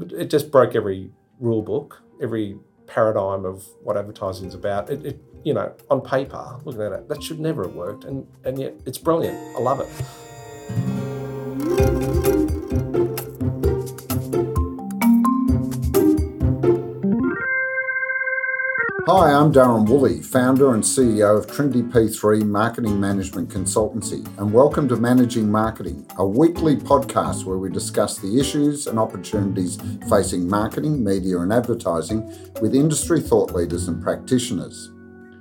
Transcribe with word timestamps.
it 0.00 0.30
just 0.30 0.50
broke 0.50 0.74
every 0.74 1.10
rule 1.38 1.62
book, 1.62 2.02
every 2.22 2.58
paradigm 2.86 3.44
of 3.44 3.64
what 3.82 3.96
advertising 3.96 4.48
is 4.48 4.54
about. 4.54 4.90
It, 4.90 5.06
it, 5.06 5.20
you 5.44 5.54
know, 5.54 5.74
on 5.90 6.00
paper, 6.00 6.58
looking 6.64 6.82
at 6.82 6.92
it, 6.92 7.08
that 7.08 7.22
should 7.22 7.38
never 7.38 7.64
have 7.64 7.74
worked, 7.74 8.04
and 8.04 8.26
and 8.44 8.58
yet 8.58 8.74
it's 8.86 8.98
brilliant. 8.98 9.36
I 9.56 9.60
love 9.60 9.80
it. 9.80 9.88
I'm 19.44 19.52
Darren 19.52 19.86
Woolley, 19.86 20.22
founder 20.22 20.72
and 20.72 20.82
CEO 20.82 21.38
of 21.38 21.46
Trinity 21.46 21.82
P3 21.82 22.46
Marketing 22.46 22.98
Management 22.98 23.50
Consultancy, 23.50 24.26
and 24.38 24.50
welcome 24.50 24.88
to 24.88 24.96
Managing 24.96 25.52
Marketing, 25.52 26.06
a 26.16 26.26
weekly 26.26 26.76
podcast 26.76 27.44
where 27.44 27.58
we 27.58 27.68
discuss 27.68 28.16
the 28.16 28.40
issues 28.40 28.86
and 28.86 28.98
opportunities 28.98 29.76
facing 30.08 30.48
marketing, 30.48 31.04
media, 31.04 31.40
and 31.40 31.52
advertising 31.52 32.26
with 32.62 32.74
industry 32.74 33.20
thought 33.20 33.50
leaders 33.50 33.86
and 33.86 34.02
practitioners. 34.02 34.90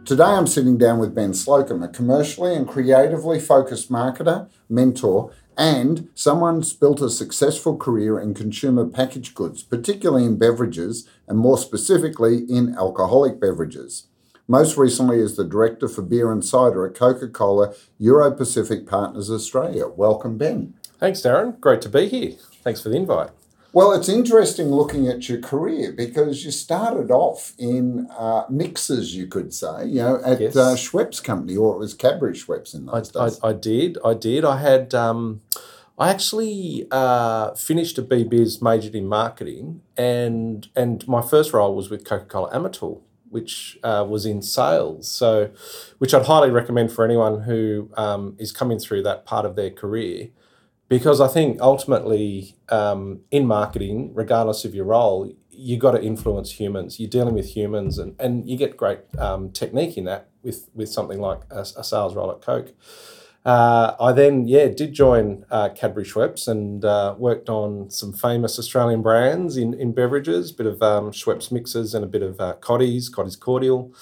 Today 0.04 0.26
I'm 0.26 0.48
sitting 0.48 0.78
down 0.78 1.00
with 1.00 1.16
Ben 1.16 1.34
Slocum, 1.34 1.82
a 1.82 1.88
commercially 1.88 2.56
and 2.56 2.68
creatively 2.68 3.40
focused 3.40 3.90
marketer, 3.90 4.50
mentor, 4.68 5.32
and 5.58 6.10
someone's 6.16 6.74
built 6.74 7.02
a 7.02 7.10
successful 7.10 7.78
career 7.78 8.20
in 8.20 8.34
consumer 8.34 8.86
packaged 8.86 9.36
goods, 9.36 9.64
particularly 9.64 10.26
in 10.26 10.38
beverages 10.38 11.08
and 11.28 11.38
more 11.38 11.58
specifically 11.58 12.40
in 12.50 12.76
alcoholic 12.76 13.40
beverages. 13.40 14.08
Most 14.48 14.78
recently 14.78 15.22
as 15.22 15.36
the 15.36 15.46
director 15.46 15.88
for 15.88 16.02
beer 16.02 16.32
and 16.32 16.44
cider 16.44 16.86
at 16.86 16.96
Coca 16.96 17.30
Cola 17.30 17.74
Euro 18.00 18.32
Pacific 18.32 18.86
Partners 18.86 19.30
Australia. 19.30 19.88
Welcome, 19.88 20.38
Ben. 20.38 20.74
Thanks, 21.00 21.22
Darren. 21.22 21.60
Great 21.60 21.82
to 21.82 21.90
be 21.90 22.08
here. 22.10 22.34
Thanks 22.62 22.82
for 22.82 22.90
the 22.90 22.98
invite. 22.98 23.30
Well, 23.74 23.92
it's 23.92 24.08
interesting 24.08 24.68
looking 24.68 25.08
at 25.08 25.28
your 25.28 25.40
career 25.42 25.92
because 25.92 26.46
you 26.46 26.52
started 26.52 27.10
off 27.10 27.54
in 27.58 28.08
uh, 28.12 28.44
mixers, 28.48 29.16
you 29.16 29.26
could 29.26 29.52
say, 29.52 29.88
you 29.88 29.96
know, 29.96 30.22
at 30.24 30.40
Yes. 30.40 30.56
uh, 30.56 30.76
Schweppes 30.76 31.22
Company, 31.24 31.58
or 31.58 31.74
it 31.74 31.80
was 31.80 31.96
Cadbury 31.96 32.34
Schweppes 32.34 32.76
in 32.76 32.88
I, 32.88 33.00
those 33.00 33.16
I, 33.16 33.26
days. 33.26 33.40
I 33.44 33.54
did. 33.54 33.98
I 34.06 34.14
did. 34.14 34.46
I 34.46 34.58
had. 34.58 34.94
Um, 34.94 35.42
I 35.98 36.10
actually 36.10 36.88
uh, 36.92 37.56
finished 37.56 37.98
a 37.98 38.04
BBiz, 38.04 38.62
majored 38.62 38.94
in 38.96 39.08
marketing, 39.08 39.82
and 39.98 40.68
and 40.76 41.08
my 41.08 41.22
first 41.24 41.52
role 41.52 41.76
was 41.76 41.90
with 41.90 42.06
Coca 42.06 42.26
Cola 42.26 42.52
Amatil, 42.52 43.02
which 43.30 43.80
uh, 43.84 44.06
was 44.08 44.26
in 44.28 44.44
sales. 44.44 45.08
So, 45.08 45.50
which 45.98 46.14
I'd 46.14 46.26
highly 46.28 46.52
recommend 46.52 46.92
for 46.92 47.04
anyone 47.06 47.42
who 47.44 47.90
um, 47.98 48.36
is 48.38 48.52
coming 48.52 48.78
through 48.78 49.02
that 49.04 49.26
part 49.26 49.46
of 49.46 49.56
their 49.56 49.70
career, 49.72 50.30
because 50.90 51.22
I 51.22 51.28
think 51.28 51.60
ultimately 51.62 52.56
um, 52.70 53.22
in 53.32 53.48
marketing, 53.48 54.14
regardless 54.14 54.66
of 54.66 54.76
your 54.76 54.86
role, 54.86 55.32
you've 55.50 55.80
got 55.80 55.92
to 55.92 56.02
influence 56.02 56.60
humans. 56.60 57.00
You're 57.00 57.10
dealing 57.10 57.36
with 57.36 57.56
humans, 57.56 57.98
and, 57.98 58.16
and 58.20 58.48
you 58.48 58.58
get 58.58 58.78
great 58.78 59.00
um, 59.18 59.52
technique 59.52 59.98
in 59.98 60.06
that 60.06 60.30
with 60.42 60.70
with 60.74 60.90
something 60.90 61.20
like 61.20 61.42
a, 61.50 61.62
a 61.62 61.84
sales 61.84 62.16
role 62.16 62.32
at 62.32 62.42
Coke. 62.42 62.74
Uh, 63.46 63.96
I 64.00 64.14
then, 64.14 64.48
yeah, 64.48 64.68
did 64.68 64.94
join 64.94 65.46
uh, 65.52 65.70
Cadbury 65.70 66.06
Schweppes 66.06 66.48
and 66.48 66.86
uh, 66.86 67.14
worked 67.18 67.50
on 67.50 67.90
some 67.90 68.14
famous 68.14 68.58
Australian 68.58 69.02
brands 69.02 69.58
in, 69.58 69.74
in 69.74 69.92
beverages, 69.92 70.52
a 70.52 70.54
bit 70.54 70.66
of 70.66 70.82
um, 70.82 71.12
Schweppes 71.12 71.52
mixers 71.52 71.94
and 71.94 72.06
a 72.06 72.08
bit 72.08 72.22
of 72.22 72.40
uh, 72.40 72.54
Cottee's 72.62 73.10
cordial. 73.10 73.94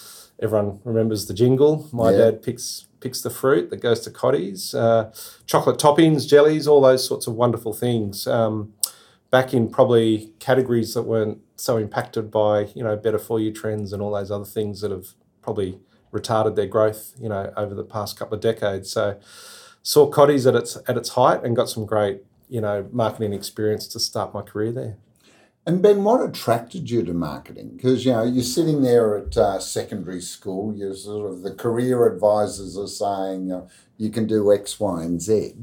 Everyone 0.41 0.79
remembers 0.83 1.27
the 1.27 1.33
jingle. 1.33 1.87
My 1.91 2.11
Yeah. 2.11 2.17
dad 2.17 2.41
picks 2.41 2.87
picks 2.99 3.21
the 3.21 3.29
fruit 3.31 3.71
that 3.71 3.77
goes 3.77 3.99
to 4.01 4.11
Cottee's. 4.11 4.75
Uh, 4.75 5.11
chocolate 5.47 5.79
toppings, 5.79 6.27
jellies, 6.27 6.67
all 6.67 6.81
those 6.81 7.03
sorts 7.03 7.25
of 7.25 7.33
wonderful 7.35 7.73
things. 7.73 8.27
Um, 8.27 8.73
back 9.31 9.53
in 9.55 9.69
probably 9.69 10.31
categories 10.39 10.93
that 10.93 11.03
weren't 11.03 11.39
so 11.55 11.77
impacted 11.77 12.29
by 12.29 12.65
you 12.75 12.83
know 12.83 12.95
better 12.95 13.17
for 13.17 13.39
you 13.39 13.51
trends 13.51 13.93
and 13.93 14.01
all 14.01 14.11
those 14.11 14.29
other 14.29 14.45
things 14.45 14.81
that 14.81 14.91
have 14.91 15.09
probably 15.41 15.79
retarded 16.13 16.55
their 16.55 16.67
growth 16.67 17.13
you 17.19 17.29
know 17.29 17.51
over 17.55 17.73
the 17.73 17.83
past 17.83 18.17
couple 18.19 18.35
of 18.35 18.41
decades 18.41 18.91
so 18.91 19.15
saw 19.83 20.11
Cottee's 20.11 20.45
at 20.45 20.55
its 20.55 20.77
at 20.87 20.97
its 20.97 21.09
height 21.09 21.43
and 21.43 21.55
got 21.55 21.69
some 21.69 21.85
great 21.85 22.23
you 22.49 22.59
know 22.59 22.87
marketing 22.91 23.31
experience 23.31 23.87
to 23.87 23.99
start 23.99 24.33
my 24.33 24.41
career 24.41 24.71
there 24.71 24.97
And 25.65 25.81
Ben, 25.81 26.03
what 26.03 26.27
attracted 26.27 26.89
you 26.89 27.03
to 27.03 27.13
marketing? 27.13 27.73
Because 27.75 28.03
you 28.03 28.11
know 28.11 28.23
you're 28.23 28.43
sitting 28.43 28.81
there 28.81 29.17
at 29.17 29.37
uh, 29.37 29.59
secondary 29.59 30.21
school. 30.21 30.75
You're 30.75 30.95
sort 30.95 31.29
of 31.29 31.43
the 31.43 31.53
career 31.53 32.07
advisors 32.07 32.77
are 32.77 32.87
saying 32.87 33.51
uh, 33.51 33.67
you 33.97 34.09
can 34.09 34.25
do 34.25 34.51
X, 34.51 34.79
Y, 34.79 35.03
and 35.03 35.21
Z. 35.21 35.53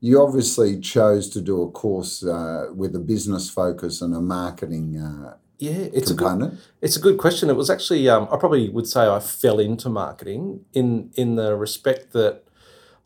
You 0.00 0.20
obviously 0.22 0.78
chose 0.78 1.30
to 1.30 1.40
do 1.40 1.62
a 1.62 1.70
course 1.70 2.22
uh, 2.22 2.66
with 2.74 2.94
a 2.94 2.98
business 2.98 3.48
focus 3.48 4.02
and 4.02 4.14
a 4.14 4.20
marketing 4.20 4.98
uh, 4.98 5.36
yeah 5.58 5.88
it's 5.92 6.10
a 6.10 6.14
good. 6.14 6.58
It's 6.80 6.96
a 6.96 7.00
good 7.00 7.18
question. 7.18 7.50
It 7.50 7.56
was 7.56 7.70
actually 7.70 8.08
um, 8.08 8.28
I 8.32 8.36
probably 8.36 8.68
would 8.68 8.86
say 8.86 9.06
I 9.06 9.20
fell 9.20 9.58
into 9.58 9.88
marketing 9.88 10.64
in 10.74 11.12
in 11.14 11.36
the 11.36 11.54
respect 11.54 12.12
that 12.12 12.42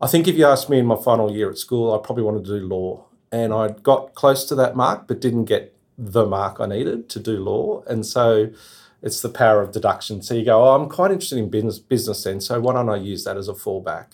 I 0.00 0.06
think 0.06 0.26
if 0.26 0.36
you 0.36 0.46
asked 0.46 0.70
me 0.70 0.78
in 0.78 0.86
my 0.86 0.96
final 0.96 1.30
year 1.30 1.50
at 1.50 1.58
school, 1.58 1.92
I 1.92 2.04
probably 2.04 2.24
wanted 2.24 2.44
to 2.46 2.60
do 2.60 2.66
law, 2.66 3.06
and 3.30 3.52
I 3.52 3.68
got 3.68 4.14
close 4.14 4.44
to 4.46 4.54
that 4.56 4.74
mark, 4.76 5.06
but 5.06 5.20
didn't 5.20 5.44
get 5.44 5.73
the 5.96 6.26
mark 6.26 6.60
I 6.60 6.66
needed 6.66 7.08
to 7.10 7.20
do 7.20 7.38
law, 7.38 7.82
and 7.86 8.04
so 8.04 8.50
it's 9.02 9.20
the 9.20 9.28
power 9.28 9.60
of 9.60 9.72
deduction. 9.72 10.22
So 10.22 10.34
you 10.34 10.44
go, 10.44 10.64
oh, 10.64 10.74
I'm 10.74 10.88
quite 10.88 11.10
interested 11.10 11.38
in 11.38 11.50
business 11.50 11.78
business 11.78 12.24
then, 12.24 12.40
so 12.40 12.60
why 12.60 12.74
don't 12.74 12.88
I 12.88 12.96
use 12.96 13.24
that 13.24 13.36
as 13.36 13.48
a 13.48 13.52
fallback? 13.52 14.08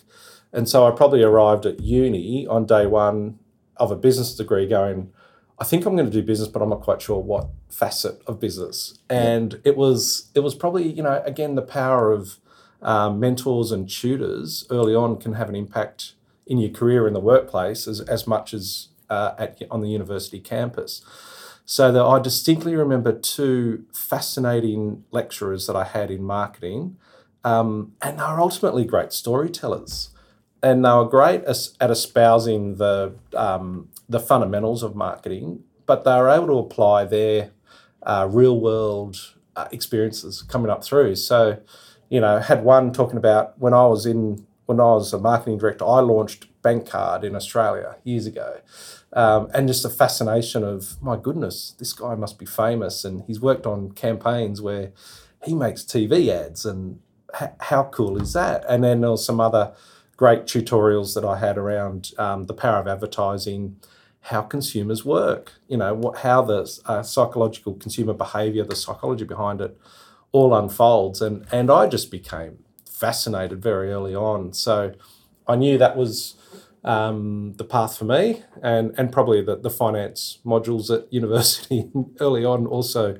And 0.53 0.67
so 0.67 0.85
I 0.85 0.91
probably 0.91 1.23
arrived 1.23 1.65
at 1.65 1.79
uni 1.79 2.45
on 2.45 2.65
day 2.65 2.85
one 2.85 3.39
of 3.77 3.91
a 3.91 3.95
business 3.95 4.35
degree, 4.35 4.67
going. 4.67 5.11
I 5.59 5.63
think 5.63 5.85
I'm 5.85 5.95
going 5.95 6.09
to 6.09 6.11
do 6.11 6.23
business, 6.23 6.49
but 6.49 6.61
I'm 6.61 6.69
not 6.69 6.81
quite 6.81 7.01
sure 7.03 7.19
what 7.19 7.47
facet 7.69 8.21
of 8.25 8.39
business. 8.39 8.97
And 9.09 9.61
it 9.63 9.77
was 9.77 10.29
it 10.35 10.41
was 10.41 10.55
probably 10.55 10.91
you 10.91 11.03
know 11.03 11.21
again 11.25 11.55
the 11.55 11.61
power 11.61 12.11
of 12.11 12.37
um, 12.81 13.19
mentors 13.19 13.71
and 13.71 13.89
tutors 13.89 14.65
early 14.69 14.95
on 14.95 15.17
can 15.17 15.33
have 15.33 15.49
an 15.49 15.55
impact 15.55 16.13
in 16.47 16.57
your 16.57 16.71
career 16.71 17.07
in 17.07 17.13
the 17.13 17.19
workplace 17.19 17.87
as 17.87 18.01
as 18.01 18.27
much 18.27 18.53
as 18.53 18.89
uh, 19.09 19.35
at 19.37 19.61
on 19.69 19.81
the 19.81 19.89
university 19.89 20.39
campus. 20.39 21.03
So 21.71 21.89
that 21.89 22.03
I 22.03 22.19
distinctly 22.19 22.75
remember 22.75 23.13
two 23.13 23.85
fascinating 23.93 25.05
lecturers 25.11 25.67
that 25.67 25.75
I 25.77 25.85
had 25.85 26.11
in 26.11 26.21
marketing, 26.21 26.97
um, 27.45 27.93
and 28.01 28.19
they 28.19 28.23
were 28.23 28.41
ultimately 28.41 28.83
great 28.83 29.13
storytellers 29.13 30.09
and 30.61 30.83
they 30.83 30.89
were 30.89 31.07
great 31.07 31.43
at 31.45 31.89
espousing 31.89 32.75
the 32.75 33.13
um, 33.37 33.87
the 34.09 34.19
fundamentals 34.19 34.83
of 34.83 34.97
marketing, 34.97 35.63
but 35.85 36.03
they 36.03 36.11
were 36.11 36.29
able 36.29 36.47
to 36.47 36.57
apply 36.57 37.05
their 37.05 37.51
uh, 38.03 38.27
real 38.29 38.59
world 38.59 39.33
uh, 39.55 39.69
experiences 39.71 40.41
coming 40.41 40.69
up 40.69 40.83
through. 40.83 41.15
So, 41.15 41.57
you 42.09 42.19
know, 42.19 42.39
had 42.39 42.65
one 42.65 42.91
talking 42.91 43.15
about 43.15 43.57
when 43.59 43.73
I 43.73 43.85
was 43.85 44.05
in 44.05 44.45
when 44.65 44.81
I 44.81 44.91
was 44.91 45.13
a 45.13 45.19
marketing 45.19 45.57
director, 45.57 45.85
I 45.85 46.01
launched 46.01 46.47
Bank 46.61 46.87
Card 46.89 47.23
in 47.23 47.35
Australia 47.35 47.97
years 48.03 48.25
ago. 48.25 48.61
Um, 49.13 49.49
and 49.53 49.67
just 49.67 49.83
a 49.85 49.89
fascination 49.89 50.63
of 50.63 51.01
my 51.01 51.17
goodness, 51.17 51.75
this 51.77 51.93
guy 51.93 52.15
must 52.15 52.39
be 52.39 52.45
famous, 52.45 53.03
and 53.03 53.23
he's 53.27 53.39
worked 53.39 53.65
on 53.65 53.91
campaigns 53.91 54.61
where 54.61 54.91
he 55.43 55.53
makes 55.53 55.83
TV 55.83 56.29
ads, 56.29 56.65
and 56.65 56.99
h- 57.39 57.49
how 57.59 57.83
cool 57.83 58.21
is 58.21 58.33
that? 58.33 58.63
And 58.69 58.83
then 58.83 59.01
there 59.01 59.11
was 59.11 59.25
some 59.25 59.39
other 59.39 59.73
great 60.15 60.43
tutorials 60.43 61.15
that 61.15 61.25
I 61.25 61.37
had 61.37 61.57
around 61.57 62.11
um, 62.17 62.45
the 62.45 62.53
power 62.53 62.79
of 62.79 62.87
advertising, 62.87 63.77
how 64.25 64.43
consumers 64.43 65.03
work, 65.03 65.53
you 65.67 65.77
know, 65.77 65.93
what, 65.95 66.19
how 66.19 66.43
the 66.43 66.81
uh, 66.85 67.01
psychological 67.01 67.73
consumer 67.73 68.13
behavior, 68.13 68.63
the 68.63 68.75
psychology 68.75 69.25
behind 69.25 69.61
it, 69.61 69.77
all 70.31 70.55
unfolds, 70.55 71.21
and 71.21 71.45
and 71.51 71.69
I 71.69 71.87
just 71.87 72.11
became 72.11 72.59
fascinated 72.85 73.61
very 73.61 73.91
early 73.91 74.15
on. 74.15 74.53
So 74.53 74.93
I 75.47 75.55
knew 75.55 75.77
that 75.77 75.97
was 75.97 76.35
um, 76.83 77.53
the 77.57 77.63
path 77.63 77.97
for 77.97 78.05
me, 78.05 78.43
and 78.61 78.93
and 78.97 79.11
probably 79.11 79.41
the, 79.41 79.57
the 79.57 79.69
finance 79.69 80.39
modules 80.45 80.89
at 80.95 81.11
university 81.13 81.89
early 82.19 82.45
on 82.45 82.65
also 82.65 83.19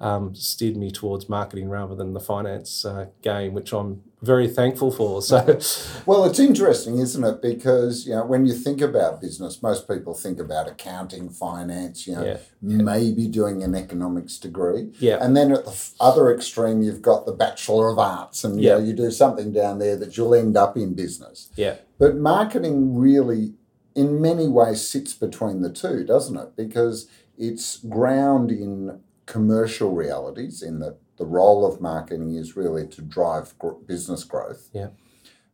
um, 0.00 0.34
steered 0.34 0.76
me 0.76 0.90
towards 0.90 1.28
marketing 1.28 1.68
rather 1.68 1.94
than 1.94 2.12
the 2.12 2.20
finance 2.20 2.84
uh, 2.84 3.06
game, 3.22 3.54
which 3.54 3.72
I'm 3.72 4.02
very 4.24 4.48
thankful 4.48 4.90
for. 4.90 5.22
So 5.22 5.58
Well, 6.06 6.24
it's 6.24 6.38
interesting, 6.38 6.98
isn't 6.98 7.22
it? 7.24 7.42
Because 7.42 8.06
you 8.06 8.14
know, 8.14 8.24
when 8.24 8.46
you 8.46 8.52
think 8.54 8.80
about 8.80 9.20
business, 9.20 9.62
most 9.62 9.86
people 9.88 10.14
think 10.14 10.40
about 10.40 10.68
accounting, 10.68 11.28
finance. 11.28 12.06
You 12.06 12.14
know, 12.14 12.24
Yeah. 12.24 12.38
maybe 12.60 13.26
doing 13.28 13.62
an 13.62 13.74
economics 13.74 14.38
degree. 14.38 14.92
Yeah. 14.98 15.18
And 15.20 15.36
then 15.36 15.52
at 15.52 15.64
the 15.64 15.76
other 16.00 16.32
extreme, 16.34 16.82
you've 16.82 17.02
got 17.02 17.26
the 17.26 17.32
Bachelor 17.32 17.88
of 17.88 17.98
Arts, 17.98 18.44
and 18.44 18.60
you 18.60 18.68
Yeah. 18.68 18.74
know, 18.78 18.84
you 18.84 18.92
do 18.92 19.10
something 19.10 19.52
down 19.52 19.78
there 19.78 19.96
that 19.96 20.16
you'll 20.16 20.34
end 20.34 20.56
up 20.56 20.76
in 20.76 20.94
business. 20.94 21.48
yeah, 21.56 21.76
But 21.98 22.16
marketing 22.16 22.96
really, 22.96 23.54
in 23.94 24.20
many 24.20 24.48
ways, 24.48 24.86
sits 24.86 25.12
between 25.14 25.62
the 25.62 25.70
two, 25.70 26.04
doesn't 26.04 26.36
it? 26.36 26.56
Because 26.56 27.06
it's 27.38 27.78
ground 27.78 28.50
in 28.50 29.00
commercial 29.26 29.92
realities, 29.92 30.62
in 30.62 30.80
that 30.80 30.96
the 31.16 31.26
role 31.26 31.66
of 31.66 31.80
marketing 31.80 32.34
is 32.36 32.56
really 32.56 32.86
to 32.88 33.02
drive 33.02 33.58
gr- 33.58 33.72
business 33.86 34.24
growth. 34.24 34.68
Yeah. 34.72 34.88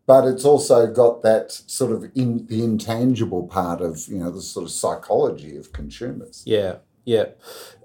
But 0.06 0.26
it's 0.26 0.44
also 0.44 0.86
got 0.92 1.22
that 1.22 1.52
sort 1.52 1.92
of 1.92 2.10
in 2.14 2.46
the 2.46 2.64
intangible 2.64 3.46
part 3.46 3.80
of 3.80 4.08
you 4.08 4.18
know 4.18 4.30
the 4.30 4.42
sort 4.42 4.64
of 4.64 4.72
psychology 4.72 5.56
of 5.56 5.72
consumers. 5.72 6.42
yeah, 6.46 6.76
yeah. 7.04 7.26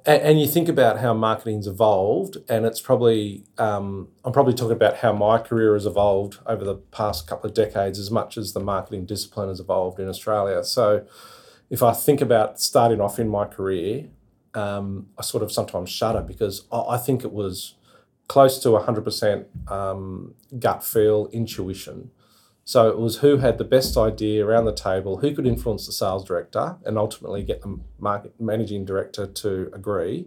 And, 0.05 0.21
and 0.21 0.41
you 0.41 0.47
think 0.47 0.69
about 0.69 0.99
how 0.99 1.13
marketing's 1.13 1.67
evolved, 1.67 2.37
and 2.49 2.65
it's 2.65 2.81
probably 2.81 3.43
um, 3.57 4.09
I'm 4.23 4.33
probably 4.33 4.53
talking 4.53 4.75
about 4.75 4.97
how 4.97 5.13
my 5.13 5.37
career 5.37 5.73
has 5.73 5.85
evolved 5.85 6.39
over 6.45 6.63
the 6.63 6.75
past 6.75 7.27
couple 7.27 7.49
of 7.49 7.55
decades 7.55 7.99
as 7.99 8.09
much 8.09 8.37
as 8.37 8.53
the 8.53 8.59
marketing 8.59 9.05
discipline 9.05 9.49
has 9.49 9.59
evolved 9.59 9.99
in 9.99 10.07
Australia. 10.07 10.63
So, 10.63 11.05
if 11.69 11.83
I 11.83 11.93
think 11.93 12.21
about 12.21 12.59
starting 12.59 13.01
off 13.01 13.19
in 13.19 13.27
my 13.27 13.45
career, 13.45 14.05
um, 14.55 15.07
I 15.17 15.21
sort 15.21 15.43
of 15.43 15.51
sometimes 15.51 15.89
shudder 15.89 16.21
because 16.21 16.65
I, 16.71 16.79
I 16.79 16.97
think 16.97 17.23
it 17.23 17.31
was 17.31 17.75
close 18.27 18.57
to 18.59 18.69
100% 18.69 19.71
um, 19.71 20.33
gut 20.59 20.83
feel, 20.83 21.27
intuition. 21.31 22.11
So 22.63 22.89
it 22.89 22.97
was 22.97 23.17
who 23.17 23.37
had 23.37 23.59
the 23.59 23.63
best 23.63 23.95
idea 23.95 24.43
around 24.43 24.65
the 24.65 24.73
table, 24.73 25.17
who 25.17 25.35
could 25.35 25.45
influence 25.45 25.85
the 25.85 25.91
sales 25.91 26.25
director, 26.25 26.77
and 26.83 26.97
ultimately 26.97 27.43
get 27.43 27.61
the 27.61 27.79
market 27.99 28.33
managing 28.39 28.85
director 28.85 29.27
to 29.27 29.69
agree. 29.71 30.25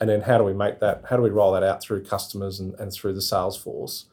And 0.00 0.10
then 0.10 0.22
how 0.22 0.38
do 0.38 0.44
we 0.44 0.52
make 0.52 0.80
that? 0.80 1.04
How 1.08 1.16
do 1.16 1.22
we 1.22 1.30
roll 1.30 1.52
that 1.52 1.62
out 1.62 1.80
through 1.80 2.04
customers 2.04 2.58
and, 2.58 2.74
and 2.74 2.92
through 2.92 3.14
the 3.14 3.22
sales 3.22 3.56
force? 3.56 4.06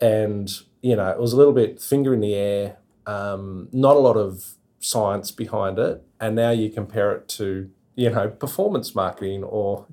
And 0.00 0.50
you 0.80 0.96
know, 0.96 1.08
it 1.10 1.18
was 1.18 1.32
a 1.32 1.36
little 1.36 1.52
bit 1.52 1.80
finger 1.80 2.14
in 2.14 2.20
the 2.20 2.34
air, 2.34 2.78
um, 3.06 3.68
not 3.72 3.96
a 3.96 4.00
lot 4.00 4.16
of 4.16 4.54
science 4.80 5.30
behind 5.30 5.78
it. 5.78 6.02
And 6.18 6.34
now 6.34 6.50
you 6.50 6.70
compare 6.70 7.12
it 7.12 7.28
to 7.28 7.70
you 7.94 8.10
know 8.10 8.28
performance 8.28 8.94
marketing 8.94 9.44
or 9.44 9.86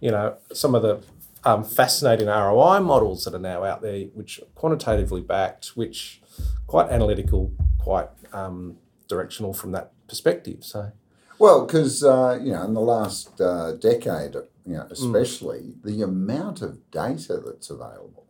you 0.00 0.10
know 0.10 0.36
some 0.52 0.74
of 0.74 0.82
the 0.82 1.02
um, 1.44 1.62
fascinating 1.62 2.28
ROI 2.28 2.80
models 2.80 3.24
that 3.24 3.34
are 3.34 3.38
now 3.38 3.64
out 3.64 3.82
there, 3.82 4.04
which 4.14 4.38
are 4.38 4.46
quantitatively 4.54 5.20
backed, 5.20 5.76
which 5.76 6.22
quite 6.66 6.90
analytical, 6.90 7.52
quite 7.78 8.08
um, 8.32 8.78
directional 9.08 9.52
from 9.52 9.72
that 9.72 9.92
perspective. 10.08 10.64
So, 10.64 10.92
well, 11.38 11.66
because 11.66 12.02
uh, 12.02 12.38
you 12.42 12.52
know, 12.52 12.64
in 12.64 12.74
the 12.74 12.80
last 12.80 13.40
uh, 13.40 13.72
decade, 13.72 14.34
you 14.66 14.74
know, 14.74 14.86
especially 14.90 15.60
mm. 15.60 15.82
the 15.82 16.02
amount 16.02 16.62
of 16.62 16.90
data 16.90 17.42
that's 17.44 17.70
available, 17.70 18.26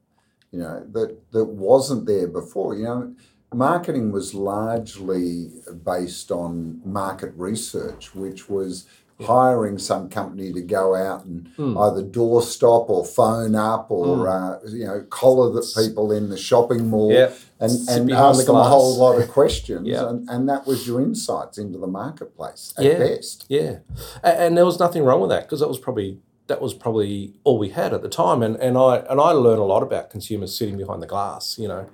you 0.51 0.59
know, 0.59 0.85
that 0.93 1.31
that 1.33 1.45
wasn't 1.45 2.07
there 2.07 2.27
before. 2.27 2.75
You 2.75 2.85
know, 2.85 3.15
marketing 3.53 4.11
was 4.11 4.35
largely 4.35 5.53
based 5.85 6.33
on 6.33 6.81
market 6.85 7.33
research, 7.37 8.15
which 8.15 8.49
was 8.49 8.87
hiring 9.23 9.79
some 9.79 10.09
company 10.09 10.53
to 10.53 10.61
go 10.61 10.95
out 10.95 11.25
and 11.25 11.49
mm. 11.57 11.81
either 11.87 12.03
doorstop 12.03 12.91
or 12.91 13.05
phone 13.05 13.55
up 13.55 13.89
or 13.91 14.17
mm. 14.17 14.29
uh, 14.29 14.71
you 14.71 14.85
know 14.85 15.05
collar 15.09 15.53
the 15.53 15.83
people 15.83 16.11
in 16.11 16.31
the 16.31 16.37
shopping 16.37 16.89
mall 16.89 17.13
and, 17.61 17.89
and 17.89 18.11
ask 18.13 18.45
them 18.45 18.57
a 18.57 18.65
whole 18.65 18.97
lot 18.97 19.21
of 19.21 19.29
questions 19.31 19.87
and, 19.89 20.29
and 20.29 20.49
that 20.49 20.67
was 20.67 20.87
your 20.87 21.01
insights 21.01 21.59
into 21.59 21.79
the 21.79 21.87
marketplace 21.87 22.75
at 22.77 22.85
yeah. 22.85 22.99
best 22.99 23.47
yeah 23.49 23.77
and, 24.25 24.39
and 24.39 24.57
there 24.57 24.65
was 24.65 24.81
nothing 24.81 25.05
wrong 25.05 25.21
with 25.21 25.31
that 25.31 25.45
because 25.45 25.61
that 25.61 25.69
was 25.69 25.79
probably 25.79 26.19
that 26.47 26.61
was 26.61 26.75
probably 26.75 27.35
all 27.43 27.59
we 27.59 27.71
had 27.71 27.95
at 27.95 28.03
the 28.03 28.09
time 28.09 28.43
and, 28.43 28.57
and 28.57 28.77
I 28.77 28.97
and 28.99 29.21
I 29.21 29.31
learned 29.31 29.61
a 29.61 29.65
lot 29.65 29.83
about 29.83 30.11
consumers 30.11 30.57
sitting 30.57 30.77
behind 30.77 31.03
the 31.03 31.07
glass 31.07 31.59
you 31.59 31.69
know 31.69 31.89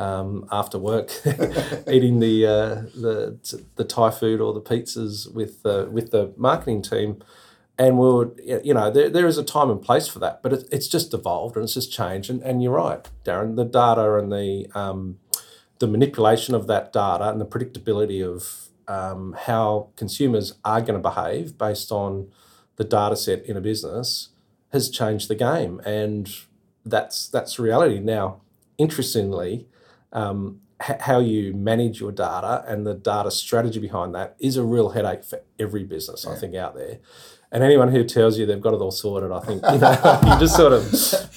um, 0.00 0.48
after 0.50 0.78
work, 0.78 1.10
eating 1.88 2.20
the 2.20 2.46
uh, 2.46 2.74
the 2.98 3.38
the 3.76 3.84
Thai 3.84 4.10
food 4.10 4.40
or 4.40 4.52
the 4.52 4.60
pizzas 4.60 5.32
with 5.32 5.64
uh, 5.64 5.86
with 5.90 6.10
the 6.10 6.32
marketing 6.36 6.82
team, 6.82 7.22
and 7.78 7.98
we 7.98 8.06
were 8.10 8.32
you 8.42 8.72
know 8.72 8.90
there, 8.90 9.10
there 9.10 9.26
is 9.26 9.36
a 9.36 9.44
time 9.44 9.70
and 9.70 9.82
place 9.82 10.08
for 10.08 10.18
that, 10.20 10.42
but 10.42 10.52
it, 10.54 10.68
it's 10.72 10.88
just 10.88 11.12
evolved 11.12 11.56
and 11.56 11.64
it's 11.64 11.74
just 11.74 11.92
changed. 11.92 12.30
And, 12.30 12.42
and 12.42 12.62
you're 12.62 12.72
right, 12.72 13.08
Darren. 13.24 13.56
The 13.56 13.64
data 13.64 14.16
and 14.16 14.32
the 14.32 14.66
um, 14.74 15.18
the 15.78 15.86
manipulation 15.86 16.54
of 16.54 16.66
that 16.66 16.92
data 16.92 17.28
and 17.28 17.40
the 17.40 17.46
predictability 17.46 18.26
of 18.26 18.68
um, 18.88 19.36
how 19.38 19.90
consumers 19.96 20.54
are 20.64 20.80
going 20.80 21.00
to 21.00 21.08
behave 21.08 21.58
based 21.58 21.92
on 21.92 22.30
the 22.80 22.84
data 22.84 23.14
set 23.14 23.44
in 23.44 23.58
a 23.58 23.60
business 23.60 24.30
has 24.72 24.88
changed 24.88 25.28
the 25.28 25.34
game, 25.34 25.82
and 25.84 26.34
that's 26.82 27.28
that's 27.28 27.58
reality 27.58 28.00
now. 28.00 28.40
Interestingly, 28.78 29.68
um, 30.14 30.62
h- 30.82 30.96
how 31.00 31.18
you 31.18 31.52
manage 31.52 32.00
your 32.00 32.10
data 32.10 32.64
and 32.66 32.86
the 32.86 32.94
data 32.94 33.30
strategy 33.30 33.78
behind 33.78 34.14
that 34.14 34.34
is 34.38 34.56
a 34.56 34.64
real 34.64 34.88
headache 34.90 35.24
for 35.24 35.42
every 35.58 35.84
business, 35.84 36.24
yeah. 36.26 36.32
I 36.32 36.36
think, 36.36 36.54
out 36.54 36.74
there. 36.74 37.00
And 37.52 37.62
anyone 37.62 37.88
who 37.92 38.02
tells 38.02 38.38
you 38.38 38.46
they've 38.46 38.58
got 38.58 38.72
it 38.72 38.80
all 38.80 38.92
sorted, 38.92 39.30
I 39.30 39.40
think 39.40 39.62
you, 39.72 39.78
know, 39.78 40.20
you 40.22 40.40
just 40.40 40.56
sort 40.56 40.72
of 40.72 40.84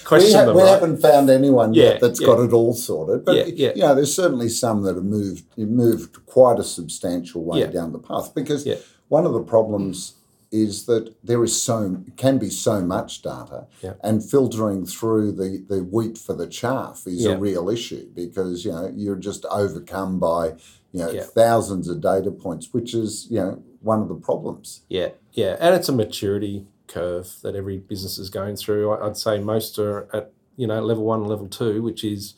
question 0.06 0.30
we 0.30 0.34
ha- 0.34 0.45
them. 0.45 0.56
We 0.56 0.62
right? 0.62 0.69
haven't 0.69 1.01
found 1.01 1.30
anyone 1.30 1.74
yeah, 1.74 1.84
yet 1.84 2.00
that's 2.00 2.22
yeah. 2.22 2.28
got 2.28 2.40
it 2.40 2.54
all 2.54 2.74
sorted, 2.74 3.25
but 3.25 3.57
yeah, 3.57 3.74
you 3.75 3.81
know, 3.81 3.94
there's 3.94 4.16
certainly 4.16 4.48
some 4.48 4.84
that 4.84 4.95
have 4.95 5.04
moved 5.04 5.44
moved 5.57 6.25
quite 6.25 6.57
a 6.57 6.63
substantial 6.63 7.44
way 7.44 7.68
down 7.68 7.92
the 7.92 8.00
path. 8.00 8.34
Because 8.34 8.66
one 9.10 9.25
of 9.25 9.34
the 9.34 9.44
problems 9.44 10.16
is 10.54 10.86
that 10.86 11.16
there 11.24 11.44
is 11.44 11.60
so 11.60 12.04
can 12.16 12.38
be 12.38 12.50
so 12.50 12.80
much 12.82 13.24
data 13.24 13.66
yeah. 13.82 13.94
and 14.04 14.24
filtering 14.24 14.86
through 14.86 15.32
the, 15.32 15.66
the 15.68 15.84
wheat 15.84 16.18
for 16.18 16.34
the 16.34 16.48
chaff 16.48 17.04
is 17.08 17.24
yeah. 17.24 17.32
a 17.32 17.38
real 17.38 17.70
issue 17.70 18.08
because 18.14 18.64
you 18.64 18.72
know 18.72 18.90
you're 18.96 19.16
just 19.16 19.46
overcome 19.50 20.20
by 20.20 20.50
you 20.92 21.00
know 21.00 21.10
yeah. 21.10 21.24
thousands 21.24 21.90
of 21.90 22.00
data 22.00 22.30
points 22.30 22.72
which 22.72 22.94
is 22.94 23.28
you 23.32 23.40
know 23.40 23.62
one 23.82 24.02
of 24.02 24.08
the 24.08 24.16
problems. 24.16 24.82
Yeah. 24.88 25.10
Yeah. 25.34 25.58
And 25.60 25.76
it's 25.76 25.90
a 25.90 25.94
maturity 25.94 26.68
curve 26.88 27.36
that 27.42 27.56
every 27.56 27.78
business 27.78 28.18
is 28.18 28.30
going 28.30 28.56
through. 28.56 28.94
I'd 28.94 29.18
say 29.18 29.40
most 29.40 29.78
are 29.78 30.08
at 30.16 30.32
you 30.56 30.68
know 30.68 30.82
level 30.82 31.04
one 31.04 31.26
level 31.26 31.48
two 31.48 31.82
which 31.82 32.04
is 32.04 32.36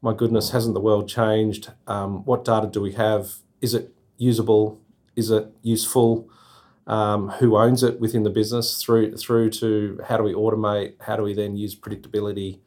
my 0.00 0.14
goodness 0.14 0.50
hasn't 0.50 0.74
the 0.74 0.80
world 0.80 1.08
changed? 1.08 1.72
Um, 1.88 2.24
what 2.24 2.44
data 2.44 2.68
do 2.68 2.80
we 2.80 2.92
have? 2.92 3.34
Is 3.60 3.74
it 3.74 3.92
usable? 4.16 4.80
Is 5.16 5.30
it 5.30 5.48
useful 5.62 6.30
um, 6.88 7.28
who 7.28 7.56
owns 7.56 7.82
it 7.82 8.00
within 8.00 8.22
the 8.22 8.30
business 8.30 8.82
through 8.82 9.16
through 9.16 9.50
to 9.50 10.00
how 10.08 10.16
do 10.16 10.22
we 10.22 10.32
automate, 10.32 10.94
how 11.00 11.16
do 11.16 11.22
we 11.22 11.34
then 11.34 11.54
use 11.54 11.76
predictability, 11.76 12.58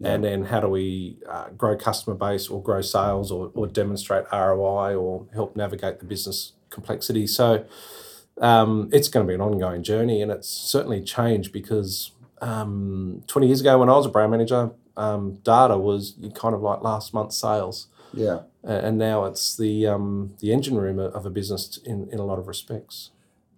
yeah. 0.00 0.12
and 0.12 0.24
then 0.24 0.46
how 0.46 0.60
do 0.60 0.68
we 0.68 1.18
uh, 1.28 1.50
grow 1.50 1.76
customer 1.76 2.16
base 2.16 2.48
or 2.48 2.62
grow 2.62 2.80
sales 2.80 3.30
or, 3.30 3.52
or 3.54 3.66
demonstrate 3.66 4.24
ROI 4.32 4.96
or 4.96 5.26
help 5.34 5.54
navigate 5.54 6.00
the 6.00 6.06
business 6.06 6.52
complexity. 6.70 7.26
So 7.26 7.66
um, 8.40 8.88
it's 8.90 9.08
going 9.08 9.26
to 9.26 9.28
be 9.28 9.34
an 9.34 9.42
ongoing 9.42 9.82
journey, 9.82 10.22
and 10.22 10.32
it's 10.32 10.48
certainly 10.48 11.02
changed 11.02 11.52
because 11.52 12.12
um, 12.40 13.22
20 13.26 13.46
years 13.46 13.60
ago 13.60 13.78
when 13.78 13.90
I 13.90 13.92
was 13.92 14.06
a 14.06 14.10
brand 14.10 14.30
manager, 14.30 14.70
um, 14.96 15.34
data 15.44 15.76
was 15.76 16.14
kind 16.34 16.54
of 16.54 16.62
like 16.62 16.80
last 16.80 17.12
month's 17.12 17.36
sales. 17.36 17.88
Yeah. 18.14 18.40
And 18.64 18.96
now 18.96 19.26
it's 19.26 19.56
the 19.56 19.86
um, 19.86 20.34
the 20.40 20.52
engine 20.52 20.76
room 20.76 20.98
of 20.98 21.24
a 21.26 21.30
business 21.30 21.78
in, 21.84 22.08
in 22.10 22.18
a 22.18 22.24
lot 22.24 22.38
of 22.38 22.48
respects. 22.48 23.10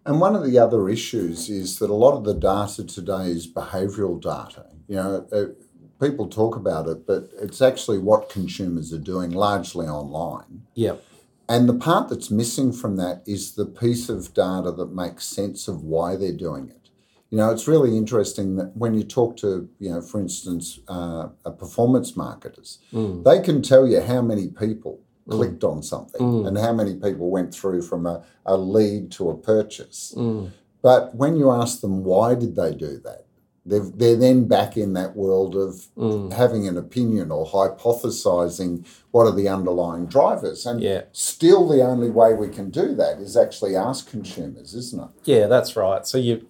And 0.07 0.21
one 0.21 0.35
of 0.35 0.45
the 0.45 0.59
other 0.59 0.89
issues 0.89 1.51
is 1.51 1.79
that 1.79 1.91
a 1.91 1.95
lot 1.95 2.17
of 2.17 2.25
the 2.25 2.35
data 2.35 2.85
today 2.85 3.27
is 3.27 3.53
behavioural 3.53 4.21
data. 4.21 4.67
You 4.89 4.97
know, 4.97 5.27
uh, 5.31 6.05
people 6.05 6.29
talk 6.29 6.57
about 6.57 6.89
it, 6.89 7.07
but 7.07 7.31
it's 7.41 7.61
actually 7.61 7.99
what 7.99 8.31
consumers 8.31 8.93
are 8.93 8.99
doing 8.99 9.31
largely 9.31 9.87
online. 9.87 10.63
Yeah. 10.75 10.97
And 11.49 11.69
the 11.69 11.75
part 11.75 12.09
that's 12.09 12.31
missing 12.31 12.73
from 12.73 12.97
that 12.97 13.23
is 13.27 13.55
the 13.55 13.67
piece 13.67 14.09
of 14.09 14.33
data 14.33 14.71
that 14.73 14.95
makes 14.95 15.25
sense 15.25 15.69
of 15.69 15.83
why 15.83 16.17
they're 16.17 16.33
doing 16.33 16.69
it. 16.69 16.91
You 17.31 17.39
know, 17.39 17.51
it's 17.51 17.69
really 17.69 17.97
interesting 17.97 18.57
that 18.57 18.77
when 18.77 18.95
you 18.95 19.05
talk 19.05 19.37
to, 19.39 19.69
you 19.79 19.91
know, 19.91 20.01
for 20.01 20.21
instance, 20.21 20.81
uh, 20.89 21.29
performance 21.59 22.17
marketers, 22.17 22.79
mm. 22.93 23.23
they 23.25 23.41
can 23.41 23.63
tell 23.63 23.87
you 23.87 24.01
how 24.01 24.23
many 24.23 24.49
people. 24.49 25.01
Clicked 25.31 25.65
on 25.65 25.83
something 25.83 26.21
mm. 26.21 26.47
and 26.47 26.59
how 26.59 26.73
many 26.73 26.95
people 26.95 27.31
went 27.31 27.55
through 27.55 27.83
from 27.83 28.07
a, 28.07 28.23
a 28.45 28.57
lead 28.57 29.11
to 29.13 29.31
a 29.31 29.37
purchase. 29.37 30.15
Mm. 30.17 30.51
But 30.83 31.15
when 31.15 31.37
you 31.37 31.51
ask 31.51 31.81
them 31.81 32.05
why 32.05 32.35
did 32.35 32.57
they 32.57 32.75
do 32.75 32.99
that, 33.05 33.27
they've, 33.67 33.93
they're 33.97 34.17
then 34.17 34.49
back 34.49 34.77
in 34.77 34.95
that 34.95 35.15
world 35.15 35.55
of 35.55 35.87
mm. 35.97 36.33
having 36.33 36.67
an 36.67 36.77
opinion 36.77 37.31
or 37.31 37.47
hypothesizing 37.47 38.87
what 39.11 39.25
are 39.25 39.35
the 39.35 39.49
underlying 39.49 40.07
drivers. 40.07 40.67
And 40.67 40.81
yeah. 40.81 41.03
still, 41.13 41.69
the 41.69 41.83
only 41.83 42.11
way 42.11 42.33
we 42.35 42.49
can 42.49 42.71
do 42.71 42.95
that 42.97 43.19
is 43.19 43.37
actually 43.37 43.77
ask 43.77 44.11
consumers, 44.11 44.75
isn't 44.75 45.03
it? 45.03 45.11
Yeah, 45.25 45.47
that's 45.47 45.77
right. 45.77 46.07
So 46.07 46.19
you. 46.19 46.47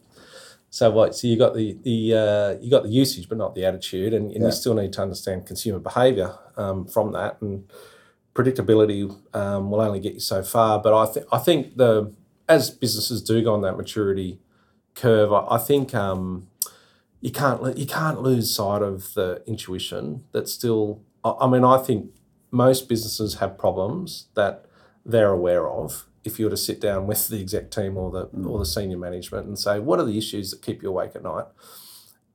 So 0.73 0.89
what? 0.93 1.17
So 1.17 1.27
you 1.27 1.37
got 1.37 1.55
the 1.55 1.77
the 1.83 2.15
uh, 2.15 2.63
you 2.63 2.71
got 2.71 2.85
the 2.85 2.91
usage, 2.91 3.29
but 3.29 3.39
not 3.39 3.57
the 3.57 3.65
attitude, 3.65 4.15
and, 4.15 4.31
and 4.31 4.41
yeah. 4.41 4.47
you 4.47 4.53
still 4.53 4.75
need 4.75 4.93
to 4.93 5.03
understand 5.03 5.45
consumer 5.45 5.81
behaviour 5.81 6.39
um, 6.57 6.87
from 6.87 7.11
that. 7.11 7.43
And 7.43 7.69
predictability 8.35 9.15
um, 9.35 9.71
will 9.71 9.81
only 9.81 10.01
get 10.01 10.15
you 10.15 10.21
so 10.21 10.43
far. 10.43 10.81
But 10.81 10.95
I 10.95 11.07
think 11.07 11.27
I 11.33 11.39
think 11.39 11.77
the 11.77 12.13
as 12.49 12.71
businesses 12.71 13.23
do 13.23 13.43
go 13.43 13.55
on 13.55 13.63
that 13.63 13.77
maturity 13.77 14.41
curve, 14.95 15.33
I, 15.33 15.47
I 15.51 15.59
think 15.59 15.95
um, 15.95 16.49
you 17.21 17.31
can't 17.31 17.77
you 17.77 17.87
can't 17.87 18.23
lose 18.23 18.55
sight 18.55 18.83
of 18.83 19.15
the 19.15 19.43
intuition 19.47 20.25
that 20.33 20.49
still. 20.49 21.03
I, 21.25 21.35
I 21.41 21.47
mean, 21.49 21.65
I 21.65 21.79
think 21.79 22.11
most 22.51 22.89
businesses 22.89 23.35
have 23.35 23.57
problems 23.59 24.27
that 24.35 24.67
they're 25.05 25.31
aware 25.31 25.69
of. 25.69 26.07
If 26.23 26.39
you 26.39 26.47
were 26.47 26.51
to 26.51 26.57
sit 26.57 26.81
down 26.81 27.07
with 27.07 27.29
the 27.29 27.41
exec 27.41 27.71
team 27.71 27.97
or 27.97 28.11
the 28.11 28.27
mm. 28.27 28.49
or 28.49 28.59
the 28.59 28.67
senior 28.67 28.99
management 28.99 29.47
and 29.47 29.59
say, 29.59 29.79
what 29.79 29.99
are 29.99 30.05
the 30.05 30.19
issues 30.19 30.51
that 30.51 30.63
keep 30.63 30.83
you 30.83 30.89
awake 30.91 31.13
at 31.15 31.23
night? 31.23 31.47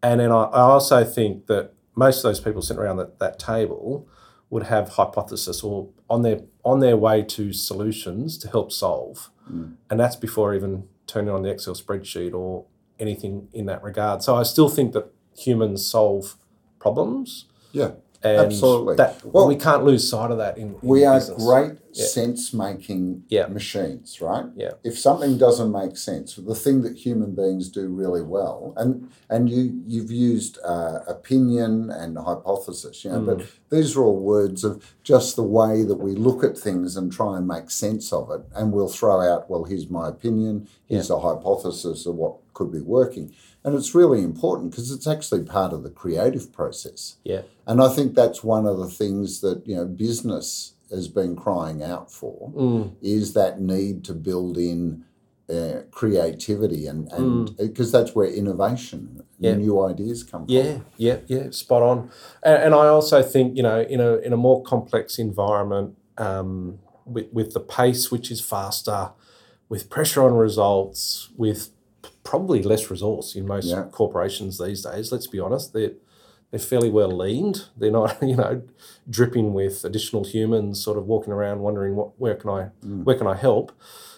And 0.02 0.20
then 0.20 0.32
I, 0.32 0.44
I 0.44 0.62
also 0.62 1.04
think 1.04 1.48
that 1.48 1.74
most 1.96 2.18
of 2.18 2.24
those 2.24 2.40
people 2.40 2.62
sitting 2.62 2.82
around 2.82 2.98
that, 2.98 3.20
that 3.20 3.40
table 3.40 4.08
would 4.50 4.64
have 4.64 4.90
hypothesis 4.90 5.64
or 5.64 5.90
on 6.10 6.22
their 6.22 6.42
on 6.64 6.80
their 6.80 6.98
way 6.98 7.24
to 7.24 7.52
solutions 7.54 8.38
to 8.40 8.50
help 8.50 8.72
solve, 8.72 9.30
mm. 9.52 9.76
and 9.90 10.00
that's 10.00 10.16
before 10.16 10.54
even 10.54 10.88
turning 11.08 11.34
on 11.34 11.44
the 11.44 11.50
Excel 11.50 11.74
spreadsheet 11.76 12.34
or 12.34 12.66
anything 13.00 13.48
in 13.54 13.66
that 13.66 13.84
regard. 13.84 14.24
So 14.24 14.36
I 14.36 14.44
still 14.44 14.70
think 14.70 14.94
that 14.94 15.12
humans 15.38 15.86
solve 15.86 16.36
problems. 16.80 17.46
Yeah. 17.72 17.92
And 18.26 18.40
Absolutely. 18.40 18.96
That, 18.96 19.24
Well- 19.24 19.48
we 19.48 19.56
can't 19.56 19.84
lose 19.86 20.10
sight 20.10 20.32
of 20.32 20.40
that 20.40 20.58
in, 20.58 20.70
in 20.70 20.76
We 20.82 21.06
are 21.06 21.20
business. 21.20 21.44
great 21.46 21.74
Yeah. 21.94 22.06
sense 22.08 22.54
making 22.54 23.24
Yeah. 23.30 23.46
machines, 23.46 24.20
right? 24.20 24.46
Yeah. 24.56 24.72
If 24.84 24.98
something 24.98 25.38
doesn't 25.38 25.72
make 25.72 25.96
sense, 25.96 26.36
the 26.36 26.56
thing 26.56 26.82
that 26.82 26.96
human 26.98 27.36
beings 27.36 27.70
do 27.70 27.88
really 27.88 28.24
well, 28.24 28.74
and 28.78 29.10
and 29.30 29.48
you 29.50 29.80
you've 29.86 30.12
used 30.12 30.58
uh, 30.66 31.00
opinion 31.08 31.92
and 31.92 32.18
hypothesis, 32.18 33.06
you 33.06 33.12
know, 33.12 33.20
Mm. 33.20 33.26
but 33.28 33.42
these 33.70 33.96
are 33.96 34.04
all 34.04 34.18
words 34.18 34.64
of 34.64 34.96
just 35.04 35.36
the 35.36 35.44
way 35.44 35.84
that 35.84 36.00
we 36.00 36.16
look 36.16 36.44
at 36.44 36.58
things 36.58 36.98
and 36.98 37.12
try 37.12 37.38
and 37.38 37.48
make 37.48 37.70
sense 37.70 38.12
of 38.12 38.32
it, 38.32 38.42
and 38.56 38.74
we'll 38.74 38.88
throw 38.88 39.22
out, 39.22 39.50
well, 39.50 39.66
here's 39.66 39.90
my 39.90 40.08
opinion, 40.10 40.68
here's 40.88 41.10
a 41.12 41.20
hypothesis 41.20 42.06
of 42.08 42.16
what 42.16 42.34
could 42.56 42.72
be 42.72 42.82
working, 42.82 43.32
and 43.66 43.76
it's 43.76 43.94
really 43.96 44.22
important 44.24 44.72
because 44.72 44.92
it's 44.92 45.08
actually 45.08 45.44
part 45.44 45.74
of 45.74 45.82
the 45.84 45.90
creative 45.90 46.54
process. 46.54 47.16
Yeah. 47.24 47.42
And 47.68 47.82
I 47.82 47.90
think 47.90 48.14
that's 48.16 48.44
one 48.44 48.66
of 48.68 48.78
the 48.78 48.88
things 48.88 49.42
that 49.42 49.68
you 49.68 49.76
know 49.76 49.86
business 49.86 50.74
has 50.92 51.08
been 51.08 51.36
crying 51.36 51.82
out 51.84 52.12
for 52.12 52.52
Mm. 52.56 52.92
is 53.02 53.34
that 53.34 53.60
need 53.60 54.04
to 54.06 54.14
build 54.14 54.56
in 54.58 55.04
uh, 55.50 55.82
creativity 55.92 56.88
and 56.88 57.10
Mm. 57.10 57.18
and 57.20 57.58
because 57.58 57.92
that's 57.92 58.16
where 58.16 58.28
innovation, 58.28 59.22
Yeah. 59.40 59.56
new 59.56 59.80
ideas 59.84 60.24
come 60.24 60.46
Yeah, 60.48 60.74
from. 60.74 60.86
yeah, 60.98 61.18
yeah, 61.28 61.50
spot 61.52 61.82
on. 61.84 62.10
And, 62.44 62.58
and 62.66 62.74
I 62.76 62.88
also 62.88 63.22
think 63.22 63.56
you 63.58 63.64
know 63.64 63.82
in 63.82 64.00
a 64.00 64.12
in 64.26 64.32
a 64.34 64.38
more 64.38 64.64
complex 64.64 65.20
environment 65.20 65.96
um, 66.18 66.80
with 67.06 67.28
with 67.34 67.54
the 67.54 67.60
pace 67.60 68.12
which 68.12 68.32
is 68.32 68.42
faster, 68.42 69.12
with 69.70 69.90
pressure 69.90 70.24
on 70.24 70.34
results, 70.36 71.30
with 71.38 71.70
probably 72.26 72.62
less 72.62 72.92
resource 72.92 73.36
in 73.36 73.48
most 73.48 73.68
Yeah. 73.68 73.86
corporations 73.92 74.58
these 74.58 74.82
days. 74.82 75.12
Let's 75.14 75.28
be 75.28 75.40
honest, 75.40 75.72
they're 75.74 75.94
they're 76.52 76.60
fairly 76.60 76.90
well 76.90 77.10
leaned. 77.16 77.66
They're 77.78 77.92
not 77.92 78.18
you 78.32 78.36
know 78.36 78.62
dripping 79.10 79.54
with 79.54 79.86
additional 79.86 80.26
humans, 80.26 80.84
sort 80.84 80.98
of 80.98 81.06
walking 81.08 81.32
around 81.32 81.62
wondering 81.62 81.96
what 81.96 82.10
where 82.20 82.36
can 82.36 82.50
I 82.50 82.62
where 83.06 83.18
can 83.18 83.28
I 83.28 83.36
help. 83.36 83.72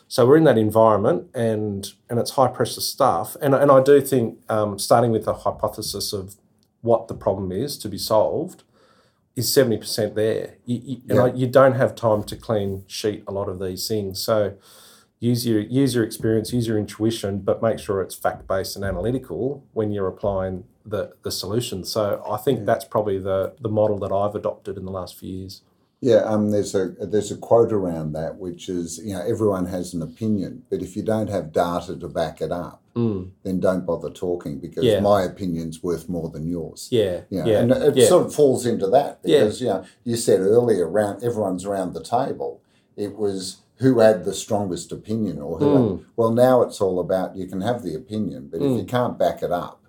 So 0.10 0.26
we're 0.26 0.38
in 0.38 0.46
that 0.46 0.58
environment, 0.58 1.28
and 1.36 1.92
and 2.10 2.18
it's 2.20 2.32
high 2.32 2.48
pressure 2.48 2.82
stuff. 2.82 3.36
And 3.42 3.54
and 3.54 3.70
I 3.72 3.84
do 3.84 4.00
think 4.02 4.40
um, 4.50 4.80
starting 4.80 5.12
with 5.12 5.26
the 5.26 5.34
hypothesis 5.34 6.14
of 6.14 6.36
what 6.82 7.08
the 7.10 7.14
problem 7.14 7.52
is 7.52 7.78
to 7.80 7.90
be 7.90 7.98
solved 7.98 8.64
is 9.36 9.54
seventy 9.54 9.78
percent 9.78 10.16
there. 10.16 10.56
You, 10.66 10.82
you, 10.84 10.98
and 11.10 11.18
Yeah. 11.18 11.24
I, 11.26 11.34
you 11.34 11.48
don't 11.48 11.76
have 11.76 11.94
time 11.96 12.24
to 12.24 12.36
clean 12.38 12.84
sheet 12.88 13.24
a 13.28 13.32
lot 13.34 13.50
of 13.50 13.60
these 13.60 13.86
things. 13.88 14.20
So 14.22 14.54
use 15.20 15.46
your 15.48 15.60
use 15.62 15.96
your 15.96 16.04
experience, 16.04 16.54
use 16.54 16.68
your 16.68 16.78
intuition, 16.78 17.40
but 17.40 17.62
make 17.62 17.80
sure 17.80 18.02
it's 18.02 18.16
fact 18.16 18.48
based 18.48 18.76
and 18.76 18.86
analytical 18.86 19.64
when 19.74 19.92
you're 19.92 20.08
applying 20.08 20.64
the 20.86 21.14
the 21.24 21.32
solution. 21.32 21.84
So 21.84 22.24
I 22.30 22.38
think 22.38 22.66
that's 22.66 22.86
probably 22.86 23.18
the 23.20 23.56
the 23.60 23.70
model 23.70 23.98
that 24.00 24.12
I've 24.12 24.36
adopted 24.36 24.78
in 24.78 24.86
the 24.86 24.92
last 24.92 25.18
few 25.18 25.30
years. 25.40 25.62
Yeah, 26.00 26.18
um, 26.18 26.52
there's 26.52 26.76
a 26.76 26.90
there's 27.00 27.32
a 27.32 27.38
quote 27.38 27.74
around 27.74 28.14
that 28.14 28.38
which 28.38 28.70
is 28.70 29.00
you 29.04 29.14
know 29.16 29.22
everyone 29.22 29.66
has 29.66 29.94
an 29.96 30.02
opinion, 30.04 30.64
but 30.70 30.82
if 30.84 30.96
you 30.96 31.02
don't 31.02 31.30
have 31.30 31.52
data 31.52 31.96
to 31.98 32.08
back 32.08 32.42
it 32.42 32.52
up, 32.52 32.82
Mm. 32.96 33.30
then 33.44 33.60
don't 33.60 33.86
bother 33.86 34.10
talking 34.10 34.58
because 34.60 34.84
Yeah. 34.84 35.00
my 35.02 35.22
opinion's 35.24 35.84
worth 35.84 36.10
more 36.10 36.30
than 36.30 36.48
yours. 36.48 36.88
Yeah, 36.92 37.22
Yeah, 37.30 37.46
yeah, 37.46 37.60
and 37.62 37.72
it 37.72 37.96
yeah. 37.96 38.08
sort 38.08 38.26
of 38.26 38.34
falls 38.34 38.66
into 38.66 38.88
that 38.88 39.20
Yeah. 39.24 39.40
because 39.44 39.62
you 39.62 39.68
know 39.68 39.84
you 40.04 40.16
said 40.16 40.40
earlier, 40.40 40.88
around 40.88 41.24
everyone's 41.24 41.66
around 41.66 41.94
the 41.94 42.02
table. 42.04 42.60
It 42.96 43.16
was 43.18 43.58
who 43.78 44.00
had 44.00 44.26
the 44.26 44.34
strongest 44.34 44.92
opinion, 44.92 45.40
or 45.42 45.60
who. 45.60 45.66
Mm. 45.66 45.98
Had, 46.00 46.06
well, 46.16 46.32
now 46.32 46.62
it's 46.62 46.82
all 46.82 47.00
about 47.00 47.36
you 47.36 47.46
can 47.48 47.62
have 47.62 47.84
the 47.84 47.94
opinion, 47.96 48.48
but 48.52 48.62
if 48.62 48.78
you 48.78 48.84
can't 48.86 49.18
back 49.18 49.44
it 49.44 49.52
up 49.52 49.82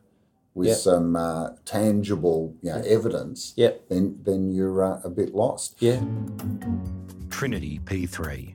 with 0.54 0.68
Yeah. 0.68 0.74
some 0.74 1.16
uh, 1.16 1.50
tangible, 1.64 2.54
you 2.62 2.70
know, 2.70 2.82
evidence, 2.86 3.52
Yeah. 3.56 3.72
then 3.88 4.18
then 4.24 4.50
you're 4.52 4.82
uh, 4.82 5.00
a 5.04 5.10
bit 5.10 5.34
lost. 5.34 5.76
yeah. 5.80 6.00
Trinity 7.30 7.78
P3. 7.84 8.54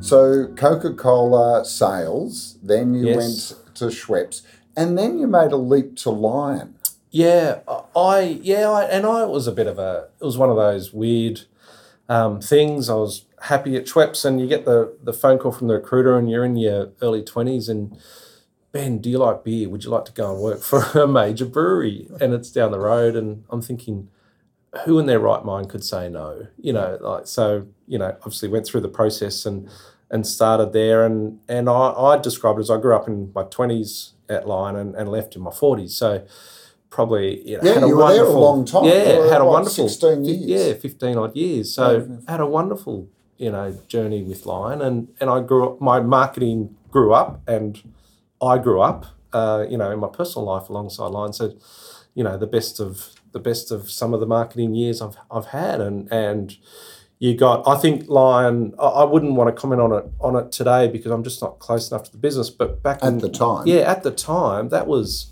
So 0.00 0.46
Coca 0.56 0.94
Cola 0.94 1.64
sales, 1.64 2.58
then 2.62 2.94
you 2.94 3.06
Yes. 3.06 3.16
went 3.16 3.76
to 3.76 3.84
Schweppes, 3.86 4.42
and 4.76 4.96
then 4.96 5.18
you 5.18 5.26
made 5.26 5.52
a 5.52 5.56
leap 5.56 5.96
to 5.96 6.10
Lion. 6.10 6.74
Yeah, 7.10 7.60
I 7.96 8.38
yeah, 8.42 8.70
I, 8.70 8.84
and 8.84 9.06
I 9.06 9.24
was 9.24 9.46
a 9.46 9.52
bit 9.52 9.66
of 9.66 9.78
a. 9.78 10.08
It 10.20 10.24
was 10.24 10.38
one 10.38 10.50
of 10.50 10.56
those 10.56 10.92
weird 10.92 11.42
um, 12.08 12.40
things. 12.40 12.88
I 12.88 12.94
was 12.94 13.26
happy 13.42 13.76
at 13.76 13.86
Schweppes, 13.86 14.24
and 14.24 14.40
you 14.40 14.46
get 14.46 14.64
the 14.64 14.96
the 15.02 15.12
phone 15.12 15.38
call 15.38 15.52
from 15.52 15.68
the 15.68 15.74
recruiter, 15.74 16.16
and 16.18 16.30
you're 16.30 16.44
in 16.44 16.56
your 16.56 16.92
early 17.02 17.22
twenties, 17.22 17.68
and 17.68 17.96
Ben, 18.72 18.98
do 18.98 19.10
you 19.10 19.18
like 19.18 19.44
beer? 19.44 19.68
Would 19.68 19.84
you 19.84 19.90
like 19.90 20.04
to 20.06 20.12
go 20.12 20.32
and 20.32 20.42
work 20.42 20.60
for 20.62 20.82
a 21.00 21.06
major 21.06 21.46
brewery? 21.46 22.08
And 22.20 22.32
it's 22.32 22.50
down 22.50 22.72
the 22.72 22.80
road, 22.80 23.16
and 23.16 23.44
I'm 23.50 23.62
thinking, 23.62 24.08
who 24.84 24.98
in 24.98 25.06
their 25.06 25.20
right 25.20 25.44
mind 25.44 25.70
could 25.70 25.84
say 25.84 26.08
no? 26.08 26.48
You 26.58 26.72
know, 26.72 26.98
like 27.00 27.26
so. 27.26 27.66
You 27.86 27.98
know, 27.98 28.16
obviously 28.18 28.48
went 28.48 28.66
through 28.66 28.82
the 28.82 28.88
process 28.88 29.46
and 29.46 29.68
and 30.10 30.26
started 30.26 30.72
there, 30.72 31.04
and 31.04 31.40
and 31.48 31.68
I 31.68 31.90
I 31.92 32.18
described 32.18 32.58
it 32.58 32.62
as 32.62 32.70
I 32.70 32.80
grew 32.80 32.94
up 32.96 33.08
in 33.08 33.32
my 33.34 33.44
twenties 33.44 34.12
at 34.28 34.46
Lion 34.46 34.76
and, 34.76 34.94
and 34.94 35.10
left 35.10 35.36
in 35.36 35.42
my 35.42 35.50
forties, 35.50 35.96
so 35.96 36.26
probably 36.90 37.46
you 37.48 37.56
know, 37.58 37.62
Yeah, 37.64 37.74
had 37.74 37.82
a 37.84 37.86
you 37.86 37.96
were 37.96 38.12
there 38.12 38.24
a 38.24 38.30
long 38.30 38.64
time. 38.64 38.84
Yeah, 38.84 39.28
had 39.30 39.40
a 39.40 39.44
what, 39.44 39.52
wonderful 39.52 39.88
16 39.88 40.24
years? 40.24 40.40
Yeah, 40.40 40.74
fifteen 40.74 41.16
odd 41.16 41.36
years. 41.36 41.74
So 41.74 42.18
had 42.28 42.40
a 42.40 42.46
wonderful 42.46 43.08
you 43.36 43.50
know 43.50 43.76
journey 43.88 44.22
with 44.22 44.46
Lion, 44.46 44.80
and 44.82 45.08
and 45.20 45.30
I 45.30 45.40
grew 45.40 45.68
up. 45.68 45.80
My 45.80 46.00
marketing 46.00 46.76
grew 46.90 47.12
up, 47.12 47.40
and 47.46 47.80
I 48.40 48.58
grew 48.58 48.80
up. 48.80 49.06
Uh, 49.32 49.66
you 49.68 49.76
know, 49.76 49.90
in 49.90 49.98
my 50.00 50.08
personal 50.08 50.46
life 50.46 50.70
alongside 50.70 51.08
Lion. 51.08 51.34
So, 51.34 51.54
you 52.14 52.24
know, 52.24 52.38
the 52.38 52.46
best 52.46 52.80
of 52.80 53.10
the 53.32 53.38
best 53.38 53.70
of 53.70 53.90
some 53.90 54.14
of 54.14 54.20
the 54.20 54.26
marketing 54.26 54.74
years 54.74 55.02
I've 55.02 55.16
I've 55.30 55.46
had, 55.46 55.80
and 55.82 56.10
and 56.10 56.56
you 57.18 57.36
got. 57.36 57.68
I 57.68 57.76
think 57.76 58.08
Lion. 58.08 58.74
I, 58.78 59.04
wouldn't 59.04 59.34
want 59.34 59.54
to 59.54 59.60
comment 59.60 59.82
on 59.82 59.92
it 59.92 60.04
on 60.20 60.34
it 60.36 60.50
today 60.50 60.88
because 60.88 61.12
I'm 61.12 61.22
just 61.22 61.42
not 61.42 61.58
close 61.58 61.90
enough 61.90 62.04
to 62.04 62.12
the 62.12 62.18
business. 62.18 62.48
But 62.48 62.82
back 62.82 63.02
in 63.02 63.16
At 63.16 63.20
the 63.20 63.28
time. 63.28 63.66
yeah, 63.66 63.80
at 63.80 64.02
the 64.02 64.10
time, 64.10 64.70
that 64.70 64.86
was 64.86 65.30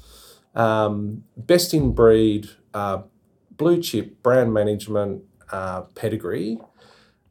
um, 0.57 1.25
best 1.37 1.73
in 1.75 1.93
breed, 1.93 2.49
uh, 2.75 3.03
blue 3.57 3.81
chip 3.81 4.23
brand 4.23 4.53
management 4.53 5.23
uh, 5.53 5.83
pedigree 5.95 6.59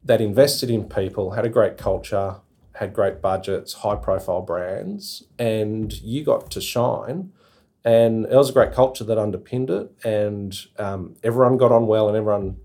that 0.04 0.20
invested 0.20 0.70
in 0.70 0.84
people, 0.88 1.32
had 1.32 1.44
a 1.44 1.48
great 1.48 1.76
culture, 1.76 2.36
had 2.76 2.94
great 2.94 3.20
budgets, 3.20 3.74
high 3.74 3.96
profile 3.96 4.40
brands, 4.40 5.24
and 5.38 5.92
you 6.00 6.24
got 6.24 6.50
to 6.52 6.60
shine. 6.60 7.32
And 7.84 8.26
it 8.26 8.34
was 8.34 8.50
a 8.50 8.52
great 8.52 8.72
culture 8.72 9.04
that 9.04 9.18
underpinned 9.18 9.70
it, 9.70 9.92
and 10.04 10.56
um, 10.78 11.16
everyone 11.22 11.56
got 11.56 11.72
on 11.72 11.86
well, 11.86 12.08
and 12.08 12.16
everyone 12.16 12.56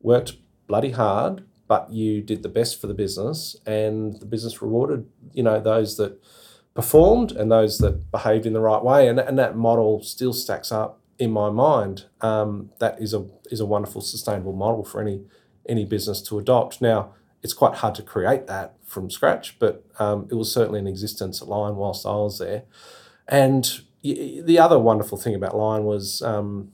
worked 0.00 0.34
bloody 0.66 0.90
hard. 0.90 1.44
But 1.68 1.90
you 1.90 2.22
did 2.22 2.42
the 2.42 2.48
best 2.48 2.80
for 2.80 2.86
the 2.86 2.94
business, 2.94 3.56
and 3.66 4.18
the 4.20 4.26
business 4.26 4.62
rewarded 4.62 5.06
you 5.32 5.42
know 5.42 5.60
those 5.60 5.96
that 5.96 6.18
performed 6.76 7.32
and 7.32 7.50
those 7.50 7.78
that 7.78 8.12
behaved 8.12 8.46
in 8.46 8.52
the 8.52 8.60
right 8.60 8.84
way, 8.84 9.08
and 9.08 9.18
and 9.18 9.36
that 9.38 9.56
model 9.56 10.02
still 10.02 10.32
stacks 10.32 10.70
up 10.70 11.00
in 11.18 11.30
my 11.32 11.50
mind. 11.50 12.04
Um, 12.20 12.70
that 12.78 13.00
is 13.00 13.14
a 13.14 13.26
is 13.50 13.60
a 13.60 13.66
wonderful 13.66 14.02
sustainable 14.02 14.52
model 14.52 14.84
for 14.84 15.00
any 15.00 15.24
any 15.68 15.84
business 15.84 16.22
to 16.22 16.38
adopt. 16.38 16.80
Now 16.80 17.14
it's 17.42 17.54
quite 17.54 17.76
hard 17.76 17.94
to 17.96 18.02
create 18.02 18.46
that 18.46 18.74
from 18.84 19.10
scratch, 19.10 19.58
but 19.58 19.84
um, 19.98 20.28
it 20.30 20.34
was 20.34 20.52
certainly 20.52 20.78
in 20.78 20.86
existence 20.86 21.42
at 21.42 21.48
Lion 21.48 21.76
whilst 21.76 22.06
I 22.06 22.10
was 22.10 22.38
there. 22.38 22.62
And 23.28 23.64
the 24.02 24.58
other 24.58 24.78
wonderful 24.78 25.18
thing 25.18 25.34
about 25.34 25.56
Lion 25.56 25.84
was 25.84 26.22
um, 26.22 26.72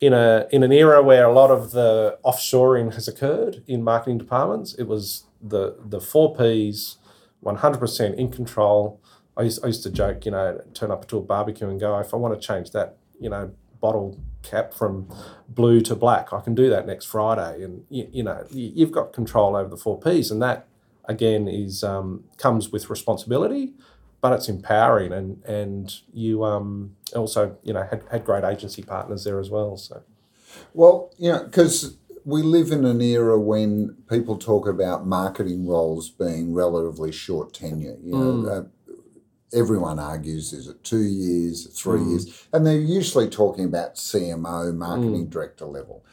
in 0.00 0.12
a 0.12 0.46
in 0.50 0.62
an 0.62 0.72
era 0.72 1.02
where 1.02 1.24
a 1.24 1.32
lot 1.32 1.50
of 1.50 1.70
the 1.70 2.18
offshoring 2.24 2.94
has 2.94 3.08
occurred 3.08 3.62
in 3.66 3.82
marketing 3.82 4.18
departments. 4.18 4.74
It 4.74 4.84
was 4.84 5.24
the 5.40 5.76
the 5.84 6.00
four 6.00 6.34
Ps, 6.34 6.98
one 7.40 7.56
hundred 7.56 7.78
percent 7.78 8.18
in 8.18 8.30
control. 8.30 9.00
I 9.38 9.42
used, 9.42 9.64
I 9.64 9.68
used 9.68 9.82
to 9.84 9.90
joke, 9.90 10.24
you 10.26 10.32
know, 10.32 10.60
turn 10.74 10.90
up 10.90 11.06
to 11.08 11.16
a 11.18 11.20
barbecue 11.22 11.68
and 11.68 11.78
go, 11.78 11.98
if 12.00 12.12
I 12.12 12.16
want 12.16 12.38
to 12.40 12.44
change 12.46 12.72
that, 12.72 12.96
you 13.20 13.30
know, 13.30 13.52
bottle 13.80 14.18
cap 14.42 14.74
from 14.74 15.08
blue 15.48 15.80
to 15.82 15.94
black, 15.94 16.32
I 16.32 16.40
can 16.40 16.54
do 16.54 16.68
that 16.70 16.86
next 16.86 17.04
Friday. 17.06 17.62
And 17.62 17.84
you, 17.88 18.08
you 18.12 18.22
know, 18.24 18.44
you- 18.50 18.72
you've 18.74 18.92
got 18.92 19.12
control 19.12 19.54
over 19.56 19.68
the 19.70 19.76
four 19.76 19.98
Ps, 19.98 20.30
and 20.32 20.42
that 20.42 20.66
again 21.04 21.46
is 21.48 21.84
um, 21.84 22.24
comes 22.36 22.70
with 22.72 22.90
responsibility, 22.90 23.72
but 24.20 24.32
it's 24.32 24.48
empowering, 24.48 25.12
and 25.12 25.42
and 25.44 25.94
you 26.12 26.44
um, 26.44 26.96
also 27.14 27.56
you 27.62 27.72
know 27.72 27.84
had, 27.84 28.02
had 28.10 28.24
great 28.24 28.44
agency 28.44 28.82
partners 28.82 29.22
there 29.24 29.38
as 29.38 29.48
well. 29.50 29.76
So 29.76 30.02
Well, 30.74 31.10
you 31.16 31.30
know, 31.32 31.44
because 31.44 31.96
we 32.24 32.42
live 32.42 32.72
in 32.72 32.84
an 32.84 33.00
era 33.00 33.38
when 33.38 33.96
people 34.10 34.36
talk 34.36 34.66
about 34.66 35.06
marketing 35.06 35.66
roles 35.66 36.10
being 36.10 36.52
relatively 36.52 37.12
short 37.12 37.54
tenure. 37.54 37.96
You 38.02 38.12
know, 38.16 38.48
uh, 38.50 38.64
everyone 39.52 39.98
argues 39.98 40.52
is 40.52 40.68
it 40.68 40.82
two 40.84 41.02
years, 41.02 41.66
three 41.78 42.02
years, 42.02 42.46
and 42.52 42.66
they're 42.66 42.78
usually 42.80 43.28
talking 43.28 43.64
about 43.64 43.94
CMO, 43.96 44.74
marketing 44.74 45.28
director 45.28 45.64
level. 45.66 46.04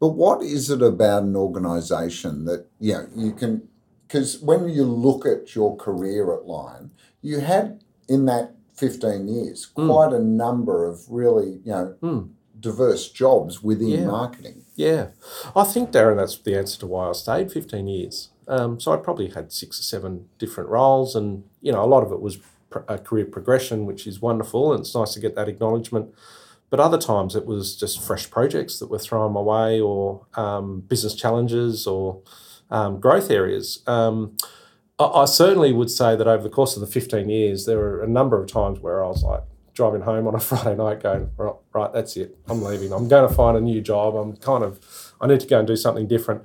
But 0.00 0.10
what 0.10 0.42
is 0.42 0.70
it 0.70 0.80
about 0.82 1.24
an 1.24 1.36
organisation 1.36 2.44
that 2.44 2.66
you 2.80 2.92
know 2.94 3.06
you 3.16 3.32
can 3.32 3.68
because 4.06 4.40
when 4.40 4.68
you 4.70 4.84
look 4.84 5.26
at 5.26 5.54
your 5.54 5.76
career 5.76 6.32
at 6.34 6.46
Lion, 6.46 6.92
you 7.20 7.40
had 7.40 7.82
in 8.08 8.24
that 8.24 8.54
15 8.74 9.28
years 9.28 9.68
Mm. 9.76 9.86
quite 9.92 10.12
a 10.14 10.18
number 10.22 10.86
of 10.86 11.10
really, 11.10 11.60
you 11.64 11.72
know, 11.72 11.94
Mm. 12.02 12.28
diverse 12.58 13.10
jobs 13.10 13.62
within 13.62 13.88
Yeah. 13.88 14.06
marketing. 14.06 14.64
Yeah, 14.76 15.08
I 15.54 15.64
think 15.64 15.90
Darren, 15.90 16.16
that's 16.16 16.38
the 16.38 16.56
answer 16.56 16.78
to 16.80 16.86
why 16.86 17.08
I 17.08 17.12
stayed 17.12 17.52
fifteen 17.52 17.86
years. 17.88 18.30
Um, 18.46 18.80
so 18.80 18.92
I 18.92 18.96
probably 18.96 19.28
had 19.28 19.52
six 19.52 19.78
or 19.78 19.82
seven 19.82 20.28
different 20.38 20.70
roles, 20.70 21.14
and 21.14 21.42
you 21.60 21.70
know, 21.72 21.84
a 21.84 21.86
lot 21.94 22.02
of 22.04 22.12
it 22.12 22.20
was 22.22 22.38
a 22.88 22.98
career 22.98 23.24
progression, 23.24 23.86
which 23.86 24.06
is 24.06 24.20
wonderful, 24.20 24.72
and 24.72 24.80
it's 24.80 24.94
nice 24.94 25.14
to 25.14 25.20
get 25.20 25.34
that 25.36 25.48
acknowledgement. 25.48 26.14
But 26.70 26.80
other 26.80 26.98
times 26.98 27.34
it 27.34 27.46
was 27.46 27.76
just 27.76 28.02
fresh 28.02 28.30
projects 28.30 28.78
that 28.78 28.88
were 28.90 28.98
thrown 28.98 29.32
my 29.32 29.40
way, 29.40 29.80
or 29.80 30.26
um, 30.34 30.80
business 30.80 31.14
challenges, 31.14 31.86
or 31.86 32.20
um, 32.70 33.00
growth 33.00 33.30
areas. 33.30 33.82
Um, 33.86 34.36
I, 34.98 35.04
I 35.04 35.24
certainly 35.24 35.72
would 35.72 35.90
say 35.90 36.14
that 36.16 36.26
over 36.28 36.42
the 36.42 36.50
course 36.50 36.76
of 36.76 36.80
the 36.80 36.86
fifteen 36.86 37.28
years, 37.30 37.64
there 37.64 37.78
were 37.78 38.02
a 38.02 38.08
number 38.08 38.40
of 38.40 38.50
times 38.50 38.80
where 38.80 39.02
I 39.02 39.08
was 39.08 39.22
like 39.22 39.42
driving 39.72 40.02
home 40.02 40.26
on 40.26 40.34
a 40.34 40.40
Friday 40.50 40.74
night, 40.76 41.02
going, 41.02 41.30
right, 41.38 41.54
right, 41.72 41.92
that's 41.92 42.16
it, 42.16 42.36
I'm 42.48 42.62
leaving. 42.62 42.92
I'm 42.92 43.08
going 43.08 43.26
to 43.28 43.34
find 43.34 43.56
a 43.56 43.60
new 43.60 43.80
job. 43.80 44.14
I'm 44.16 44.36
kind 44.36 44.62
of, 44.64 45.14
I 45.20 45.26
need 45.28 45.40
to 45.40 45.46
go 45.46 45.58
and 45.60 45.66
do 45.68 45.76
something 45.76 46.06
different. 46.08 46.42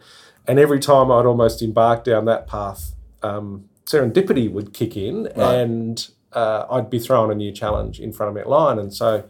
And 0.48 0.60
every 0.60 0.80
time 0.80 1.12
I'd 1.12 1.26
almost 1.26 1.62
embark 1.62 2.04
down 2.04 2.26
that 2.26 2.48
path, 2.48 2.94
um, 3.24 3.70
serendipity 3.86 4.52
would 4.52 4.74
kick 4.74 4.96
in, 4.96 5.24
Right. 5.36 5.56
and 5.56 6.08
uh, 6.36 6.66
I'd 6.70 6.90
be 6.90 7.00
thrown 7.00 7.32
a 7.32 7.36
new 7.36 7.52
challenge 7.52 8.00
in 8.00 8.12
front 8.14 8.30
of 8.30 8.36
me 8.36 8.42
at 8.42 8.50
Lion, 8.50 8.80
and 8.80 8.94
so. 8.94 9.30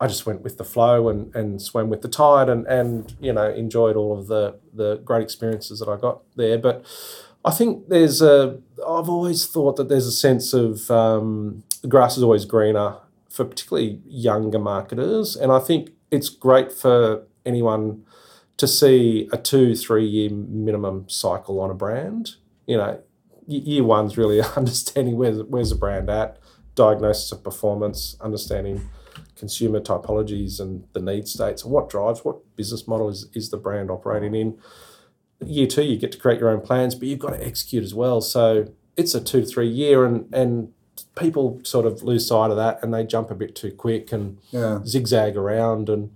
I 0.00 0.08
just 0.08 0.26
went 0.26 0.42
with 0.42 0.58
the 0.58 0.64
flow 0.64 1.08
and, 1.08 1.32
and 1.32 1.62
swam 1.62 1.88
with 1.88 2.02
the 2.02 2.08
tide 2.08 2.48
and, 2.48 2.66
and 2.66 3.14
you 3.20 3.32
know 3.32 3.48
enjoyed 3.48 3.94
all 3.94 4.18
of 4.18 4.26
the 4.26 4.58
the 4.74 4.96
great 4.96 5.22
experiences 5.22 5.78
that 5.78 5.88
I 5.88 5.96
got 5.96 6.22
there. 6.34 6.58
But 6.58 6.84
I 7.44 7.50
think 7.50 7.88
there's 7.88 8.22
a 8.22 8.58
I've 8.86 9.08
always 9.08 9.46
thought 9.46 9.76
that 9.76 9.88
there's 9.88 10.06
a 10.06 10.12
sense 10.12 10.52
of 10.52 10.90
um, 10.90 11.64
the 11.82 11.88
grass 11.88 12.16
is 12.16 12.22
always 12.22 12.44
greener 12.44 12.96
for 13.28 13.44
particularly 13.44 14.00
younger 14.06 14.58
marketers, 14.58 15.36
and 15.36 15.50
I 15.50 15.58
think 15.58 15.90
it's 16.10 16.28
great 16.28 16.72
for 16.72 17.24
anyone 17.44 18.04
to 18.58 18.68
see 18.68 19.28
a 19.32 19.38
two 19.38 19.74
three 19.74 20.06
year 20.06 20.30
minimum 20.30 21.08
cycle 21.08 21.60
on 21.60 21.70
a 21.70 21.74
brand. 21.74 22.36
You 22.66 22.76
know, 22.76 23.02
year 23.58 23.84
one's 23.84 24.16
really 24.16 24.40
understanding 24.56 25.16
where's 25.16 25.42
where's 25.44 25.70
the 25.70 25.76
brand 25.76 26.08
at, 26.10 26.38
diagnosis 26.74 27.32
of 27.32 27.42
performance, 27.42 28.16
understanding 28.20 28.88
consumer 29.36 29.80
typologies 29.80 30.60
and 30.60 30.84
the 30.92 31.00
need 31.00 31.26
states 31.26 31.64
and 31.64 31.72
what 31.72 31.90
drives 31.90 32.20
what 32.24 32.36
business 32.56 32.86
model 32.86 33.08
is, 33.08 33.28
is 33.34 33.50
the 33.50 33.56
brand 33.56 33.90
operating 33.90 34.34
in 34.36 34.56
year 35.44 35.66
two 35.66 35.82
you 35.82 35.96
get 35.98 36.12
to 36.12 36.18
create 36.18 36.38
your 36.38 36.48
own 36.48 36.60
plans 36.60 36.94
but 36.94 37.08
you've 37.08 37.18
got 37.18 37.30
to 37.30 37.44
execute 37.44 37.82
as 37.82 37.92
well 37.92 38.20
so 38.20 38.66
it's 38.96 39.14
a 39.16 39.20
two 39.20 39.40
to 39.40 39.46
three 39.46 39.66
year 39.66 40.04
and 40.04 40.32
and 40.32 40.72
people 41.16 41.60
sort 41.64 41.84
of 41.84 42.02
lose 42.04 42.26
sight 42.26 42.50
of 42.52 42.56
that 42.56 42.78
and 42.82 42.94
they 42.94 43.02
jump 43.04 43.30
a 43.30 43.34
bit 43.34 43.56
too 43.56 43.72
quick 43.72 44.12
and 44.12 44.38
Yeah. 44.50 44.80
zigzag 44.86 45.36
around 45.36 45.88
and 45.88 46.14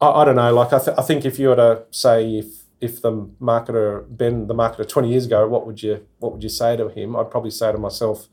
I, 0.00 0.08
I 0.10 0.24
don't 0.26 0.36
know 0.36 0.52
like 0.52 0.72
I, 0.74 0.78
th- 0.78 0.98
I 0.98 1.02
think 1.02 1.24
if 1.24 1.38
you 1.38 1.48
were 1.48 1.56
to 1.56 1.82
say 1.90 2.38
if 2.38 2.57
if 2.80 3.02
the 3.02 3.12
marketer 3.40 4.04
Ben 4.08 4.46
the 4.46 4.54
marketer 4.54 4.88
20 4.88 5.10
years 5.10 5.26
ago 5.26 5.48
what 5.48 5.66
would 5.66 5.82
you 5.82 6.06
what 6.18 6.32
would 6.32 6.42
you 6.42 6.48
say 6.48 6.76
to 6.76 6.88
him? 6.88 7.16
I'd 7.16 7.30
probably 7.30 7.50
say 7.50 7.72
to 7.72 7.78
myself 7.78 8.28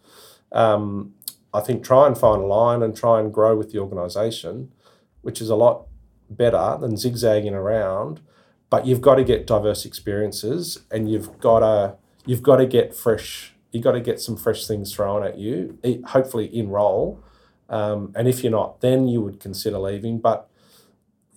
um, 0.51 1.13
I 1.53 1.61
think 1.61 1.83
try 1.83 2.07
and 2.07 2.17
find 2.17 2.41
a 2.41 2.45
line 2.45 2.83
and 2.83 2.95
try 2.95 3.19
and 3.19 3.33
grow 3.33 3.55
with 3.55 3.71
the 3.71 3.79
organisation 3.79 4.71
which 5.21 5.41
is 5.41 5.49
a 5.49 5.55
lot 5.55 5.87
better 6.29 6.77
than 6.79 6.97
zigzagging 6.97 7.53
around 7.53 8.21
but 8.69 8.85
you've 8.85 9.01
got 9.01 9.15
to 9.15 9.23
get 9.23 9.47
diverse 9.47 9.85
experiences 9.85 10.79
and 10.91 11.09
you've 11.09 11.39
got 11.39 11.59
to 11.59 11.95
you've 12.25 12.43
got 12.43 12.57
to 12.57 12.65
get 12.65 12.95
fresh 12.95 13.53
you've 13.71 13.83
got 13.83 13.93
to 13.93 14.01
get 14.01 14.19
some 14.19 14.37
fresh 14.37 14.65
things 14.65 14.93
thrown 14.93 15.23
at 15.23 15.37
you 15.37 15.77
hopefully 16.07 16.45
in 16.45 16.69
role 16.69 17.23
um, 17.69 18.11
and 18.15 18.27
if 18.27 18.43
you're 18.43 18.51
not 18.51 18.81
then 18.81 19.07
you 19.07 19.21
would 19.21 19.39
consider 19.39 19.77
leaving 19.77 20.19
but 20.19 20.49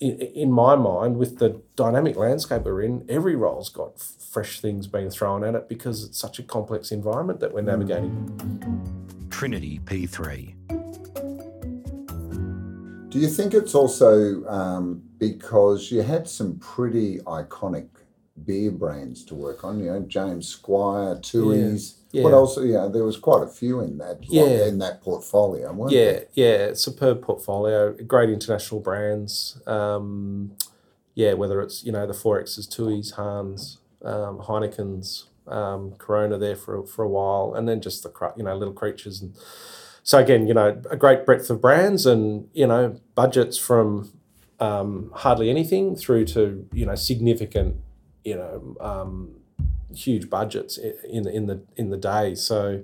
in, 0.00 0.20
in 0.20 0.52
my 0.52 0.76
mind 0.76 1.16
with 1.16 1.38
the 1.38 1.60
dynamic 1.76 2.16
landscape 2.16 2.62
we're 2.62 2.82
in 2.82 3.04
every 3.08 3.36
role's 3.36 3.68
got 3.68 3.98
fresh 4.00 4.60
things 4.60 4.86
being 4.86 5.10
thrown 5.10 5.44
at 5.44 5.54
it 5.54 5.68
because 5.68 6.04
it's 6.04 6.18
such 6.18 6.38
a 6.38 6.42
complex 6.42 6.92
environment 6.92 7.40
that 7.40 7.52
we're 7.52 7.60
navigating 7.60 8.88
Trinity 9.30 9.78
P3. 9.84 10.54
Do 13.08 13.18
you 13.18 13.28
think 13.28 13.54
it's 13.54 13.74
also 13.74 14.44
um, 14.46 15.02
because 15.18 15.90
you 15.90 16.02
had 16.02 16.28
some 16.28 16.58
pretty 16.58 17.18
iconic 17.20 17.88
beer 18.44 18.70
brands 18.70 19.24
to 19.26 19.34
work 19.34 19.64
on? 19.64 19.80
You 19.80 19.86
know, 19.92 20.00
James 20.00 20.48
Squire, 20.48 21.16
Tooheys. 21.16 21.94
Yeah. 22.12 22.22
What 22.24 22.32
else? 22.32 22.58
Yeah, 22.62 22.88
there 22.90 23.04
was 23.04 23.16
quite 23.18 23.42
a 23.42 23.48
few 23.48 23.80
in 23.80 23.98
that. 23.98 24.18
Yeah. 24.22 24.66
in 24.66 24.78
that 24.78 25.02
portfolio, 25.02 25.72
weren't 25.72 25.92
Yeah, 25.92 26.12
there? 26.12 26.26
yeah, 26.34 26.74
superb 26.74 27.22
portfolio, 27.22 27.92
great 28.06 28.30
international 28.30 28.80
brands. 28.80 29.60
Um, 29.66 30.52
yeah, 31.14 31.34
whether 31.34 31.60
it's 31.60 31.84
you 31.84 31.92
know 31.92 32.06
the 32.06 32.14
Forexes, 32.14 32.66
Tui's, 32.66 33.12
Hahns, 33.14 33.78
um, 34.02 34.38
Heineken's, 34.38 35.26
um, 35.46 35.92
Corona 35.98 36.38
there 36.38 36.56
for 36.56 36.86
for 36.86 37.02
a 37.04 37.08
while, 37.08 37.52
and 37.54 37.68
then 37.68 37.80
just 37.80 38.02
the 38.02 38.32
you 38.36 38.42
know 38.44 38.56
little 38.56 38.74
creatures 38.74 39.20
and 39.20 39.34
so 40.02 40.18
again 40.18 40.46
you 40.46 40.54
know 40.54 40.80
a 40.90 40.96
great 40.96 41.26
breadth 41.26 41.50
of 41.50 41.60
brands 41.60 42.06
and 42.06 42.48
you 42.54 42.66
know 42.66 42.98
budgets 43.14 43.58
from 43.58 44.10
um, 44.60 45.10
hardly 45.14 45.50
anything 45.50 45.94
through 45.96 46.24
to 46.24 46.66
you 46.72 46.86
know 46.86 46.94
significant 46.94 47.76
you 48.28 48.36
know 48.36 48.76
um, 48.80 49.36
huge 49.94 50.28
budgets 50.30 50.78
in 50.78 51.26
in 51.26 51.46
the 51.46 51.62
in 51.76 51.90
the 51.90 51.96
day. 51.96 52.34
So 52.34 52.82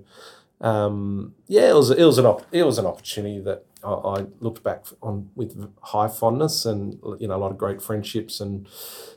um, 0.60 1.34
yeah, 1.46 1.70
it 1.70 1.74
was 1.74 1.90
it 1.90 2.04
was 2.04 2.18
an 2.18 2.26
op- 2.26 2.46
it 2.52 2.64
was 2.64 2.78
an 2.78 2.86
opportunity 2.86 3.40
that 3.40 3.64
I, 3.84 3.92
I 3.92 4.26
looked 4.40 4.62
back 4.62 4.86
on 5.02 5.30
with 5.34 5.70
high 5.82 6.08
fondness 6.08 6.64
and 6.64 6.98
you 7.18 7.28
know 7.28 7.36
a 7.36 7.42
lot 7.44 7.50
of 7.50 7.58
great 7.58 7.82
friendships 7.82 8.40
and 8.40 8.66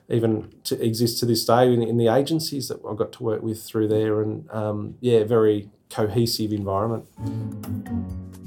even 0.10 0.54
to 0.66 0.82
exist 0.84 1.20
to 1.20 1.26
this 1.26 1.46
day 1.46 1.74
in, 1.74 1.82
in 1.82 1.98
the 1.98 2.08
agencies 2.08 2.68
that 2.68 2.80
I 2.88 2.94
got 2.96 3.12
to 3.14 3.24
work 3.24 3.42
with 3.42 3.64
through 3.64 3.88
there 3.88 4.22
and 4.22 4.50
um, 4.52 4.96
yeah, 5.00 5.24
very 5.24 5.70
cohesive 5.90 6.52
environment. 6.52 7.06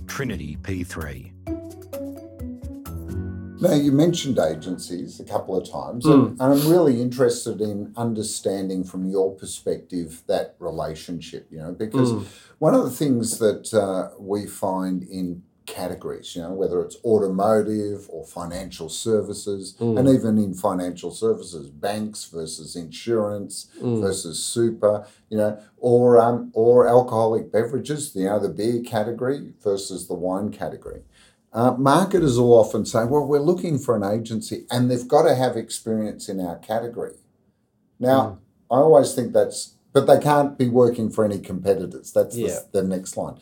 Trinity 0.06 0.56
P3. 0.56 1.29
Now, 3.60 3.74
you 3.74 3.92
mentioned 3.92 4.38
agencies 4.38 5.20
a 5.20 5.24
couple 5.24 5.56
of 5.56 5.70
times, 5.70 6.06
and, 6.06 6.40
and 6.40 6.52
I'm 6.54 6.68
really 6.68 7.00
interested 7.02 7.60
in 7.60 7.92
understanding 7.96 8.84
from 8.84 9.08
your 9.08 9.34
perspective 9.34 10.22
that 10.26 10.56
relationship, 10.58 11.46
you 11.50 11.58
know, 11.58 11.72
because 11.72 12.12
Mm. 12.12 12.24
one 12.58 12.74
of 12.74 12.84
the 12.84 12.90
things 12.90 13.38
that 13.38 13.72
uh, 13.74 14.10
we 14.18 14.46
find 14.46 15.02
in 15.02 15.42
categories, 15.66 16.34
you 16.34 16.42
know, 16.42 16.52
whether 16.52 16.82
it's 16.82 16.96
automotive 17.04 18.08
or 18.10 18.24
financial 18.24 18.88
services, 18.88 19.74
Mm. 19.78 19.98
and 19.98 20.08
even 20.08 20.38
in 20.38 20.52
financial 20.54 21.10
services, 21.12 21.68
banks 21.70 22.24
versus 22.24 22.74
insurance 22.74 23.66
Mm. 23.80 24.00
versus 24.00 24.42
super, 24.42 25.06
you 25.28 25.36
know, 25.38 25.58
or 25.78 26.18
um, 26.18 26.50
or 26.54 26.88
alcoholic 26.88 27.52
beverages, 27.52 28.16
you 28.16 28.24
know, 28.24 28.38
the 28.40 28.48
beer 28.48 28.80
category 28.80 29.52
versus 29.62 30.08
the 30.08 30.14
wine 30.14 30.50
category. 30.50 31.02
Uh, 31.52 31.72
marketers 31.72 32.38
will 32.38 32.52
often 32.54 32.84
say, 32.86 33.04
well, 33.04 33.26
we're 33.26 33.40
looking 33.40 33.78
for 33.78 33.96
an 33.96 34.04
agency 34.04 34.66
and 34.70 34.90
they've 34.90 35.08
got 35.08 35.22
to 35.22 35.34
have 35.34 35.56
experience 35.56 36.28
in 36.28 36.38
our 36.40 36.56
category. 36.58 37.14
Now, 37.98 38.38
I 38.70 38.76
always 38.76 39.14
think 39.14 39.32
that's, 39.32 39.74
but 39.92 40.06
they 40.06 40.18
can't 40.20 40.56
be 40.56 40.68
working 40.68 41.10
for 41.10 41.24
any 41.24 41.38
competitors. 41.40 42.12
That's 42.12 42.36
Yeah. 42.36 42.60
the, 42.72 42.82
the 42.82 42.88
next 42.88 43.16
line. 43.16 43.38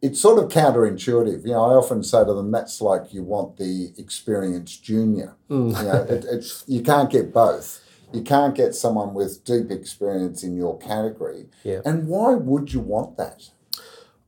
It's 0.00 0.20
sort 0.20 0.38
of 0.42 0.48
counterintuitive. 0.50 1.44
You 1.44 1.52
know, 1.54 1.64
I 1.64 1.74
often 1.74 2.04
say 2.04 2.24
to 2.24 2.32
them, 2.32 2.52
that's 2.52 2.80
like 2.80 3.12
you 3.12 3.24
want 3.24 3.56
the 3.56 3.92
experienced 3.98 4.84
junior. 4.84 5.34
Mm. 5.50 5.76
You 5.76 5.84
know, 5.84 6.02
it, 6.08 6.24
it's, 6.30 6.62
you 6.68 6.82
can't 6.82 7.10
get 7.10 7.34
both. 7.34 7.84
You 8.12 8.22
can't 8.22 8.54
get 8.54 8.76
someone 8.76 9.12
with 9.12 9.44
deep 9.44 9.72
experience 9.72 10.44
in 10.44 10.56
your 10.56 10.78
category. 10.78 11.46
Yeah. 11.64 11.80
And 11.84 12.06
why 12.06 12.34
would 12.34 12.72
you 12.72 12.80
want 12.80 13.16
that? 13.18 13.50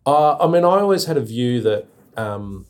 Uh, 0.05 0.37
I 0.38 0.49
mean, 0.49 0.64
I 0.64 0.81
always 0.81 1.05
had 1.05 1.16
a 1.16 1.23
view 1.23 1.61
that 1.62 1.87
um, 2.16 2.66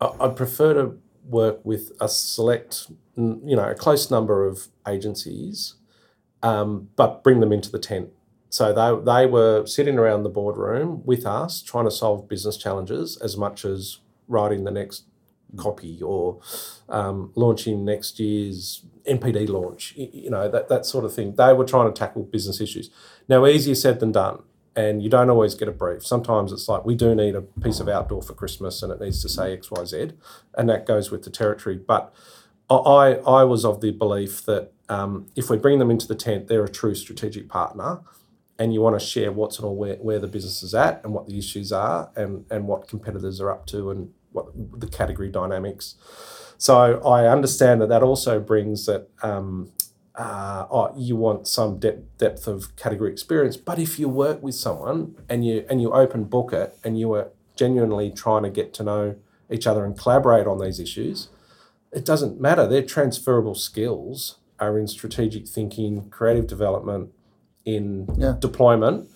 I'd 0.00 0.36
prefer 0.36 0.74
to 0.74 0.98
work 1.24 1.64
with 1.64 1.92
a 2.00 2.08
select, 2.08 2.86
you 3.16 3.56
know, 3.56 3.68
a 3.68 3.74
close 3.74 4.10
number 4.10 4.46
of 4.46 4.68
agencies, 4.86 5.74
um, 6.42 6.88
but 6.96 7.24
bring 7.24 7.40
them 7.40 7.52
into 7.52 7.70
the 7.70 7.78
tent. 7.78 8.10
So 8.48 8.72
they, 8.72 9.12
they 9.12 9.26
were 9.26 9.66
sitting 9.66 9.98
around 9.98 10.22
the 10.22 10.28
boardroom 10.28 11.02
with 11.04 11.26
us, 11.26 11.62
trying 11.62 11.84
to 11.86 11.90
solve 11.90 12.28
business 12.28 12.56
challenges 12.56 13.16
as 13.18 13.36
much 13.36 13.64
as 13.64 13.98
writing 14.28 14.64
the 14.64 14.70
next 14.70 15.04
copy 15.56 16.00
or 16.02 16.40
um, 16.88 17.32
launching 17.34 17.84
next 17.84 18.18
year's 18.20 18.84
NPD 19.08 19.48
launch, 19.48 19.94
you 19.96 20.30
know, 20.30 20.48
that, 20.48 20.68
that 20.68 20.84
sort 20.86 21.04
of 21.04 21.14
thing. 21.14 21.34
They 21.34 21.52
were 21.52 21.64
trying 21.64 21.92
to 21.92 21.98
tackle 21.98 22.24
business 22.24 22.60
issues. 22.60 22.90
Now, 23.28 23.46
easier 23.46 23.74
said 23.74 24.00
than 24.00 24.12
done 24.12 24.42
and 24.76 25.02
you 25.02 25.08
don't 25.08 25.30
always 25.30 25.54
get 25.54 25.68
a 25.68 25.72
brief. 25.72 26.06
Sometimes 26.06 26.52
it's 26.52 26.68
like 26.68 26.84
we 26.84 26.94
do 26.94 27.14
need 27.14 27.34
a 27.34 27.42
piece 27.42 27.80
of 27.80 27.88
outdoor 27.88 28.22
for 28.22 28.34
Christmas, 28.34 28.82
and 28.82 28.92
it 28.92 29.00
needs 29.00 29.22
to 29.22 29.28
say 29.28 29.52
X, 29.52 29.70
Y, 29.70 29.84
Z, 29.84 30.12
and 30.56 30.68
that 30.68 30.86
goes 30.86 31.10
with 31.10 31.24
the 31.24 31.30
territory. 31.30 31.76
But 31.76 32.14
I 32.70 33.20
I 33.26 33.44
was 33.44 33.64
of 33.64 33.80
the 33.80 33.90
belief 33.90 34.44
that 34.44 34.72
um, 34.88 35.26
if 35.34 35.50
we 35.50 35.56
bring 35.56 35.78
them 35.78 35.90
into 35.90 36.06
the 36.06 36.14
tent, 36.14 36.48
they're 36.48 36.64
a 36.64 36.68
true 36.68 36.94
strategic 36.94 37.48
partner, 37.48 38.00
and 38.58 38.72
you 38.72 38.80
want 38.80 38.98
to 38.98 39.04
share 39.04 39.32
what's 39.32 39.58
and 39.58 39.66
all 39.66 39.76
where, 39.76 39.96
where 39.96 40.18
the 40.18 40.28
business 40.28 40.62
is 40.62 40.74
at 40.74 41.02
and 41.04 41.12
what 41.12 41.26
the 41.26 41.38
issues 41.38 41.72
are 41.72 42.10
and, 42.16 42.44
and 42.50 42.66
what 42.66 42.88
competitors 42.88 43.40
are 43.40 43.50
up 43.50 43.66
to 43.66 43.90
and 43.90 44.10
what 44.32 44.46
the 44.78 44.86
category 44.86 45.30
dynamics. 45.30 45.94
So 46.58 47.00
I 47.02 47.26
understand 47.26 47.82
that 47.82 47.88
that 47.88 48.02
also 48.02 48.40
brings 48.40 48.86
that 48.86 49.08
um, 49.22 49.72
uh, 50.16 50.66
oh, 50.70 50.92
you 50.96 51.14
want 51.16 51.46
some 51.46 51.78
depth, 51.78 52.18
depth 52.18 52.46
of 52.46 52.74
category 52.76 53.12
experience. 53.12 53.56
But 53.56 53.78
if 53.78 53.98
you 53.98 54.08
work 54.08 54.42
with 54.42 54.54
someone 54.54 55.14
and 55.28 55.44
you 55.44 55.66
and 55.68 55.80
you 55.80 55.92
open 55.92 56.24
book 56.24 56.52
it 56.52 56.76
and 56.82 56.98
you 56.98 57.12
are 57.12 57.28
genuinely 57.54 58.10
trying 58.10 58.42
to 58.42 58.50
get 58.50 58.72
to 58.74 58.82
know 58.82 59.16
each 59.50 59.66
other 59.66 59.84
and 59.84 59.98
collaborate 59.98 60.46
on 60.46 60.58
these 60.58 60.80
issues, 60.80 61.28
it 61.92 62.04
doesn't 62.04 62.40
matter. 62.40 62.66
Their 62.66 62.82
transferable 62.82 63.54
skills 63.54 64.36
are 64.58 64.78
in 64.78 64.86
strategic 64.88 65.46
thinking, 65.46 66.08
creative 66.10 66.46
development, 66.46 67.12
in 67.64 68.08
Yeah. 68.16 68.36
deployment, 68.38 69.08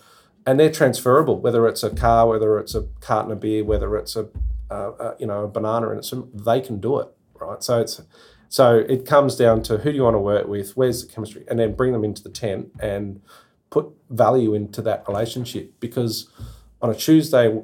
and 0.45 0.59
they're 0.59 0.71
transferable. 0.71 1.39
Whether 1.39 1.67
it's 1.67 1.83
a 1.83 1.89
car, 1.89 2.27
whether 2.27 2.59
it's 2.59 2.75
a 2.75 2.85
carton 2.99 3.31
of 3.31 3.39
beer, 3.39 3.63
whether 3.63 3.95
it's 3.97 4.15
a, 4.15 4.27
uh, 4.69 4.91
uh, 4.99 5.15
you 5.17 5.25
know 5.25 5.45
a 5.45 5.47
banana, 5.47 5.89
and 5.89 5.99
it's 5.99 6.13
they 6.33 6.61
can 6.61 6.79
do 6.79 6.99
it, 6.99 7.07
right? 7.39 7.63
So 7.63 7.79
it's 7.79 8.01
so 8.51 8.79
it 8.79 9.05
comes 9.05 9.37
down 9.37 9.63
to 9.63 9.77
who 9.77 9.91
do 9.91 9.95
you 9.95 10.03
want 10.03 10.15
to 10.15 10.19
work 10.19 10.45
with, 10.45 10.75
where's 10.75 11.05
the 11.05 11.11
chemistry, 11.11 11.45
and 11.47 11.57
then 11.57 11.73
bring 11.73 11.93
them 11.93 12.03
into 12.03 12.21
the 12.21 12.29
tent 12.29 12.69
and 12.81 13.21
put 13.69 13.87
value 14.09 14.53
into 14.53 14.81
that 14.81 15.07
relationship 15.07 15.73
because 15.79 16.27
on 16.81 16.89
a 16.89 16.93
Tuesday 16.93 17.61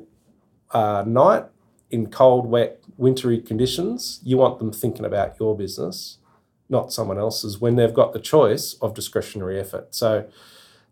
uh, 0.72 1.04
night 1.06 1.44
in 1.92 2.10
cold, 2.10 2.46
wet, 2.46 2.82
wintry 2.96 3.42
conditions, 3.42 4.22
you 4.24 4.38
want 4.38 4.60
them 4.60 4.72
thinking 4.72 5.04
about 5.04 5.38
your 5.42 5.58
business, 5.58 6.20
not 6.70 6.94
someone 6.94 7.18
else's, 7.18 7.60
when 7.60 7.76
they've 7.76 7.94
got 7.94 8.14
the 8.14 8.20
choice 8.20 8.76
of 8.82 8.94
discretionary 8.94 9.60
effort. 9.60 9.94
So 9.94 10.30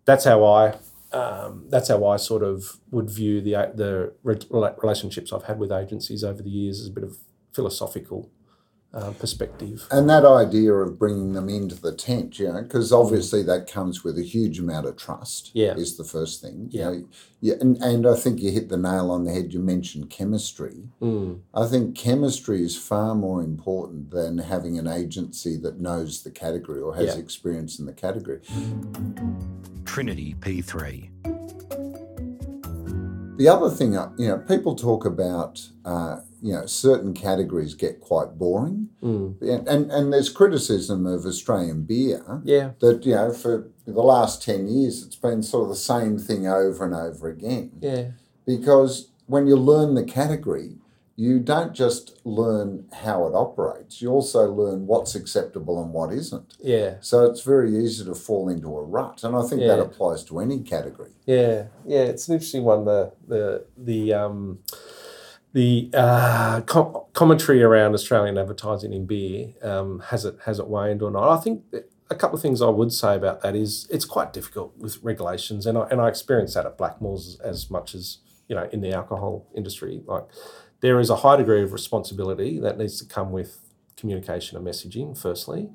that's 0.04 0.26
how 0.26 0.44
I. 0.44 0.76
Um, 1.14 1.68
that's 1.70 1.88
how 1.88 2.06
I 2.06 2.18
sort 2.18 2.44
of 2.44 2.82
would 2.92 3.10
view 3.10 3.40
the 3.40 3.72
the 3.74 4.14
re- 4.24 4.76
relationships 4.82 5.32
I've 5.32 5.44
had 5.44 5.58
with 5.58 5.72
agencies 5.72 6.22
over 6.26 6.42
the 6.44 6.50
years 6.50 6.82
as 6.82 6.88
a 6.88 6.92
bit 6.92 7.06
of 7.06 7.20
philosophical 7.54 8.30
uh, 8.96 9.12
perspective. 9.20 9.86
And 9.92 10.10
that 10.10 10.26
idea 10.26 10.74
of 10.74 10.98
bringing 10.98 11.34
them 11.34 11.50
into 11.50 11.76
the 11.76 11.94
tent, 11.94 12.40
you 12.40 12.48
know, 12.48 12.62
because 12.62 12.94
obviously 12.94 13.44
that 13.44 13.70
comes 13.70 14.04
with 14.06 14.18
a 14.18 14.24
huge 14.24 14.58
amount 14.60 14.86
of 14.88 14.96
trust. 14.96 15.52
Yeah. 15.54 15.76
is 15.76 15.98
the 15.98 16.04
first 16.06 16.42
thing. 16.42 16.70
You 16.72 16.80
Yeah. 16.80 16.90
know, 16.90 17.08
yeah, 17.42 17.56
and, 17.60 17.78
and 17.84 18.08
I 18.08 18.16
think 18.16 18.40
you 18.40 18.52
hit 18.52 18.70
the 18.70 18.78
nail 18.78 19.12
on 19.12 19.26
the 19.26 19.32
head. 19.34 19.54
You 19.54 19.60
mentioned 19.60 20.10
chemistry. 20.10 20.90
Mm. 21.02 21.42
I 21.54 21.68
think 21.68 21.96
chemistry 21.96 22.64
is 22.64 22.76
far 22.78 23.14
more 23.14 23.42
important 23.44 24.12
than 24.12 24.38
having 24.38 24.80
an 24.80 24.88
agency 24.88 25.58
that 25.58 25.80
knows 25.80 26.24
the 26.24 26.32
category 26.32 26.82
or 26.82 26.96
has 26.96 27.16
Yeah. 27.16 27.22
experience 27.22 27.78
in 27.78 27.86
the 27.86 27.94
category. 27.94 28.40
Trinity 29.84 30.36
P3. 30.40 31.10
The 33.38 33.50
other 33.50 33.70
thing, 33.70 33.98
uh, 33.98 34.12
you 34.18 34.30
know, 34.30 34.38
people 34.38 34.76
talk 34.76 35.04
about, 35.06 35.68
uh, 35.84 36.22
you 36.46 36.54
know, 36.54 36.66
certain 36.68 37.12
categories 37.14 37.74
get 37.74 38.00
quite 38.00 38.38
boring, 38.38 38.90
Mm. 39.02 39.42
and, 39.42 39.68
and 39.68 39.92
and 39.92 40.14
there's 40.14 40.30
criticism 40.30 41.06
of 41.08 41.26
Australian 41.26 41.80
beer 41.92 42.22
Yeah. 42.44 42.68
that 42.84 43.04
you 43.06 43.16
know 43.16 43.32
for 43.34 43.54
the 43.88 44.04
last 44.16 44.44
ten 44.44 44.68
years 44.68 45.04
it's 45.06 45.16
been 45.28 45.42
sort 45.42 45.64
of 45.64 45.70
the 45.70 45.76
same 45.96 46.20
thing 46.28 46.48
over 46.48 46.86
and 46.86 46.94
over 47.08 47.28
again. 47.30 47.72
Yeah. 47.82 48.06
Because 48.46 49.10
when 49.26 49.48
you 49.48 49.56
learn 49.56 49.96
the 49.96 50.04
category, 50.04 50.70
you 51.16 51.40
don't 51.40 51.74
just 51.74 52.20
learn 52.26 52.86
how 53.04 53.18
it 53.28 53.34
operates; 53.34 54.02
you 54.02 54.10
also 54.12 54.42
learn 54.62 54.86
what's 54.86 55.16
acceptable 55.16 55.82
and 55.82 55.92
what 55.98 56.14
isn't. 56.14 56.58
Yeah. 56.60 56.92
So 57.02 57.26
it's 57.26 57.42
very 57.42 57.72
easy 57.84 58.06
to 58.06 58.14
fall 58.28 58.50
into 58.50 58.70
a 58.78 58.84
rut, 58.84 59.24
and 59.24 59.36
I 59.36 59.42
think 59.50 59.62
that 59.62 59.80
applies 59.80 60.24
to 60.26 60.40
any 60.40 60.60
category. 60.62 61.14
Yeah, 61.26 61.58
yeah, 61.88 62.04
it's 62.12 62.28
an 62.28 62.34
interesting 62.36 62.64
one. 62.66 62.86
The 62.86 63.02
the 63.34 63.66
the 63.92 64.14
um, 64.14 64.60
the 65.56 65.90
uh, 65.94 66.60
com- 66.66 66.98
commentary 67.14 67.64
around 67.64 67.94
Australian 67.94 68.38
advertising 68.38 68.92
in 68.92 69.06
beer 69.06 69.54
um, 69.62 70.00
has 70.08 70.26
it 70.26 70.38
has 70.44 70.60
it 70.60 70.68
waned 70.68 71.02
or 71.02 71.10
not? 71.10 71.30
I 71.30 71.42
think 71.42 71.64
a 72.10 72.16
couple 72.16 72.36
of 72.36 72.42
things 72.42 72.62
I 72.62 72.68
would 72.68 72.92
say 72.92 73.16
about 73.16 73.40
that 73.40 73.56
is 73.56 73.88
it's 73.90 74.04
quite 74.04 74.34
difficult 74.34 74.78
with 74.78 75.02
regulations, 75.02 75.66
and 75.66 75.78
I 75.78 75.88
and 75.90 76.02
I 76.02 76.10
experienced 76.10 76.56
that 76.56 76.66
at 76.66 76.78
Blackmores 76.78 77.20
as, 77.20 77.40
as 77.40 77.72
much 77.72 77.96
as 77.96 78.18
you 78.50 78.56
know 78.58 78.68
in 78.74 78.82
the 78.82 78.92
alcohol 78.92 79.48
industry. 79.56 80.04
Like 80.06 80.26
there 80.82 81.00
is 81.00 81.10
a 81.10 81.16
high 81.16 81.38
degree 81.38 81.64
of 81.64 81.72
responsibility 81.72 82.60
that 82.60 82.78
needs 82.78 83.00
to 83.00 83.06
come 83.06 83.32
with 83.32 83.62
communication 83.96 84.58
and 84.58 84.68
messaging. 84.68 85.18
Firstly, 85.18 85.70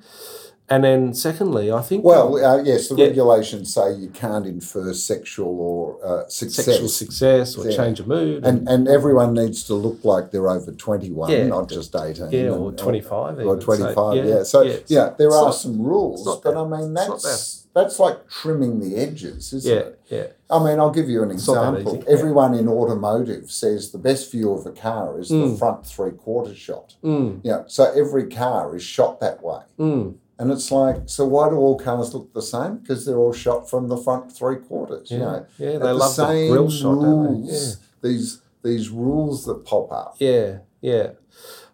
and 0.70 0.84
then 0.84 1.12
secondly, 1.12 1.72
I 1.72 1.82
think 1.82 2.04
Well, 2.04 2.36
uh, 2.36 2.62
yes, 2.62 2.88
the 2.88 2.94
Yeah. 2.94 3.06
regulations 3.06 3.74
say 3.74 3.92
you 3.94 4.08
can't 4.08 4.46
infer 4.46 4.92
sexual 4.94 5.60
or 5.60 5.96
uh, 6.04 6.28
success. 6.28 6.64
sexual 6.66 6.88
success 6.88 7.58
or 7.58 7.68
Yeah. 7.68 7.76
change 7.76 7.98
of 8.00 8.06
mood. 8.06 8.44
and, 8.46 8.68
and 8.68 8.86
everyone 8.88 9.34
needs 9.34 9.64
to 9.64 9.74
look 9.74 10.04
like 10.04 10.30
they're 10.30 10.48
over 10.48 10.70
21, 10.72 11.30
Yeah. 11.30 11.46
not 11.48 11.68
just 11.68 11.94
18. 11.96 12.30
Yeah, 12.30 12.40
and- 12.52 12.54
or 12.54 12.72
25 12.72 13.38
Or 13.38 13.42
even. 13.42 13.60
25, 13.60 13.94
So, 13.94 14.12
yeah. 14.12 14.42
So, 14.44 14.62
yeah, 14.86 15.10
there 15.18 15.30
are 15.32 15.46
not- 15.46 15.54
some 15.56 15.82
rules, 15.82 16.24
but. 16.42 16.56
I 16.56 16.64
mean, 16.66 16.94
that's 16.94 17.56
that's 17.72 18.00
like 18.00 18.26
trimming 18.28 18.80
the 18.80 18.96
edges, 18.96 19.52
isn't 19.52 19.72
it? 19.72 19.98
yeah, 20.08 20.26
I 20.50 20.58
mean, 20.64 20.80
I'll 20.80 20.90
give 20.90 21.08
you 21.08 21.22
an 21.22 21.28
that 21.28 21.34
example. 21.34 22.02
Everyone 22.08 22.52
in 22.54 22.66
automotive 22.68 23.48
says 23.52 23.92
the 23.92 23.98
best 23.98 24.32
view 24.32 24.50
of 24.52 24.66
a 24.66 24.72
car 24.72 25.20
is 25.20 25.28
the 25.28 25.36
Mm. 25.36 25.56
front 25.58 25.86
three 25.86 26.10
quarter 26.10 26.52
shot. 26.54 26.96
mm, 27.04 27.38
Yeah, 27.44 27.62
so 27.68 27.84
every 27.94 28.26
car 28.26 28.74
is 28.74 28.82
shot 28.82 29.20
that 29.20 29.42
way. 29.44 29.60
mm, 29.78 30.14
And 30.40 30.50
it's 30.50 30.70
like, 30.72 31.02
so 31.04 31.26
why 31.26 31.50
do 31.50 31.56
all 31.56 31.78
cars 31.78 32.14
look 32.14 32.32
the 32.32 32.40
same? 32.40 32.78
Because 32.78 33.04
they're 33.04 33.18
all 33.18 33.34
shot 33.34 33.68
from 33.68 33.88
the 33.88 33.96
front 33.98 34.32
three 34.32 34.56
quarters. 34.56 35.10
yeah, 35.10 35.18
You 35.18 35.22
know, 35.22 35.46
yeah. 35.58 35.78
They 35.78 35.92
love 35.92 36.16
the 36.16 36.48
grill 36.50 36.70
shot, 36.70 36.94
don't 37.02 37.44
they? 37.44 37.52
Yeah. 37.52 37.72
These 38.02 38.40
these 38.62 38.88
rules 38.88 39.44
that 39.44 39.66
pop 39.66 39.92
up. 39.92 40.14
Yeah, 40.18 40.60
yeah. 40.80 41.10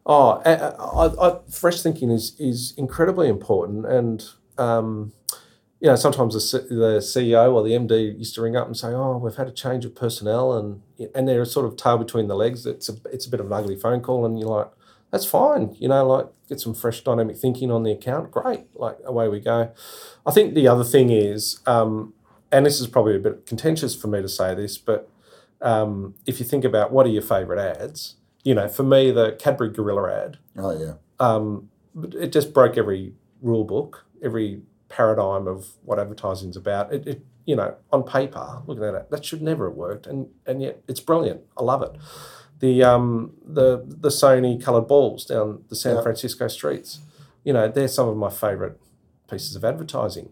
Oh, 0.05 0.43
I, 0.45 0.55
I, 0.55 1.29
I, 1.29 1.39
fresh 1.49 1.81
thinking 1.81 2.11
is 2.11 2.35
is 2.41 2.75
incredibly 2.77 3.29
important, 3.29 3.87
and 3.87 4.25
um, 4.59 5.13
you 5.79 5.89
know 5.89 5.95
sometimes 5.95 6.35
the, 6.35 6.41
C- 6.41 6.67
the 6.69 6.99
CEO 6.99 7.53
or 7.55 7.63
the 7.63 7.71
MD 7.71 8.19
used 8.19 8.35
to 8.35 8.43
ring 8.43 8.57
up 8.57 8.67
and 8.67 8.77
say, 8.77 8.89
"Oh, 8.89 9.19
we've 9.19 9.37
had 9.37 9.47
a 9.47 9.53
change 9.53 9.85
of 9.85 9.95
personnel," 9.95 10.53
and 10.55 10.83
and 11.15 11.29
they're 11.29 11.45
sort 11.45 11.67
of 11.67 11.77
tail 11.77 11.99
between 11.99 12.27
the 12.27 12.35
legs. 12.35 12.67
It's 12.67 12.89
a 12.89 12.97
it's 13.13 13.27
a 13.27 13.31
bit 13.31 13.39
of 13.39 13.47
an 13.47 13.53
ugly 13.53 13.77
phone 13.77 14.01
call, 14.01 14.27
and 14.27 14.41
you're 14.41 14.49
like, 14.49 14.71
"That's 15.11 15.25
fine," 15.27 15.75
you 15.79 15.89
know, 15.89 16.07
like 16.07 16.27
get 16.49 16.61
some 16.61 16.75
fresh 16.75 17.03
dynamic 17.03 17.37
thinking 17.37 17.71
on 17.71 17.83
the 17.83 17.93
account. 17.93 18.31
Great, 18.31 18.67
like 18.75 18.99
away 19.05 19.29
we 19.29 19.41
go. 19.41 19.73
I 20.25 20.31
think 20.31 20.55
the 20.55 20.69
other 20.69 20.85
thing 20.85 21.11
is, 21.11 21.61
um, 21.67 22.15
and 22.53 22.65
this 22.67 22.81
is 22.81 22.87
probably 22.87 23.17
a 23.17 23.21
bit 23.21 23.47
contentious 23.47 23.95
for 23.97 24.09
me 24.09 24.23
to 24.23 24.29
say 24.29 24.55
this, 24.55 24.79
but 24.79 25.09
um, 25.61 26.15
if 26.27 26.39
you 26.39 26.45
think 26.47 26.65
about 26.65 26.93
what 26.93 27.07
are 27.07 27.11
your 27.11 27.23
favourite 27.23 27.61
ads, 27.61 28.17
you 28.45 28.55
know, 28.55 28.69
for 28.69 28.83
me, 28.83 29.11
the 29.11 29.33
Cadbury 29.39 29.71
Gorilla 29.71 30.13
ad, 30.25 30.39
Oh 30.57 30.79
yeah. 30.79 30.95
um, 31.19 31.71
it 32.13 32.33
just 32.33 32.53
broke 32.53 32.77
every 32.77 33.15
rule 33.41 33.65
book, 33.65 34.05
every 34.23 34.63
paradigm 34.89 35.47
of 35.49 35.69
what 35.85 35.99
advertising's 35.99 36.57
about. 36.57 36.93
It, 36.93 37.07
it 37.07 37.23
you 37.47 37.55
know, 37.57 37.77
on 37.93 38.03
paper, 38.03 38.63
looking 38.67 38.85
at 38.85 38.95
it, 38.95 39.11
that 39.11 39.25
should 39.25 39.41
never 39.41 39.69
have 39.69 39.77
worked, 39.77 40.07
and 40.07 40.29
and 40.47 40.61
yet 40.63 40.83
it's 40.89 41.01
brilliant. 41.01 41.41
I 41.57 41.63
love 41.63 41.83
it. 41.83 41.93
The 42.59 42.83
um 42.83 43.33
the 43.45 43.85
the 43.87 44.09
Sony 44.09 44.63
coloured 44.63 44.89
balls 44.89 45.25
down 45.25 45.65
the 45.69 45.77
San 45.77 45.97
Yeah. 45.97 46.03
Francisco 46.03 46.49
streets, 46.49 47.01
you 47.45 47.53
know, 47.53 47.69
they're 47.69 47.89
some 47.89 48.09
of 48.09 48.17
my 48.17 48.31
favourite 48.31 48.75
pieces 49.31 49.57
of 49.57 49.65
advertising. 49.65 50.31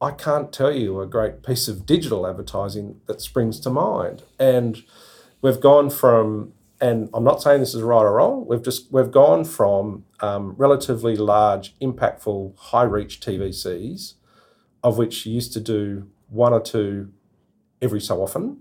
I 0.00 0.10
can't 0.10 0.52
tell 0.52 0.72
you 0.72 1.00
a 1.00 1.06
great 1.06 1.42
piece 1.42 1.68
of 1.68 1.86
digital 1.86 2.26
advertising 2.26 3.00
that 3.06 3.20
springs 3.20 3.58
to 3.60 3.70
mind. 3.70 4.22
And 4.38 4.82
we've 5.40 5.58
gone 5.60 5.88
from, 5.88 6.52
and 6.80 7.08
I'm 7.14 7.24
not 7.24 7.40
saying 7.42 7.60
this 7.60 7.74
is 7.74 7.80
right 7.82 8.02
or 8.02 8.12
wrong. 8.16 8.46
We've 8.46 8.62
just 8.62 8.92
we've 8.92 9.10
gone 9.10 9.44
from 9.44 10.04
um, 10.20 10.54
relatively 10.58 11.16
large, 11.16 11.74
impactful, 11.80 12.56
high 12.58 12.82
reach 12.82 13.20
TVCs, 13.20 14.14
of 14.84 14.98
which 14.98 15.24
you 15.24 15.32
used 15.34 15.52
to 15.54 15.60
do 15.60 16.08
one 16.28 16.52
or 16.52 16.60
two 16.60 17.10
every 17.80 18.00
so 18.00 18.22
often, 18.22 18.58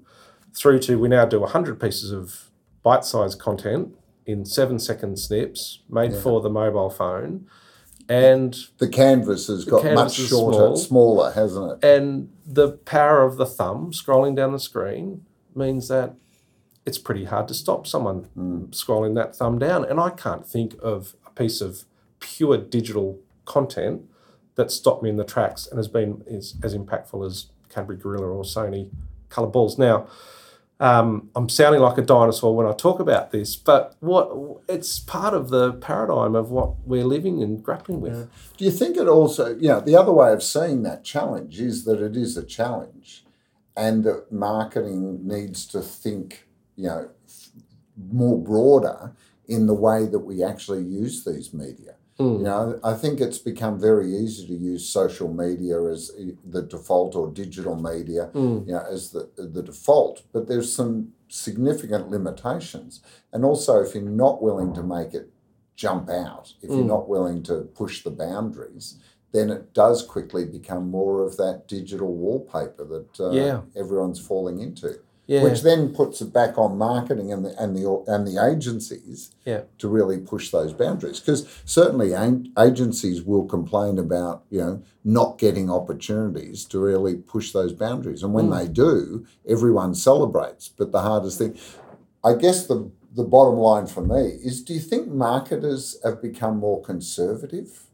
through 0.54 0.80
to 0.80 0.98
we 0.98 1.10
now 1.10 1.26
do 1.26 1.44
hundred 1.46 1.80
pieces 1.80 2.12
of 2.12 2.50
bite-sized 2.86 3.40
content 3.40 3.96
in 4.28 4.46
seven 4.46 4.78
second 4.78 5.18
snips 5.18 5.80
made 5.90 6.12
Yeah. 6.14 6.20
for 6.20 6.40
the 6.40 6.52
mobile 6.52 6.92
phone, 6.92 7.48
and 8.08 8.56
The 8.78 8.88
canvas 8.88 9.48
has 9.48 9.66
got 9.66 9.82
canvas 9.82 10.04
much 10.04 10.20
is 10.20 10.28
shorter, 10.28 10.58
small. 10.58 10.78
smaller, 10.78 11.32
hasn't 11.32 11.84
it? 11.84 11.88
and 11.88 12.30
the 12.46 12.74
power 12.74 13.24
of 13.24 13.38
the 13.38 13.48
thumb 13.48 13.92
scrolling 13.92 14.36
down 14.36 14.52
the 14.52 14.60
screen 14.60 15.26
means 15.56 15.88
that 15.88 16.14
it's 16.86 17.00
pretty 17.00 17.26
hard 17.26 17.48
to 17.48 17.56
stop 17.56 17.88
someone 17.88 18.26
hmm. 18.36 18.66
scrolling 18.66 19.16
that 19.16 19.36
thumb 19.36 19.58
down. 19.58 19.84
And 19.84 20.00
I 20.00 20.12
can't 20.12 20.46
think 20.46 20.76
of 20.84 21.16
a 21.26 21.32
piece 21.32 21.62
of 21.62 21.86
pure 22.20 22.58
digital 22.58 23.20
content 23.46 24.04
that 24.54 24.70
stopped 24.70 25.02
me 25.02 25.10
in 25.10 25.18
the 25.18 25.24
tracks 25.24 25.66
and 25.66 25.78
has 25.80 25.88
been 25.88 26.24
is, 26.28 26.56
as 26.62 26.76
impactful 26.76 27.26
as 27.26 27.48
Cadbury 27.70 27.98
Gorilla 27.98 28.28
or 28.28 28.44
Sony 28.44 28.92
colour 29.30 29.48
balls. 29.48 29.80
Now, 29.80 30.08
um, 30.80 31.30
I'm 31.36 31.48
sounding 31.50 31.82
like 31.82 31.98
a 31.98 32.02
dinosaur 32.02 32.56
when 32.56 32.68
I 32.68 32.74
talk 32.74 33.00
about 33.00 33.32
this, 33.32 33.56
but 33.56 33.96
what 34.00 34.30
it's 34.68 35.00
part 35.00 35.34
of 35.34 35.50
the 35.50 35.74
paradigm 35.74 36.36
of 36.36 36.52
what 36.52 36.86
we're 36.86 37.06
living 37.06 37.42
and 37.42 37.64
grappling 37.64 38.02
with. 38.02 38.30
Do 38.58 38.66
you 38.66 38.72
think 38.72 38.98
it 38.98 39.08
also, 39.08 39.56
you 39.56 39.70
know, 39.70 39.80
the 39.80 39.96
other 39.96 40.12
way 40.12 40.34
of 40.34 40.44
seeing 40.44 40.84
that 40.84 41.04
challenge 41.04 41.60
is 41.62 41.86
that 41.86 42.02
it 42.02 42.16
is 42.18 42.36
a 42.38 42.44
challenge. 42.44 43.24
and 43.78 44.04
that 44.06 44.32
marketing 44.32 45.28
needs 45.28 45.66
to 45.66 45.82
think, 45.82 46.48
you 46.76 46.88
know, 46.88 47.10
more 48.12 48.38
broader 48.42 49.12
in 49.48 49.68
the 49.68 49.74
way 49.74 50.06
that 50.06 50.20
we 50.20 50.42
actually 50.44 50.82
use 50.84 51.24
these 51.26 51.54
media. 51.54 51.96
Mm. 52.20 52.38
You 52.40 52.44
know, 52.46 52.80
I 52.84 52.94
think 52.94 53.20
it's 53.20 53.38
become 53.40 53.78
very 53.80 54.16
easy 54.16 54.48
to 54.48 54.54
use 54.54 54.88
social 54.88 55.32
media 55.34 55.82
as 55.84 56.12
the 56.50 56.62
default 56.62 57.16
or 57.16 57.30
digital 57.30 57.76
media, 57.76 58.30
Mm. 58.34 58.66
you 58.68 58.74
know, 58.74 58.86
as 58.90 59.12
the 59.12 59.30
the 59.36 59.62
default. 59.62 60.24
But 60.32 60.48
there's 60.48 60.72
some 60.72 61.14
significant 61.28 62.10
limitations, 62.10 63.02
and 63.34 63.44
also 63.44 63.82
if 63.82 63.94
you're 63.96 64.04
not 64.04 64.42
willing 64.42 64.74
to 64.74 64.84
make 64.84 65.14
it 65.14 65.30
jump 65.76 66.10
out, 66.10 66.54
if 66.62 66.70
you're 66.70 66.80
Mm. 66.80 66.96
not 66.98 67.10
willing 67.10 67.44
to 67.44 67.56
push 67.74 68.04
the 68.04 68.12
boundaries, 68.12 68.96
then 69.34 69.50
it 69.50 69.74
does 69.74 70.02
quickly 70.02 70.46
become 70.46 70.90
more 70.90 71.22
of 71.22 71.36
that 71.36 71.68
digital 71.68 72.14
wallpaper 72.14 72.86
that 72.86 73.20
uh, 73.20 73.32
Yeah. 73.32 73.62
everyone's 73.76 74.20
falling 74.20 74.60
into, 74.60 75.00
Yeah. 75.28 75.44
which 75.44 75.62
then 75.64 75.94
puts 75.94 76.22
it 76.22 76.32
back 76.32 76.58
on 76.58 76.78
marketing 76.78 77.32
and 77.34 77.44
the 77.46 77.60
and 77.62 77.76
the 77.76 78.04
and 78.08 78.28
the 78.28 78.38
agencies 78.44 79.32
yeah. 79.44 79.62
to 79.80 79.88
really 79.88 80.20
push 80.20 80.52
those 80.52 80.72
boundaries. 80.72 81.20
Because 81.20 81.48
certainly 81.66 82.14
agencies 82.60 83.24
will 83.24 83.46
complain 83.46 83.98
about 83.98 84.44
you 84.52 84.60
know 84.60 84.84
not 85.04 85.40
getting 85.40 85.70
opportunities 85.72 86.64
to 86.66 86.80
really 86.80 87.16
push 87.16 87.52
those 87.54 87.74
boundaries, 87.74 88.22
and 88.24 88.34
when 88.34 88.50
Mm. 88.50 88.58
they 88.60 88.68
do, 88.68 89.26
everyone 89.48 89.96
celebrates. 89.96 90.70
But 90.70 90.92
the 90.92 91.02
hardest 91.02 91.38
thing, 91.40 91.58
I 92.24 92.34
guess, 92.34 92.68
the 92.68 92.92
the 93.16 93.24
bottom 93.24 93.56
line 93.58 93.88
for 93.88 94.02
me 94.02 94.24
is: 94.44 94.62
Do 94.62 94.74
you 94.74 94.80
think 94.80 95.08
marketers 95.08 95.98
have 96.04 96.22
become 96.22 96.58
more 96.58 96.82
conservative? 96.84 97.88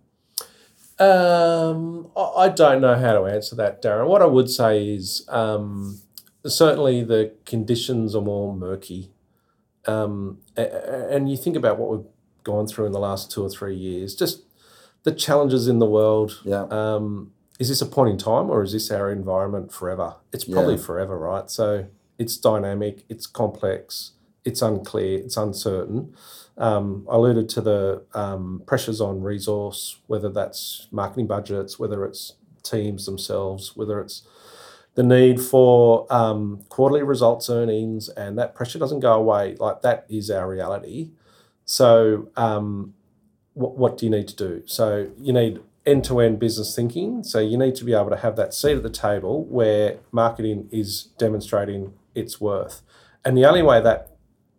Um, 1.00 2.12
I 2.16 2.22
I 2.46 2.50
don't 2.50 2.82
know 2.82 2.96
how 2.96 3.14
to 3.14 3.26
answer 3.26 3.56
that, 3.56 3.82
Darren. 3.82 4.08
What 4.08 4.22
I 4.22 4.26
would 4.26 4.50
say 4.50 4.86
is 4.88 5.26
um, 5.30 6.00
certainly 6.46 7.04
the 7.04 7.34
conditions 7.46 8.16
are 8.16 8.22
more 8.22 8.56
murky. 8.56 9.12
Um, 9.88 10.40
and 10.56 11.30
you 11.30 11.38
think 11.38 11.56
about 11.56 11.78
what 11.80 11.90
we've 11.90 12.08
gone 12.44 12.68
through 12.68 12.86
in 12.86 12.92
the 12.92 13.00
last 13.00 13.32
two 13.32 13.44
or 13.44 13.50
three 13.50 13.76
years, 13.76 14.16
just 14.16 14.44
the 15.04 15.12
challenges 15.12 15.68
in 15.68 15.80
the 15.80 15.86
world. 15.86 16.40
Yeah. 16.44 16.66
Um, 16.70 17.32
is 17.60 17.70
this 17.70 17.82
a 17.82 17.86
point 17.86 18.10
in 18.10 18.18
time 18.18 18.50
or 18.50 18.64
is 18.64 18.74
this 18.74 18.90
our 18.92 19.12
environment 19.12 19.72
forever? 19.72 20.16
It's 20.34 20.44
probably 20.46 20.76
Yeah. 20.76 20.82
forever, 20.82 21.18
right? 21.18 21.50
So 21.50 21.86
it's 22.18 22.38
dynamic, 22.38 23.06
it's 23.10 23.28
complex, 23.28 24.12
it's 24.46 24.62
unclear, 24.62 25.20
it's 25.20 25.38
uncertain. 25.38 26.14
Um, 26.58 27.08
I 27.10 27.16
alluded 27.16 27.50
to 27.50 27.62
the 27.62 28.04
um, 28.14 28.64
pressures 28.66 29.00
on 29.02 29.22
resource, 29.22 29.98
whether 30.08 30.30
that's 30.30 30.88
marketing 30.92 31.28
budgets, 31.28 31.80
whether 31.80 32.04
it's 32.06 32.34
teams 32.64 33.06
themselves, 33.06 33.76
whether 33.76 34.00
it's 34.00 34.24
the 34.96 35.04
need 35.04 35.40
for 35.40 36.06
um, 36.10 36.64
quarterly 36.70 37.04
results 37.04 37.50
earnings, 37.50 38.10
and 38.10 38.38
that 38.38 38.56
pressure 38.56 38.80
doesn't 38.80 39.00
go 39.00 39.14
away. 39.14 39.56
Like 39.60 39.82
that 39.82 40.06
is 40.10 40.30
our 40.30 40.50
reality. 40.50 41.12
So, 41.66 42.30
um, 42.36 42.94
what, 43.54 43.78
what 43.78 43.98
do 43.98 44.06
you 44.06 44.12
need 44.12 44.28
to 44.30 44.36
do? 44.36 44.64
So, 44.66 45.10
you 45.18 45.32
need 45.32 45.60
end 45.86 46.04
to 46.06 46.20
end 46.20 46.40
business 46.40 46.76
thinking. 46.76 47.24
So, 47.24 47.40
you 47.40 47.58
need 47.58 47.76
to 47.76 47.86
be 47.86 47.94
able 47.94 48.10
to 48.10 48.18
have 48.18 48.36
that 48.36 48.54
seat 48.54 48.76
at 48.76 48.84
the 48.84 48.90
table 48.90 49.46
where 49.46 50.00
marketing 50.12 50.68
is 50.72 51.04
demonstrating 51.18 51.94
its 52.14 52.42
worth. 52.42 52.82
And 53.24 53.38
the 53.38 53.46
only 53.46 53.62
way 53.62 53.80
that 53.82 54.12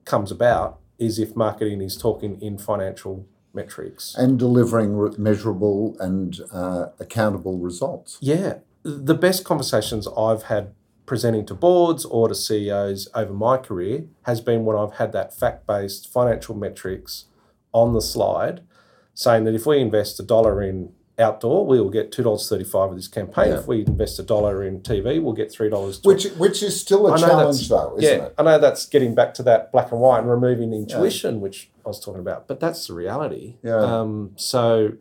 comes 0.04 0.30
about 0.30 0.78
is 0.98 1.18
if 1.18 1.36
marketing 1.36 1.82
is 1.82 1.96
talking 1.96 2.40
in 2.40 2.56
financial 2.56 3.26
metrics. 3.52 4.14
And 4.16 4.38
delivering 4.38 5.14
measurable 5.18 5.96
and 6.00 6.40
uh, 6.52 6.86
accountable 6.98 7.58
results. 7.58 8.18
Yeah, 8.20 8.58
the 8.82 9.14
best 9.14 9.44
conversations 9.44 10.08
I've 10.16 10.44
had 10.44 10.74
presenting 11.06 11.44
to 11.46 11.54
boards 11.54 12.04
or 12.04 12.28
to 12.28 12.34
CEOs 12.34 13.08
over 13.14 13.32
my 13.32 13.56
career 13.56 14.06
has 14.22 14.40
been 14.40 14.64
when 14.64 14.76
I've 14.76 14.94
had 14.94 15.12
that 15.12 15.36
fact 15.36 15.66
based 15.66 16.10
financial 16.12 16.54
metrics 16.54 17.26
on 17.72 17.92
the 17.92 18.00
slide 18.00 18.62
saying 19.14 19.44
that 19.44 19.54
if 19.54 19.66
we 19.66 19.78
invest 19.78 20.18
a 20.20 20.22
dollar 20.22 20.62
in 20.62 20.92
outdoor, 21.18 21.66
we 21.66 21.80
will 21.80 21.90
get 21.90 22.10
$2.35 22.10 22.90
of 22.90 22.96
this 22.96 23.08
campaign. 23.08 23.48
Yeah. 23.48 23.58
If 23.58 23.66
we 23.66 23.84
invest 23.84 24.18
a 24.18 24.22
dollar 24.22 24.64
in 24.64 24.80
TV, 24.80 25.22
we'll 25.22 25.34
get 25.34 25.50
$3.20. 25.52 26.04
Which 26.06 26.24
which 26.36 26.62
is 26.62 26.80
still 26.80 27.12
a 27.12 27.18
challenge, 27.18 27.68
though, 27.68 27.96
isn't 27.98 28.18
yeah, 28.18 28.26
it? 28.26 28.34
I 28.38 28.42
know 28.42 28.58
that's 28.58 28.86
getting 28.86 29.14
back 29.14 29.34
to 29.34 29.42
that 29.44 29.72
black 29.72 29.92
and 29.92 30.00
white 30.00 30.20
and 30.20 30.30
removing 30.30 30.72
intuition, 30.72 31.40
which 31.40 31.70
I 31.84 31.88
was 31.88 32.00
talking 32.00 32.20
about, 32.20 32.48
but 32.48 32.60
that's 32.60 32.86
the 32.86 32.94
reality. 32.94 33.56
Yeah. 33.62 33.76
Um, 33.76 34.32
so, 34.36 34.92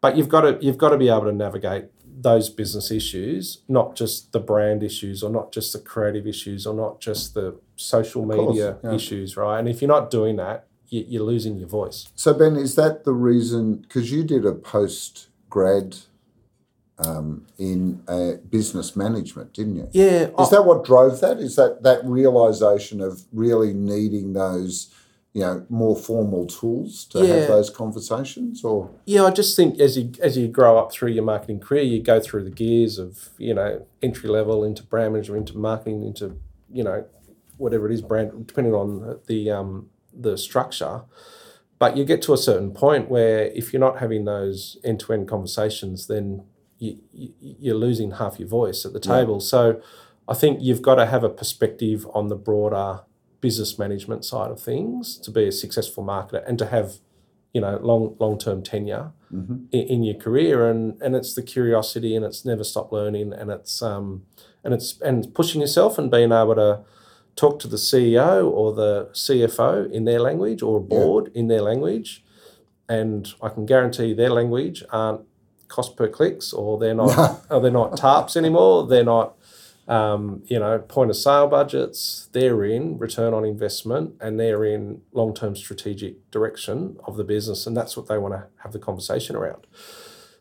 but 0.00 0.16
you've 0.16 0.28
got 0.28 0.42
to 0.42 0.58
you've 0.64 0.78
got 0.78 0.90
to 0.90 0.96
be 0.96 1.08
able 1.08 1.24
to 1.24 1.32
navigate 1.32 1.86
those 2.22 2.48
business 2.48 2.90
issues, 2.90 3.62
not 3.68 3.96
just 3.96 4.32
the 4.32 4.40
brand 4.40 4.82
issues, 4.82 5.22
or 5.22 5.30
not 5.30 5.52
just 5.52 5.72
the 5.72 5.78
creative 5.78 6.26
issues, 6.26 6.66
or 6.66 6.74
not 6.74 7.00
just 7.00 7.34
the 7.34 7.58
social 7.76 8.24
course, 8.24 8.54
media 8.54 8.78
yeah. 8.82 8.94
issues, 8.94 9.36
right? 9.36 9.58
And 9.58 9.68
if 9.68 9.82
you're 9.82 9.88
not 9.88 10.10
doing 10.10 10.36
that, 10.36 10.66
you, 10.88 11.04
you're 11.08 11.22
losing 11.24 11.56
your 11.56 11.68
voice. 11.68 12.08
So 12.14 12.32
Ben, 12.32 12.56
is 12.56 12.76
that 12.76 13.04
the 13.04 13.12
reason? 13.12 13.76
Because 13.76 14.12
you 14.12 14.24
did 14.24 14.46
a 14.46 14.52
post 14.52 15.28
grad 15.50 15.96
um, 16.98 17.46
in 17.58 18.02
uh, 18.06 18.34
business 18.48 18.94
management, 18.94 19.52
didn't 19.54 19.76
you? 19.76 19.88
Yeah, 19.92 20.28
Is 20.38 20.50
that 20.50 20.64
what 20.64 20.84
drove 20.84 21.20
that? 21.20 21.38
Is 21.38 21.56
that 21.56 21.82
that 21.82 22.04
realization 22.04 23.00
of 23.00 23.22
really 23.32 23.72
needing 23.72 24.34
those, 24.34 24.94
you 25.34 25.40
know, 25.40 25.64
more 25.70 25.96
formal 25.96 26.46
tools 26.46 27.06
to 27.06 27.24
Yeah. 27.24 27.34
have 27.36 27.48
those 27.48 27.70
conversations, 27.70 28.62
or 28.64 28.90
Yeah, 29.06 29.24
I 29.24 29.30
just 29.30 29.56
think 29.56 29.80
as 29.80 29.96
you 29.96 30.10
as 30.20 30.36
you 30.36 30.46
grow 30.48 30.78
up 30.78 30.92
through 30.92 31.10
your 31.12 31.24
marketing 31.24 31.60
career, 31.60 31.82
you 31.82 32.02
go 32.02 32.20
through 32.20 32.44
the 32.44 32.50
gears 32.50 32.98
of 32.98 33.30
you 33.38 33.54
know 33.54 33.86
entry 34.02 34.28
level 34.28 34.62
into 34.64 34.82
brand 34.82 35.14
management, 35.14 35.48
into 35.48 35.58
marketing, 35.58 36.02
into 36.04 36.36
you 36.70 36.84
know 36.84 37.04
whatever 37.56 37.86
it 37.88 37.92
is, 37.94 38.02
brand 38.02 38.46
depending 38.46 38.74
on 38.74 39.18
the 39.26 39.50
um, 39.50 39.88
the 40.12 40.36
structure. 40.36 41.02
But 41.78 41.96
you 41.96 42.04
get 42.04 42.22
to 42.22 42.32
a 42.32 42.38
certain 42.38 42.70
point 42.72 43.08
where 43.10 43.46
if 43.46 43.72
you're 43.72 43.80
not 43.80 43.98
having 43.98 44.24
those 44.24 44.76
end 44.84 45.00
to 45.00 45.12
end 45.14 45.26
conversations, 45.28 46.06
then 46.06 46.44
you, 46.78 46.98
you, 47.12 47.32
you're 47.40 47.74
losing 47.74 48.12
half 48.12 48.38
your 48.38 48.48
voice 48.48 48.84
at 48.84 48.92
the 48.92 49.00
Yeah. 49.02 49.18
table. 49.20 49.40
So 49.40 49.80
I 50.28 50.34
think 50.34 50.60
you've 50.60 50.82
got 50.82 50.96
to 50.96 51.06
have 51.06 51.24
a 51.24 51.28
perspective 51.28 52.06
on 52.14 52.28
the 52.28 52.36
broader 52.36 53.00
business 53.42 53.78
management 53.78 54.24
side 54.24 54.50
of 54.50 54.58
things 54.60 55.18
to 55.18 55.30
be 55.30 55.44
a 55.46 55.52
successful 55.52 56.02
marketer 56.02 56.42
and 56.48 56.58
to 56.58 56.66
have 56.66 56.88
you 57.52 57.60
know 57.60 57.78
long 57.82 58.16
long 58.18 58.38
term 58.38 58.62
tenure 58.62 59.12
Mhm. 59.34 59.66
in, 59.72 59.80
in 59.94 60.02
your 60.04 60.14
career. 60.26 60.70
And 60.70 60.82
and 61.02 61.14
it's 61.14 61.34
the 61.34 61.42
curiosity 61.42 62.16
and 62.16 62.24
it's 62.24 62.44
never 62.46 62.64
stop 62.64 62.92
learning 62.92 63.32
and 63.34 63.50
it's 63.50 63.82
um 63.82 64.22
and 64.64 64.72
it's 64.72 64.98
and 65.02 65.34
pushing 65.34 65.60
yourself 65.60 65.98
and 65.98 66.10
being 66.10 66.32
able 66.32 66.54
to 66.54 66.80
talk 67.34 67.58
to 67.60 67.68
the 67.68 67.78
CEO 67.78 68.50
or 68.58 68.72
the 68.74 69.08
CFO 69.12 69.90
in 69.90 70.04
their 70.04 70.20
language 70.20 70.62
or 70.62 70.76
a 70.78 70.80
board 70.94 71.30
in 71.34 71.48
their 71.48 71.62
language. 71.62 72.22
And 72.88 73.32
I 73.40 73.48
can 73.48 73.64
guarantee 73.66 74.12
their 74.14 74.30
language 74.30 74.84
aren't 74.90 75.22
cost 75.68 75.96
per 75.96 76.08
clicks 76.08 76.52
or 76.52 76.78
they're 76.78 76.94
not 76.94 77.40
or 77.50 77.60
they're 77.60 77.70
not 77.82 77.92
tarps 77.92 78.36
anymore. 78.36 78.86
They're 78.86 79.04
not 79.16 79.34
um, 79.88 80.42
you 80.46 80.58
know 80.58 80.78
point 80.78 81.10
of 81.10 81.16
sale 81.16 81.48
budgets 81.48 82.28
they're 82.32 82.64
in 82.64 82.98
return 82.98 83.34
on 83.34 83.44
investment 83.44 84.14
and 84.20 84.38
they're 84.38 84.64
in 84.64 85.02
long-term 85.12 85.56
strategic 85.56 86.30
direction 86.30 86.96
of 87.04 87.16
the 87.16 87.24
business 87.24 87.66
and 87.66 87.76
that's 87.76 87.96
what 87.96 88.06
they 88.06 88.18
want 88.18 88.34
to 88.34 88.46
have 88.62 88.72
the 88.72 88.78
conversation 88.78 89.34
around 89.34 89.66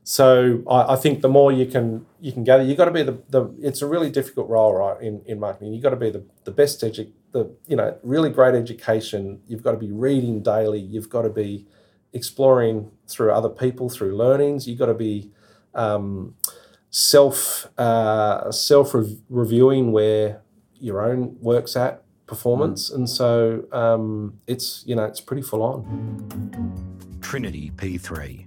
so 0.04 0.64
I, 0.70 0.94
I 0.94 0.96
think 0.96 1.22
the 1.22 1.30
more 1.30 1.52
you 1.52 1.66
can 1.66 2.06
you 2.20 2.32
can 2.32 2.44
gather, 2.44 2.64
you've 2.64 2.78
got 2.78 2.86
to 2.86 2.92
be 2.92 3.04
the, 3.04 3.22
the 3.30 3.54
it's 3.62 3.82
a 3.82 3.88
really 3.88 4.10
difficult 4.10 4.50
role, 4.50 4.74
right? 4.74 5.02
In, 5.02 5.22
in 5.26 5.40
marketing, 5.40 5.74
You've 5.74 5.84
got 5.84 5.92
to 5.92 5.96
be 5.96 6.10
the, 6.10 6.26
the 6.44 6.52
best 6.52 6.82
edu- 6.82 7.12
the 7.32 7.56
you 7.68 7.76
know 7.76 7.98
really 8.04 8.30
great 8.30 8.56
education. 8.56 9.42
You've 9.48 9.64
got 9.64 9.72
to 9.72 9.78
be 9.78 9.92
reading 9.92 10.42
daily. 10.42 10.80
You've 10.80 11.10
got 11.10 11.22
to 11.24 11.30
be 11.30 11.68
exploring 12.14 12.92
through 13.08 13.32
other 13.32 13.50
people, 13.50 13.90
through 13.90 14.18
learnings. 14.18 14.68
You've 14.68 14.80
got 14.80 14.88
to 14.88 14.94
be 14.94 15.32
um, 15.74 16.36
self 16.92 17.68
uh, 17.78 18.52
self 18.52 18.94
reviewing 19.30 19.92
where 19.92 20.42
your 20.80 21.02
own 21.02 21.38
works 21.42 21.76
at 21.76 22.04
performance, 22.28 22.90
and 22.90 23.10
so 23.10 23.66
um, 23.72 24.38
it's 24.48 24.84
you 24.86 24.96
know 24.96 25.06
it's 25.06 25.22
pretty 25.22 25.42
full 25.42 25.64
on. 25.64 27.18
Trinity 27.22 27.72
P3. 27.76 28.46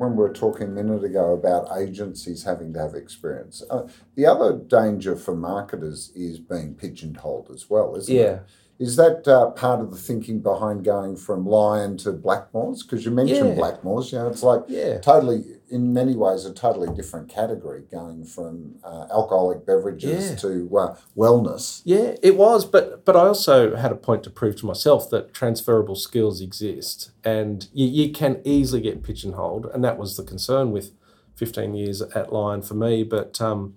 when 0.00 0.12
we 0.12 0.22
were 0.22 0.32
talking 0.32 0.62
a 0.68 0.70
minute 0.70 1.04
ago 1.04 1.34
about 1.34 1.68
agencies 1.78 2.42
having 2.42 2.72
to 2.72 2.78
have 2.78 2.94
experience, 2.94 3.62
uh, 3.68 3.82
the 4.14 4.24
other 4.24 4.56
danger 4.56 5.14
for 5.14 5.36
marketers 5.36 6.10
is 6.14 6.38
being 6.38 6.74
pigeonholed 6.74 7.50
as 7.52 7.68
well, 7.68 7.94
isn't 7.96 8.14
Yeah. 8.14 8.22
it? 8.22 8.42
Is 8.80 8.96
that 8.96 9.28
uh, 9.28 9.50
part 9.50 9.80
of 9.82 9.90
the 9.90 9.96
thinking 9.98 10.40
behind 10.40 10.84
going 10.84 11.14
from 11.14 11.46
Lion 11.46 11.98
to 11.98 12.12
Blackmores? 12.14 12.78
Because 12.82 13.04
you 13.04 13.10
mentioned 13.10 13.50
Yeah. 13.50 13.62
Blackmores, 13.62 14.10
you 14.10 14.18
know, 14.18 14.28
it's 14.28 14.42
like 14.42 14.62
Yeah. 14.68 14.98
totally, 15.00 15.44
in 15.68 15.92
many 15.92 16.16
ways, 16.16 16.46
a 16.46 16.52
totally 16.54 16.88
different 16.94 17.28
category, 17.28 17.82
going 17.92 18.24
from 18.24 18.76
uh, 18.82 19.04
alcoholic 19.10 19.66
beverages 19.66 20.30
Yeah. 20.30 20.36
to 20.36 20.78
uh, 20.78 20.96
wellness. 21.14 21.82
Yeah, 21.84 22.16
it 22.22 22.38
was, 22.38 22.64
but 22.64 23.04
but 23.04 23.16
I 23.16 23.26
also 23.26 23.76
had 23.76 23.92
a 23.92 23.96
point 23.96 24.22
to 24.24 24.30
prove 24.30 24.56
to 24.56 24.66
myself 24.66 25.10
that 25.10 25.34
transferable 25.34 25.94
skills 25.94 26.40
exist, 26.40 27.10
and 27.22 27.68
you, 27.74 27.86
you 27.86 28.12
can 28.12 28.40
easily 28.44 28.80
get 28.80 29.02
pigeonholed, 29.02 29.66
and 29.74 29.84
that 29.84 29.98
was 29.98 30.16
the 30.16 30.24
concern 30.24 30.72
with 30.72 30.92
fifteen 31.34 31.74
years 31.74 32.00
at 32.00 32.32
Lion 32.32 32.62
for 32.62 32.74
me. 32.74 33.04
But 33.04 33.42
um, 33.42 33.74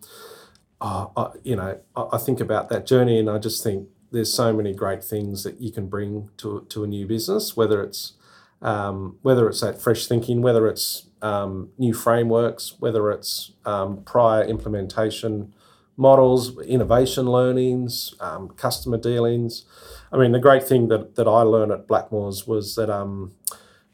oh, 0.79 1.11
I, 1.17 1.31
you 1.43 1.57
know, 1.57 1.77
I, 1.93 2.03
I 2.13 2.17
think 2.19 2.39
about 2.39 2.69
that 2.69 2.85
journey, 2.87 3.19
and 3.19 3.29
I 3.29 3.37
just 3.37 3.61
think 3.61 3.89
there's 4.13 4.33
so 4.33 4.53
many 4.53 4.73
great 4.73 5.03
things 5.03 5.43
that 5.43 5.59
you 5.59 5.71
can 5.71 5.87
bring 5.87 6.29
to 6.37 6.65
to 6.69 6.83
a 6.83 6.87
new 6.87 7.05
business, 7.05 7.57
whether 7.57 7.83
it's 7.83 8.13
um, 8.61 9.17
whether 9.23 9.49
it's 9.49 9.59
that 9.61 9.81
fresh 9.81 10.07
thinking, 10.07 10.41
whether 10.41 10.67
it's 10.67 11.07
um, 11.21 11.69
new 11.77 11.93
frameworks, 11.93 12.75
whether 12.79 13.11
it's 13.11 13.51
um, 13.65 14.03
prior 14.03 14.43
implementation 14.43 15.53
models, 15.97 16.57
innovation 16.61 17.25
learnings, 17.25 18.13
um, 18.19 18.49
customer 18.49 18.97
dealings. 18.97 19.65
I 20.11 20.17
mean, 20.17 20.31
the 20.31 20.39
great 20.39 20.63
thing 20.63 20.87
that, 20.87 21.15
that 21.15 21.27
I 21.27 21.41
learned 21.41 21.71
at 21.71 21.87
Blackmores 21.87 22.47
was 22.47 22.75
that 22.75 22.89
um, 22.89 23.33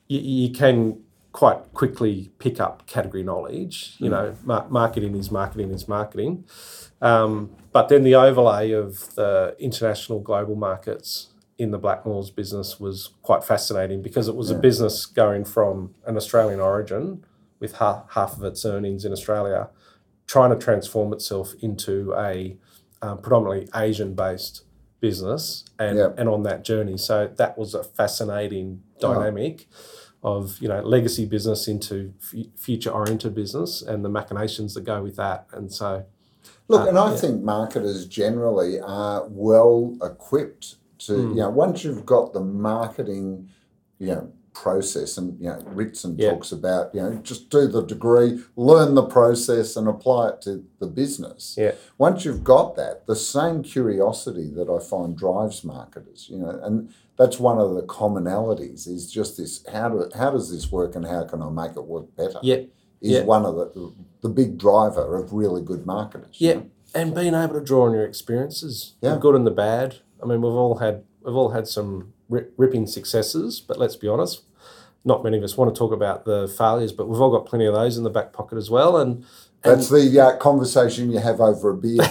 you, 0.08 0.19
you 0.19 0.49
can 0.53 1.01
quite 1.32 1.73
quickly 1.73 2.32
pick 2.39 2.60
up 2.60 2.86
category 2.88 3.23
knowledge. 3.23 3.95
You 3.97 4.10
know, 4.10 4.36
mar- 4.43 4.67
marketing 4.69 5.15
is 5.15 5.32
marketing 5.32 5.71
is 5.71 5.88
marketing. 5.88 6.45
Um, 7.01 7.55
but 7.71 7.89
then 7.89 8.03
the 8.03 8.15
overlay 8.15 8.71
of 8.71 9.13
the 9.15 9.55
international 9.60 10.19
global 10.19 10.55
markets 10.55 11.27
in 11.58 11.71
the 11.71 11.79
Blackmores 11.79 12.34
business 12.34 12.79
was 12.79 13.12
quite 13.21 13.43
fascinating 13.43 14.01
because 14.01 14.27
it 14.27 14.36
was 14.36 14.49
a 14.49 14.55
business 14.62 15.05
going 15.05 15.43
from 15.43 15.93
an 16.05 16.15
Australian 16.15 16.60
origin 16.60 17.25
with 17.60 17.77
half, 17.77 18.05
half 18.12 18.38
of 18.38 18.43
its 18.43 18.65
earnings 18.65 19.03
in 19.03 19.12
Australia, 19.12 19.69
trying 20.25 20.49
to 20.51 20.55
transform 20.55 21.12
itself 21.12 21.53
into 21.62 22.13
a 22.15 22.58
um, 23.01 23.17
predominantly 23.21 23.67
Asian 23.75 24.13
based 24.15 24.63
business 25.01 25.65
and, 25.77 25.97
and 26.17 26.29
on 26.29 26.43
that 26.43 26.63
journey. 26.63 26.97
So 26.97 27.27
that 27.38 27.58
was 27.58 27.73
a 27.73 27.84
fascinating 27.84 28.82
dynamic 28.99 29.67
of 30.21 30.58
you 30.60 30.67
know 30.67 30.82
legacy 30.82 31.25
business 31.25 31.67
into 31.67 32.13
f- 32.21 32.45
future 32.58 32.89
oriented 32.89 33.34
business 33.34 33.82
and 33.82 34.03
the 34.03 34.10
machinations 34.10 34.73
that 34.73 34.84
go 34.84 35.01
with 35.01 35.15
that. 35.15 35.47
And 35.53 35.71
so 35.71 36.05
Look, 36.69 36.82
Uh, 36.86 36.89
and 36.89 36.97
I 36.99 37.10
yeah. 37.12 37.17
think 37.17 37.43
marketers 37.43 38.05
generally 38.05 38.79
are 38.79 39.25
well 39.29 39.95
equipped 40.03 40.75
to, 40.99 41.13
Hmm. 41.15 41.29
you 41.32 41.36
know, 41.38 41.49
once 41.49 41.84
you've 41.84 42.05
got 42.05 42.32
the 42.34 42.39
marketing, 42.41 43.49
you 43.97 44.08
know, 44.08 44.27
process 44.53 45.17
and, 45.17 45.39
you 45.39 45.47
know, 45.49 45.58
Ritson 45.73 46.15
Yeah. 46.17 46.32
talks 46.32 46.51
about, 46.51 46.93
you 46.93 47.01
know, 47.01 47.13
just 47.23 47.49
do 47.49 47.65
the 47.67 47.82
degree, 47.82 48.39
learn 48.58 48.93
the 48.93 49.03
process 49.05 49.75
and 49.77 49.88
apply 49.88 50.29
it 50.29 50.41
to 50.41 50.63
the 50.79 50.88
business. 50.88 51.55
yeah, 51.58 51.71
Once 51.97 52.25
you've 52.25 52.43
got 52.43 52.75
that, 52.75 53.05
the 53.08 53.15
same 53.15 53.63
curiosity 53.63 54.49
that 54.49 54.69
I 54.69 54.79
find 54.79 55.15
drives 55.15 55.63
marketers, 55.63 56.27
you 56.29 56.38
know, 56.39 56.60
and 56.62 56.89
that's 57.17 57.39
one 57.39 57.58
of 57.58 57.73
the 57.75 57.84
commonalities 57.84 58.86
is 58.88 59.10
just 59.10 59.38
this, 59.38 59.63
how 59.67 59.89
do, 59.89 60.10
how 60.13 60.29
does 60.32 60.51
this 60.51 60.71
work 60.71 60.95
and 60.95 61.05
how 61.08 61.23
can 61.23 61.41
I 61.41 61.49
make 61.49 61.75
it 61.77 61.86
work 61.86 62.13
better? 62.17 62.39
yeah, 62.43 62.62
Is 63.01 63.12
yeah. 63.12 63.21
one 63.21 63.45
of 63.45 63.55
the, 63.55 63.93
the 64.21 64.29
big 64.29 64.57
driver 64.57 65.15
of 65.15 65.31
really 65.33 65.62
good 65.62 65.85
marketers. 65.85 66.35
you 66.39 66.47
Yeah, 66.49 66.53
know? 66.55 66.69
and 66.95 67.15
being 67.15 67.33
able 67.33 67.53
to 67.53 67.62
draw 67.62 67.85
on 67.85 67.93
your 67.93 68.05
experiences, 68.05 68.95
Yeah. 69.01 69.13
the 69.13 69.19
good 69.19 69.35
and 69.35 69.47
the 69.47 69.51
bad. 69.51 69.97
I 70.21 70.25
mean, 70.25 70.41
we've 70.41 70.51
all 70.53 70.77
had 70.79 71.03
we've 71.23 71.35
all 71.35 71.49
had 71.51 71.67
some 71.67 72.13
rip, 72.29 72.53
ripping 72.57 72.88
successes, 72.88 73.62
but 73.62 73.77
let's 73.77 73.95
be 73.95 74.07
honest, 74.07 74.41
not 75.05 75.23
many 75.23 75.38
of 75.38 75.43
us 75.43 75.55
want 75.57 75.73
to 75.73 75.77
talk 75.79 75.91
about 75.93 76.25
the 76.25 76.47
failures, 76.57 76.91
but 76.91 77.07
we've 77.07 77.21
all 77.21 77.31
got 77.31 77.45
plenty 77.45 77.65
of 77.65 77.73
those 77.73 77.97
in 77.97 78.03
the 78.03 78.09
back 78.09 78.33
pocket 78.33 78.57
as 78.57 78.69
well. 78.69 78.97
And, 78.97 79.23
and 79.63 79.77
That's 79.79 79.89
the 79.89 80.19
uh, 80.19 80.38
conversation 80.38 81.12
you 81.12 81.19
have 81.19 81.39
over 81.41 81.71
a 81.71 81.75
beer. 81.77 81.95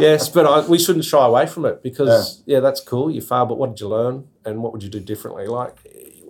yes, 0.00 0.28
but 0.28 0.46
I, 0.46 0.66
we 0.66 0.78
shouldn't 0.78 1.04
shy 1.04 1.24
away 1.24 1.46
from 1.46 1.64
it 1.66 1.82
because 1.82 2.42
yeah. 2.46 2.60
that's 2.60 2.80
cool. 2.80 3.10
You 3.10 3.20
failed, 3.20 3.48
but 3.48 3.58
what 3.58 3.70
did 3.70 3.80
you 3.80 3.88
learn, 3.88 4.26
and 4.44 4.62
what 4.62 4.72
would 4.72 4.82
you 4.82 4.88
do 4.90 5.00
differently? 5.00 5.46
Like, 5.46 5.76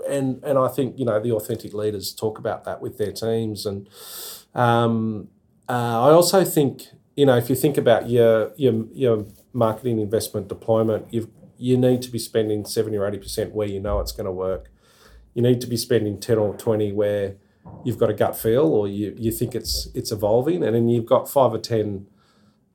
and 0.08 0.42
and 0.44 0.58
I 0.58 0.68
think 0.68 0.98
you 0.98 1.04
know 1.04 1.20
the 1.20 1.32
authentic 1.32 1.72
leaders 1.74 2.14
talk 2.14 2.38
about 2.38 2.64
that 2.64 2.80
with 2.80 2.98
their 2.98 3.12
teams, 3.12 3.66
and 3.66 3.88
um, 4.54 5.28
uh, 5.68 6.08
I 6.08 6.10
also 6.10 6.44
think 6.44 6.88
you 7.16 7.26
know 7.26 7.36
if 7.36 7.48
you 7.48 7.56
think 7.56 7.76
about 7.76 8.08
your 8.08 8.52
your 8.56 8.84
your 8.92 9.26
marketing 9.52 9.98
investment 9.98 10.48
deployment, 10.48 11.12
you 11.12 11.30
you 11.58 11.76
need 11.76 12.02
to 12.02 12.10
be 12.10 12.18
spending 12.18 12.64
seventy 12.64 12.96
or 12.96 13.06
eighty 13.06 13.18
percent 13.18 13.54
where 13.54 13.68
you 13.68 13.80
know 13.80 14.00
it's 14.00 14.12
going 14.12 14.26
to 14.26 14.32
work. 14.32 14.70
You 15.34 15.42
need 15.42 15.60
to 15.60 15.66
be 15.66 15.76
spending 15.76 16.18
ten 16.20 16.38
or 16.38 16.56
twenty 16.56 16.92
where 16.92 17.36
you've 17.84 17.98
got 17.98 18.10
a 18.10 18.14
gut 18.14 18.36
feel 18.36 18.66
or 18.66 18.88
you, 18.88 19.14
you 19.18 19.30
think 19.30 19.54
it's 19.54 19.88
it's 19.94 20.12
evolving, 20.12 20.62
and 20.62 20.74
then 20.74 20.88
you've 20.88 21.06
got 21.06 21.28
five 21.28 21.52
or 21.52 21.58
ten 21.58 22.06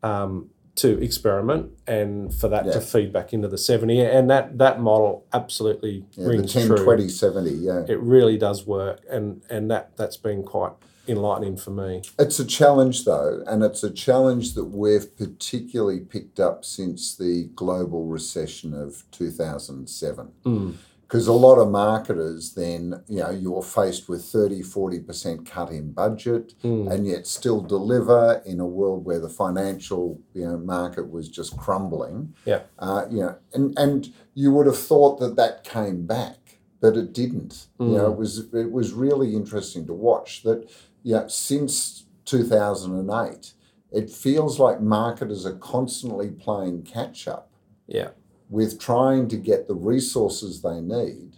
um, 0.03 0.49
to 0.75 1.01
experiment 1.03 1.69
and 1.85 2.33
for 2.33 2.47
that 2.47 2.65
Yeah. 2.65 2.71
to 2.73 2.81
feed 2.81 3.11
back 3.11 3.33
into 3.33 3.47
the 3.47 3.57
70 3.57 3.99
and 4.01 4.29
that 4.29 4.57
that 4.57 4.79
model 4.81 5.25
absolutely 5.33 6.05
Yeah, 6.13 6.23
the 6.23 6.29
rings 6.29 6.53
10, 6.53 6.67
true 6.67 6.83
20, 6.83 7.09
70, 7.09 7.49
yeah. 7.51 7.83
it 7.87 7.99
really 7.99 8.37
does 8.37 8.65
work 8.65 9.01
and 9.09 9.41
and 9.49 9.69
that 9.69 9.97
that's 9.97 10.17
been 10.17 10.43
quite 10.43 10.71
enlightening 11.07 11.57
for 11.57 11.71
me 11.71 12.03
It's 12.19 12.39
a 12.39 12.45
challenge, 12.45 13.05
though, 13.05 13.43
and 13.47 13.63
it's 13.63 13.83
a 13.83 13.89
challenge 13.89 14.53
that 14.53 14.65
we've 14.65 15.17
particularly 15.17 15.99
picked 15.99 16.39
up 16.39 16.63
since 16.63 17.15
the 17.15 17.49
global 17.55 18.05
recession 18.05 18.73
of 18.73 19.03
2007. 19.11 20.29
Mm. 20.45 20.75
Because 21.11 21.27
a 21.27 21.33
lot 21.33 21.57
of 21.57 21.69
marketers 21.69 22.53
then, 22.53 23.03
you 23.09 23.19
know, 23.19 23.31
you're 23.31 23.61
faced 23.61 24.07
with 24.07 24.23
30, 24.23 24.61
40% 24.61 25.45
cut 25.45 25.69
in 25.69 25.91
budget 25.91 26.53
Mm. 26.63 26.89
and 26.89 27.05
yet 27.05 27.27
still 27.27 27.59
deliver 27.59 28.41
in 28.45 28.61
a 28.61 28.65
world 28.65 29.03
where 29.03 29.19
the 29.19 29.27
financial, 29.27 30.21
you 30.33 30.45
know, 30.45 30.57
market 30.57 31.11
was 31.11 31.27
just 31.27 31.57
crumbling. 31.57 32.33
yeah 32.45 32.61
Uh, 32.79 33.03
you 33.09 33.19
know, 33.23 33.35
and, 33.53 33.77
and 33.77 34.13
you 34.35 34.53
would 34.53 34.67
have 34.67 34.77
thought 34.79 35.19
that 35.19 35.35
that 35.35 35.65
came 35.65 36.05
back, 36.05 36.59
but 36.79 36.95
it 36.95 37.11
didn't. 37.11 37.67
You 37.77 37.87
know, 37.97 38.11
it 38.13 38.17
was 38.17 38.47
it 38.53 38.71
was 38.71 38.93
really 38.93 39.35
interesting 39.35 39.85
to 39.87 39.93
watch 39.93 40.43
that. 40.43 40.69
You 41.03 41.15
know, 41.15 41.27
since 41.27 42.05
two 42.23 42.43
thousand 42.45 42.91
and 42.97 43.09
eight, 43.27 43.51
it 43.91 44.09
feels 44.09 44.59
like 44.59 44.79
marketers 44.79 45.45
are 45.45 45.57
constantly 45.75 46.29
playing 46.45 46.83
catch 46.83 47.27
up 47.27 47.49
yeah 47.87 48.11
with 48.51 48.79
trying 48.79 49.27
to 49.29 49.37
get 49.37 49.67
the 49.67 49.73
resources 49.73 50.61
they 50.61 50.79
need 50.81 51.33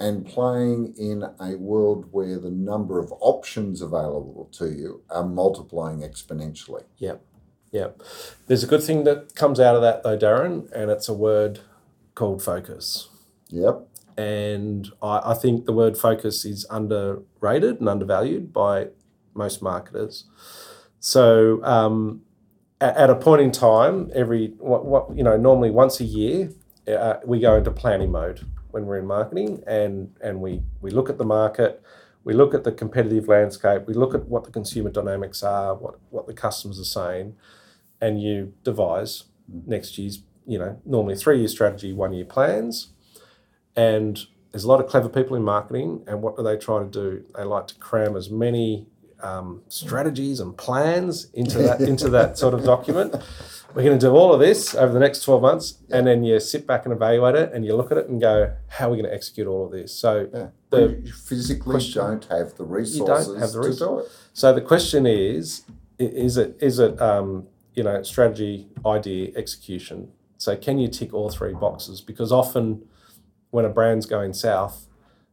and 0.00 0.26
playing 0.26 0.94
in 0.96 1.22
a 1.40 1.56
world 1.56 2.06
where 2.10 2.38
the 2.38 2.50
number 2.50 2.98
of 2.98 3.12
options 3.20 3.82
available 3.82 4.48
to 4.52 4.70
you 4.70 5.02
are 5.10 5.24
multiplying 5.24 6.00
exponentially. 6.00 6.84
Yep. 6.96 7.22
Yep. 7.70 8.02
there's 8.46 8.64
a 8.64 8.66
good 8.66 8.82
thing 8.82 9.04
that 9.04 9.34
comes 9.34 9.60
out 9.60 9.76
of 9.76 9.82
that 9.82 10.02
though 10.02 10.16
darren 10.16 10.72
and 10.72 10.90
it's 10.90 11.06
a 11.06 11.12
word 11.12 11.60
called 12.14 12.42
focus 12.42 13.10
Yep. 13.50 13.86
and 14.16 14.90
I, 15.02 15.20
I 15.32 15.34
think 15.34 15.66
the 15.66 15.74
word 15.74 15.98
focus 15.98 16.46
is 16.46 16.64
underrated 16.70 17.78
and 17.78 17.86
undervalued 17.86 18.54
by 18.54 18.88
most 19.34 19.60
marketers. 19.62 20.24
So 21.00 21.62
um, 21.62 22.22
at, 22.80 23.10
a 23.10 23.14
point 23.14 23.42
in 23.42 23.50
time, 23.50 24.10
every 24.14 24.48
what, 24.58 24.84
what 24.84 25.16
you 25.16 25.22
know 25.22 25.36
normally 25.36 25.70
once 25.70 26.00
a 26.00 26.04
year, 26.04 26.50
uh, 26.86 27.14
we 27.24 27.40
go 27.40 27.56
into 27.56 27.70
planning 27.70 28.12
mode 28.12 28.46
when 28.70 28.86
we're 28.86 28.98
in 28.98 29.06
marketing, 29.06 29.62
and 29.66 30.14
and 30.20 30.40
we 30.40 30.62
we 30.80 30.90
look 30.90 31.10
at 31.10 31.18
the 31.18 31.24
market. 31.24 31.82
We 32.24 32.34
look 32.34 32.52
at 32.52 32.64
the 32.64 32.72
competitive 32.72 33.26
landscape. 33.28 33.86
We 33.86 33.94
look 33.94 34.14
at 34.14 34.26
what 34.26 34.44
the 34.44 34.50
consumer 34.50 34.90
dynamics 34.90 35.42
are, 35.42 35.74
what, 35.74 35.98
what 36.10 36.26
the 36.26 36.34
customers 36.34 36.78
are 36.78 36.84
saying, 36.84 37.36
and 38.00 38.20
you 38.20 38.52
devise 38.64 39.24
next 39.66 39.96
year's, 39.96 40.22
you 40.46 40.58
know, 40.58 40.78
normally 40.84 41.16
three 41.16 41.38
year 41.38 41.48
strategy, 41.48 41.92
one 41.92 42.12
year 42.12 42.26
plans. 42.26 42.88
And 43.74 44.18
there's 44.52 44.64
a 44.64 44.68
lot 44.68 44.80
of 44.80 44.88
clever 44.88 45.08
people 45.08 45.36
in 45.36 45.42
marketing, 45.42 46.04
and 46.06 46.20
what 46.20 46.36
do 46.36 46.42
they 46.42 46.56
try 46.56 46.80
to 46.80 46.88
do? 46.88 47.24
They 47.34 47.44
like 47.44 47.66
to 47.68 47.74
cram 47.76 48.14
as 48.16 48.28
many 48.28 48.86
um, 49.22 49.62
strategies 49.68 50.40
and 50.40 50.56
plans 50.56 51.28
into 51.34 51.58
that 51.58 51.80
into 51.80 52.08
that 52.10 52.38
sort 52.38 52.54
of 52.54 52.64
document. 52.64 53.14
We're 53.74 53.84
going 53.84 53.98
to 53.98 54.06
do 54.06 54.12
all 54.12 54.32
of 54.32 54.40
this 54.40 54.74
over 54.74 54.92
the 54.92 54.98
next 54.98 55.20
12 55.24 55.42
months, 55.42 55.74
and 55.90 56.06
then 56.06 56.24
you 56.24 56.40
sit 56.40 56.66
back 56.66 56.86
and 56.86 56.92
evaluate 56.92 57.34
it, 57.34 57.52
and 57.52 57.66
you 57.66 57.76
look 57.76 57.92
at 57.92 57.98
it 57.98 58.08
and 58.08 58.18
go, 58.20 58.54
"How 58.68 58.86
are 58.88 58.90
we 58.92 58.96
going 58.96 59.08
to 59.08 59.14
execute 59.14 59.46
all 59.46 59.66
of 59.66 59.72
this?" 59.72 59.92
So, 59.94 60.28
Yeah. 60.32 60.46
The 60.70 61.00
you 61.04 61.12
physically 61.12 61.72
question- 61.72 62.02
don't 62.02 62.24
have 62.24 62.50
the 62.56 62.64
don't 62.64 62.70
resources 62.72 63.38
have 63.40 63.52
the 63.52 63.70
to 63.70 63.78
do 63.78 63.98
it. 64.00 64.06
so 64.32 64.52
the 64.54 64.60
question 64.62 65.06
is, 65.06 65.62
is 65.98 66.36
it 66.36 66.56
is 66.60 66.78
it 66.78 67.00
um, 67.00 67.46
you 67.74 67.82
know 67.82 68.02
strategy, 68.02 68.68
idea, 68.86 69.32
execution? 69.36 70.12
So 70.38 70.56
can 70.56 70.78
you 70.78 70.88
tick 70.88 71.12
all 71.12 71.28
three 71.30 71.52
boxes? 71.54 72.00
Because 72.00 72.32
often 72.32 72.82
when 73.50 73.64
a 73.64 73.68
brand's 73.68 74.06
going 74.06 74.32
south, 74.32 74.86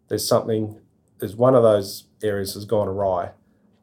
there's 0.07 0.27
something, 0.27 0.79
there's 1.19 1.35
one 1.35 1.53
of 1.55 1.63
those 1.63 2.05
areas 2.23 2.53
has 2.55 2.65
gone 2.65 2.87
awry, 2.87 3.31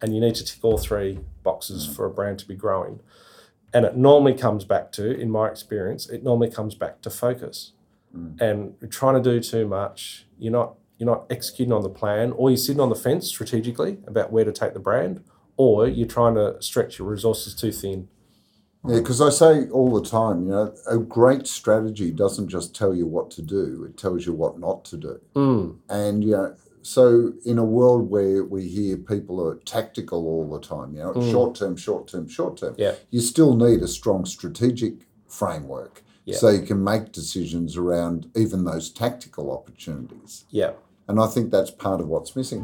and 0.02 0.14
you 0.14 0.20
need 0.20 0.34
to 0.34 0.44
tick 0.44 0.62
all 0.62 0.76
three 0.76 1.20
boxes 1.42 1.86
for 1.86 2.04
a 2.04 2.10
brand 2.10 2.38
to 2.40 2.48
be 2.48 2.56
growing. 2.56 3.00
And 3.72 3.86
it 3.86 3.96
normally 3.96 4.34
comes 4.34 4.64
back 4.64 4.92
to, 4.92 5.18
in 5.18 5.30
my 5.30 5.48
experience, 5.48 6.08
it 6.08 6.22
normally 6.22 6.50
comes 6.50 6.74
back 6.74 7.00
to 7.02 7.10
focus. 7.10 7.72
And 8.40 8.74
you're 8.80 8.90
trying 8.90 9.22
to 9.22 9.30
do 9.30 9.40
too 9.40 9.66
much, 9.66 10.26
you're 10.38 10.52
not 10.52 10.74
you're 10.98 11.10
not 11.10 11.26
executing 11.30 11.72
on 11.72 11.82
the 11.82 11.88
plan, 11.88 12.30
or 12.32 12.50
you're 12.50 12.56
sitting 12.56 12.80
on 12.80 12.88
the 12.88 12.94
fence 12.94 13.26
strategically 13.26 13.98
about 14.06 14.30
where 14.30 14.44
to 14.44 14.52
take 14.52 14.72
the 14.72 14.78
brand, 14.78 15.24
or 15.56 15.88
you're 15.88 16.06
trying 16.06 16.36
to 16.36 16.60
stretch 16.60 16.98
your 16.98 17.08
resources 17.08 17.54
too 17.54 17.72
thin. 17.72 18.06
Yeah, 18.86 18.98
because 18.98 19.20
I 19.20 19.30
say 19.30 19.68
all 19.70 19.92
the 20.00 20.08
time, 20.08 20.44
you 20.44 20.50
know, 20.50 20.74
a 20.88 20.98
great 20.98 21.46
strategy 21.46 22.12
doesn't 22.12 22.48
just 22.48 22.74
tell 22.74 22.94
you 22.94 23.06
what 23.06 23.30
to 23.32 23.42
do; 23.42 23.84
it 23.88 23.96
tells 23.96 24.26
you 24.26 24.32
what 24.32 24.60
not 24.60 24.84
to 24.86 24.96
do. 24.96 25.20
Mm. 25.34 25.78
And 25.88 26.22
you 26.22 26.32
know, 26.32 26.54
so 26.82 27.32
in 27.44 27.58
a 27.58 27.64
world 27.64 28.10
where 28.10 28.44
we 28.44 28.68
hear 28.68 28.96
people 28.96 29.44
are 29.46 29.56
tactical 29.64 30.26
all 30.26 30.48
the 30.50 30.60
time, 30.60 30.94
you 30.94 31.02
know, 31.02 31.12
mm. 31.12 31.30
short 31.30 31.54
term, 31.54 31.76
short 31.76 32.08
term, 32.08 32.28
short 32.28 32.56
term, 32.56 32.74
Yeah. 32.76 32.94
you 33.10 33.20
still 33.20 33.54
need 33.56 33.82
a 33.82 33.88
strong 33.88 34.24
strategic 34.26 35.06
framework 35.28 36.02
Yeah. 36.24 36.36
so 36.36 36.48
you 36.50 36.62
can 36.62 36.82
make 36.82 37.12
decisions 37.12 37.76
around 37.76 38.28
even 38.36 38.64
those 38.64 38.90
tactical 38.90 39.50
opportunities. 39.50 40.44
Yeah. 40.50 40.72
And 41.08 41.20
I 41.20 41.26
think 41.26 41.50
that's 41.50 41.70
part 41.70 42.00
of 42.00 42.08
what's 42.08 42.36
missing. 42.36 42.62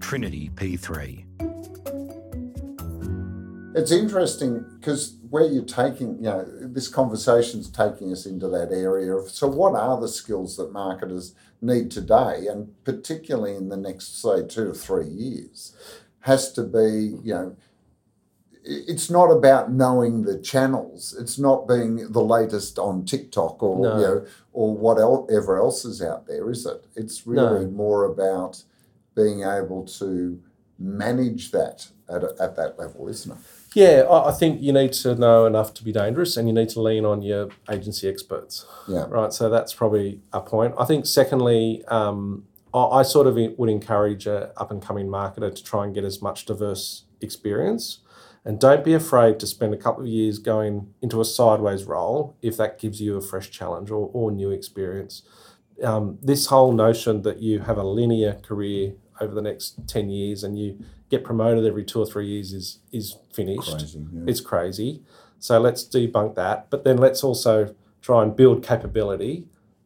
Trinity 0.00 0.50
P3. 0.54 1.24
It's 3.74 3.92
interesting 3.92 4.64
because 4.80 5.18
where 5.30 5.44
you're 5.44 5.62
taking, 5.62 6.16
you 6.16 6.22
know, 6.22 6.44
this 6.60 6.88
conversation's 6.88 7.70
taking 7.70 8.10
us 8.12 8.26
into 8.26 8.48
that 8.48 8.72
area 8.72 9.14
of 9.14 9.30
so 9.30 9.46
what 9.46 9.74
are 9.74 10.00
the 10.00 10.08
skills 10.08 10.56
that 10.56 10.72
marketers 10.72 11.34
need 11.60 11.90
today 11.90 12.46
and 12.50 12.72
particularly 12.84 13.54
in 13.56 13.68
the 13.68 13.76
next, 13.76 14.20
say, 14.22 14.46
two 14.46 14.70
or 14.70 14.74
three 14.74 15.08
years, 15.08 15.74
has 16.20 16.52
to 16.52 16.62
be, 16.62 17.16
you 17.22 17.34
know, 17.34 17.56
it's 18.64 19.08
not 19.08 19.30
about 19.30 19.72
knowing 19.72 20.22
the 20.22 20.38
channels. 20.38 21.16
It's 21.18 21.38
not 21.38 21.66
being 21.66 22.12
the 22.12 22.22
latest 22.22 22.78
on 22.78 23.04
TikTok 23.06 23.62
or 23.62 23.80
No. 23.80 23.96
you 23.96 24.02
know 24.02 24.26
or 24.52 24.76
whatever 24.76 25.56
else 25.58 25.84
is 25.84 26.02
out 26.02 26.26
there, 26.26 26.50
is 26.50 26.66
it? 26.66 26.84
It's 26.94 27.26
really 27.26 27.64
No. 27.64 27.70
more 27.70 28.04
about 28.04 28.62
being 29.14 29.42
able 29.42 29.84
to 29.84 30.40
manage 30.78 31.50
that 31.50 31.88
at, 32.08 32.22
a, 32.22 32.34
at 32.40 32.56
that 32.56 32.78
level, 32.78 33.08
isn't 33.08 33.32
it? 33.32 33.38
Yeah, 33.74 34.06
I 34.08 34.30
I 34.30 34.32
think 34.32 34.62
you 34.62 34.72
need 34.72 34.92
to 34.94 35.14
know 35.14 35.46
enough 35.46 35.74
to 35.74 35.84
be 35.84 35.92
dangerous 35.92 36.36
and 36.36 36.48
you 36.48 36.54
need 36.54 36.70
to 36.70 36.80
lean 36.80 37.04
on 37.04 37.22
your 37.22 37.48
agency 37.70 38.08
experts. 38.08 38.64
Yeah. 38.88 39.06
Right, 39.08 39.32
so 39.32 39.50
that's 39.50 39.74
probably 39.74 40.20
a 40.32 40.40
point. 40.40 40.74
I 40.78 40.84
think, 40.84 41.04
secondly, 41.06 41.84
um, 41.88 42.44
I, 42.72 42.84
I 42.84 43.02
sort 43.02 43.26
of 43.26 43.36
would 43.58 43.68
encourage 43.68 44.26
a 44.26 44.52
up 44.56 44.70
and 44.70 44.80
coming 44.82 45.06
marketer 45.08 45.54
to 45.54 45.64
try 45.64 45.84
and 45.84 45.94
get 45.94 46.04
as 46.04 46.22
much 46.22 46.46
diverse 46.46 47.04
experience, 47.20 47.98
and 48.44 48.58
don't 48.58 48.84
be 48.84 48.94
afraid 48.94 49.38
to 49.40 49.46
spend 49.46 49.74
a 49.74 49.76
couple 49.76 50.02
of 50.02 50.08
years 50.08 50.38
going 50.38 50.94
into 51.02 51.20
a 51.20 51.24
sideways 51.24 51.84
role 51.84 52.36
if 52.40 52.56
that 52.56 52.78
gives 52.78 53.00
you 53.00 53.16
a 53.16 53.20
fresh 53.20 53.50
challenge 53.50 53.90
or, 53.90 54.10
or 54.12 54.30
new 54.30 54.50
experience. 54.50 55.22
Um, 55.84 56.18
this 56.22 56.46
whole 56.46 56.72
notion 56.72 57.22
that 57.22 57.38
you 57.40 57.60
have 57.60 57.78
a 57.78 57.84
linear 57.84 58.34
career 58.34 58.94
over 59.20 59.34
the 59.34 59.42
next 59.42 59.86
ten 59.86 60.10
years 60.10 60.44
and 60.44 60.58
you 60.58 60.78
get 61.10 61.24
promoted 61.24 61.64
every 61.64 61.84
two 61.84 62.00
or 62.00 62.06
three 62.06 62.26
years 62.26 62.52
is 62.52 62.78
is 62.92 63.16
finished. 63.32 63.70
Crazy. 63.70 64.06
Yeah. 64.12 64.24
It's 64.26 64.40
crazy. 64.40 65.02
So 65.38 65.60
let's 65.60 65.84
debunk 65.84 66.34
that. 66.34 66.68
But 66.70 66.84
then 66.84 66.98
let's 66.98 67.22
also 67.22 67.74
try 68.02 68.22
and 68.22 68.34
build 68.34 68.62
capability 68.62 69.44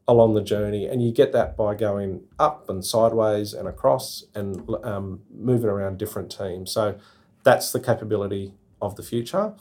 along 0.09 0.35
the 0.35 0.43
journey. 0.43 0.87
And 0.87 1.03
you 1.03 1.13
get 1.13 1.33
that 1.33 1.57
by 1.57 1.75
going 1.75 2.23
up 2.39 2.69
and 2.69 2.85
sideways 2.85 3.53
and 3.53 3.69
across 3.69 4.25
and 4.35 4.69
um, 4.83 5.21
moving 5.31 5.71
around 5.71 5.99
different 5.99 6.31
teams. 6.31 6.73
So 6.73 6.99
that's 7.45 7.73
the 7.73 7.81
capability 7.81 8.55
of 8.81 8.97
the 8.97 9.03
future. 9.03 9.55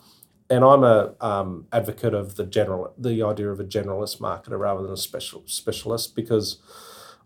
And 0.50 0.66
I'm 0.66 0.84
a 0.84 1.14
um, 1.22 1.68
advocate 1.72 2.14
of 2.14 2.36
the 2.36 2.46
general, 2.46 2.94
the 2.98 3.24
idea 3.24 3.50
of 3.50 3.60
a 3.60 3.64
generalist 3.64 4.20
marketer 4.20 4.60
rather 4.60 4.82
than 4.82 4.92
a 4.92 4.98
special 4.98 5.44
specialist 5.46 6.16
because 6.16 6.58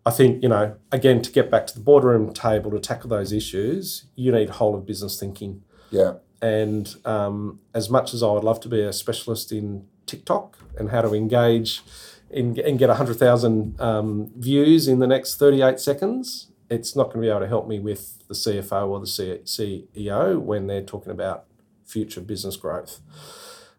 I 0.06 0.12
think 0.12 0.44
you 0.44 0.50
know 0.50 0.76
again 0.92 1.22
to 1.22 1.32
get 1.32 1.50
back 1.50 1.68
to 1.68 1.74
the 1.74 1.80
boardroom 1.80 2.34
table 2.34 2.72
to 2.72 2.80
tackle 2.80 3.10
those 3.10 3.32
issues, 3.32 4.06
you 4.16 4.32
need 4.32 4.50
whole 4.50 4.76
of 4.76 4.86
business 4.86 5.20
thinking. 5.20 5.64
yeah. 5.92 6.14
And 6.42 6.94
um, 7.06 7.60
as 7.74 7.90
much 7.90 8.14
as 8.14 8.22
I 8.22 8.32
would 8.32 8.44
love 8.44 8.60
to 8.62 8.70
be 8.70 8.82
a 8.82 8.94
specialist 8.94 9.52
in 9.52 9.88
TikTok 10.06 10.60
and 10.78 10.92
how 10.92 11.02
to 11.02 11.14
engage 11.16 11.82
in, 12.30 12.60
and 12.60 12.78
get 12.78 12.90
100,000 12.90 13.82
um, 13.82 14.32
views 14.36 14.88
in 14.88 15.00
the 15.00 15.08
next 15.08 15.38
38 15.38 15.80
seconds, 15.80 16.52
it's 16.70 16.96
not 16.96 17.06
going 17.06 17.18
to 17.18 17.22
be 17.22 17.30
able 17.30 17.40
to 17.40 17.48
help 17.48 17.68
me 17.68 17.80
with 17.80 18.28
the 18.28 18.34
CFO 18.34 18.88
or 18.88 19.00
the 19.00 19.08
C- 19.08 19.40
CEO 19.46 20.40
when 20.40 20.68
they're 20.68 20.84
talking 20.84 21.12
about 21.12 21.46
future 21.86 22.22
business 22.22 22.58
growth. 22.58 23.00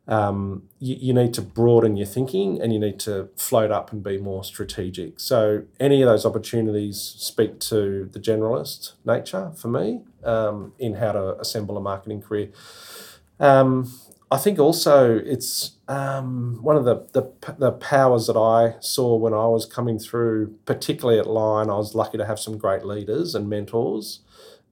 Um, 0.08 0.68
you, 0.78 0.96
you 1.00 1.12
need 1.12 1.34
to 1.34 1.42
broaden 1.42 1.96
your 1.96 2.06
thinking 2.06 2.60
and 2.62 2.72
you 2.72 2.78
need 2.78 3.00
to 3.00 3.28
float 3.36 3.72
up 3.72 3.92
and 3.92 4.04
be 4.04 4.18
more 4.18 4.44
strategic. 4.44 5.18
So, 5.18 5.64
any 5.80 6.00
of 6.00 6.08
those 6.08 6.24
opportunities 6.24 7.00
speak 7.00 7.58
to 7.60 8.08
the 8.12 8.20
generalist 8.20 8.92
nature 9.04 9.50
for 9.56 9.66
me 9.68 10.02
um, 10.22 10.74
in 10.78 10.94
how 10.94 11.12
to 11.12 11.38
assemble 11.40 11.76
a 11.76 11.80
marketing 11.80 12.22
career. 12.22 12.50
Um, 13.40 13.92
I 14.30 14.38
think 14.38 14.58
also 14.58 15.16
it's 15.18 15.72
um, 15.86 16.58
one 16.60 16.76
of 16.76 16.84
the, 16.84 17.06
the 17.12 17.54
the 17.58 17.72
powers 17.72 18.26
that 18.26 18.36
I 18.36 18.74
saw 18.80 19.14
when 19.16 19.32
I 19.32 19.46
was 19.46 19.66
coming 19.66 19.98
through, 20.00 20.56
particularly 20.64 21.20
at 21.20 21.28
Lion. 21.28 21.70
I 21.70 21.76
was 21.76 21.94
lucky 21.94 22.18
to 22.18 22.26
have 22.26 22.40
some 22.40 22.58
great 22.58 22.84
leaders 22.84 23.36
and 23.36 23.48
mentors, 23.48 24.20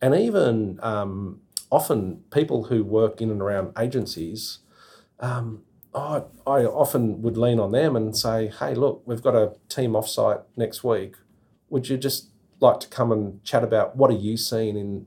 and 0.02 0.12
even 0.14 0.80
um, 0.82 1.40
often 1.70 2.24
people 2.32 2.64
who 2.64 2.82
work 2.82 3.20
in 3.20 3.30
and 3.30 3.40
around 3.40 3.72
agencies. 3.78 4.58
Um, 5.20 5.62
I, 5.94 6.22
I 6.46 6.64
often 6.64 7.22
would 7.22 7.36
lean 7.36 7.60
on 7.60 7.72
them 7.72 7.94
and 7.96 8.16
say, 8.16 8.48
"Hey, 8.48 8.74
look, 8.74 9.02
we've 9.06 9.22
got 9.22 9.34
a 9.34 9.54
team 9.68 9.92
offsite 9.92 10.42
next 10.56 10.82
week. 10.82 11.16
Would 11.70 11.88
you 11.88 11.96
just 11.96 12.30
like 12.60 12.80
to 12.80 12.88
come 12.88 13.12
and 13.12 13.42
chat 13.44 13.62
about 13.62 13.96
what 13.96 14.10
are 14.10 14.16
you 14.16 14.36
seeing 14.36 14.76
in 14.76 15.06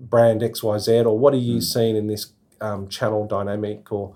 brand 0.00 0.42
X 0.42 0.62
Y 0.62 0.78
Z, 0.78 1.00
or 1.00 1.18
what 1.18 1.34
are 1.34 1.38
you 1.38 1.60
seeing 1.60 1.96
in 1.96 2.06
this 2.06 2.32
um, 2.60 2.88
channel 2.88 3.26
dynamic?" 3.26 3.92
Or 3.92 4.14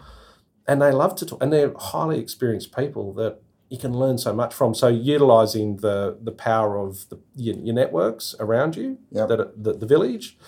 and 0.66 0.80
they 0.80 0.90
love 0.92 1.16
to 1.16 1.26
talk, 1.26 1.42
and 1.42 1.52
they're 1.52 1.72
highly 1.76 2.18
experienced 2.18 2.74
people 2.74 3.12
that 3.14 3.40
you 3.68 3.78
can 3.78 3.92
learn 3.92 4.18
so 4.18 4.32
much 4.32 4.54
from. 4.54 4.74
So 4.74 4.88
utilizing 4.88 5.76
the 5.78 6.16
the 6.22 6.32
power 6.32 6.78
of 6.78 7.08
the, 7.10 7.18
your, 7.36 7.56
your 7.56 7.74
networks 7.74 8.34
around 8.40 8.76
you, 8.76 8.98
Yep. 9.12 9.28
that 9.28 9.64
the, 9.64 9.72
the 9.74 9.86
village, 9.86 10.38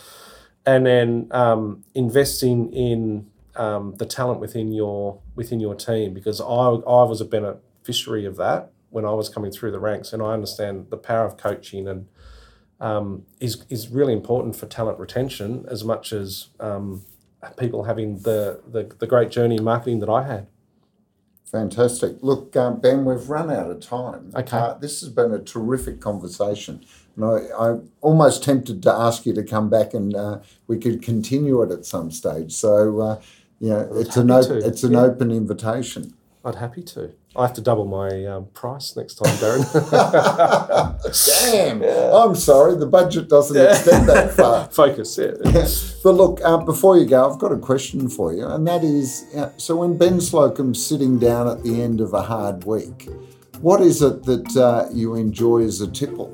and 0.65 0.87
then 0.87 1.29
um, 1.31 1.85
investing 1.95 2.73
in 2.73 3.27
um, 3.57 3.95
the 3.97 4.07
talent 4.07 4.41
within 4.41 4.73
your 4.73 5.21
within 5.35 5.61
your 5.61 5.75
team 5.75 6.15
because 6.15 6.41
I 6.41 6.45
I 6.45 7.05
was 7.05 7.21
a 7.21 7.25
beneficiary 7.25 8.25
of 8.25 8.37
that 8.37 8.73
when 8.91 9.05
I 9.05 9.13
was 9.13 9.29
coming 9.29 9.51
through 9.51 9.73
the 9.73 9.81
ranks, 9.81 10.13
and 10.13 10.23
I 10.23 10.33
understand 10.33 10.87
the 10.91 10.97
power 10.97 11.25
of 11.25 11.37
coaching 11.37 11.89
and 11.89 12.07
um, 12.81 13.25
is 13.41 13.65
is 13.69 13.89
really 13.89 14.13
important 14.13 14.57
for 14.57 14.67
talent 14.67 14.99
retention 14.99 15.65
as 15.69 15.85
much 15.85 16.13
as 16.13 16.49
um, 16.61 17.05
people 17.59 17.85
having 17.85 18.19
the, 18.21 18.61
the 18.67 18.95
the 18.99 19.07
great 19.07 19.31
journey 19.31 19.57
in 19.57 19.65
marketing 19.65 20.01
that 20.01 20.09
I 20.09 20.25
had. 20.25 20.47
Fantastic. 21.53 22.17
Look, 22.23 22.57
um, 22.57 22.81
Ben, 22.81 23.05
we've 23.05 23.29
run 23.29 23.51
out 23.51 23.71
of 23.71 23.81
time. 23.81 24.33
Okay. 24.35 24.57
Uh, 24.57 24.73
this 24.73 25.03
has 25.03 25.11
been 25.11 25.33
a 25.33 25.39
terrific 25.39 26.01
conversation. 26.01 26.83
And 27.15 27.27
I, 27.27 27.41
I'm 27.59 27.91
almost 28.01 28.43
tempted 28.43 28.83
to 28.85 28.91
ask 28.91 29.27
you 29.27 29.35
to 29.35 29.43
come 29.43 29.69
back 29.69 29.93
and 29.93 30.15
uh, 30.17 30.39
we 30.67 30.79
could 30.79 31.03
continue 31.03 31.61
it 31.61 31.71
at 31.71 31.85
some 31.85 32.11
stage. 32.11 32.53
So, 32.53 33.01
uh, 33.03 33.21
you 33.63 33.69
know, 33.69 33.89
it's 33.95 34.17
an, 34.17 34.29
op- 34.29 34.51
it's 34.51 34.83
an 34.83 34.93
yeah. 34.93 35.03
open 35.03 35.31
invitation. 35.31 36.15
I'd 36.45 36.57
happy 36.57 36.83
to. 36.83 37.13
I 37.37 37.43
have 37.47 37.55
to 37.55 37.61
double 37.61 37.85
my 37.85 38.27
um, 38.27 38.47
price 38.47 38.97
next 38.97 39.15
time, 39.15 39.33
Darren. 39.37 39.63
Damn. 41.53 41.83
I'm 42.15 42.35
sorry, 42.35 42.77
the 42.77 42.87
budget 42.87 43.29
doesn't 43.29 43.57
extend 43.57 44.09
that 44.09 44.33
far. 44.37 44.69
Focus, 44.69 45.17
yeah. 45.17 45.31
But 46.03 46.15
look, 46.17 46.41
uh, 46.45 46.57
before 46.59 46.99
you 46.99 47.07
go, 47.07 47.31
I've 47.31 47.39
got 47.39 47.53
a 47.53 47.59
question 47.59 48.09
for 48.09 48.33
you, 48.33 48.45
and 48.45 48.67
that 48.67 48.83
is 48.83 49.25
uh, 49.37 49.51
so 49.57 49.77
when 49.77 49.97
Ben 49.97 50.21
Slocum's 50.21 50.85
sitting 50.85 51.21
down 51.21 51.47
at 51.47 51.63
the 51.63 51.81
end 51.81 52.01
of 52.01 52.13
a 52.13 52.23
hard 52.23 52.65
week, 52.65 53.09
what 53.61 53.81
is 53.81 54.03
it 54.03 54.25
that 54.25 54.57
uh, 54.57 54.89
you 54.93 55.15
enjoy 55.15 55.63
as 55.63 55.81
a 55.81 55.87
tipple? 55.87 56.27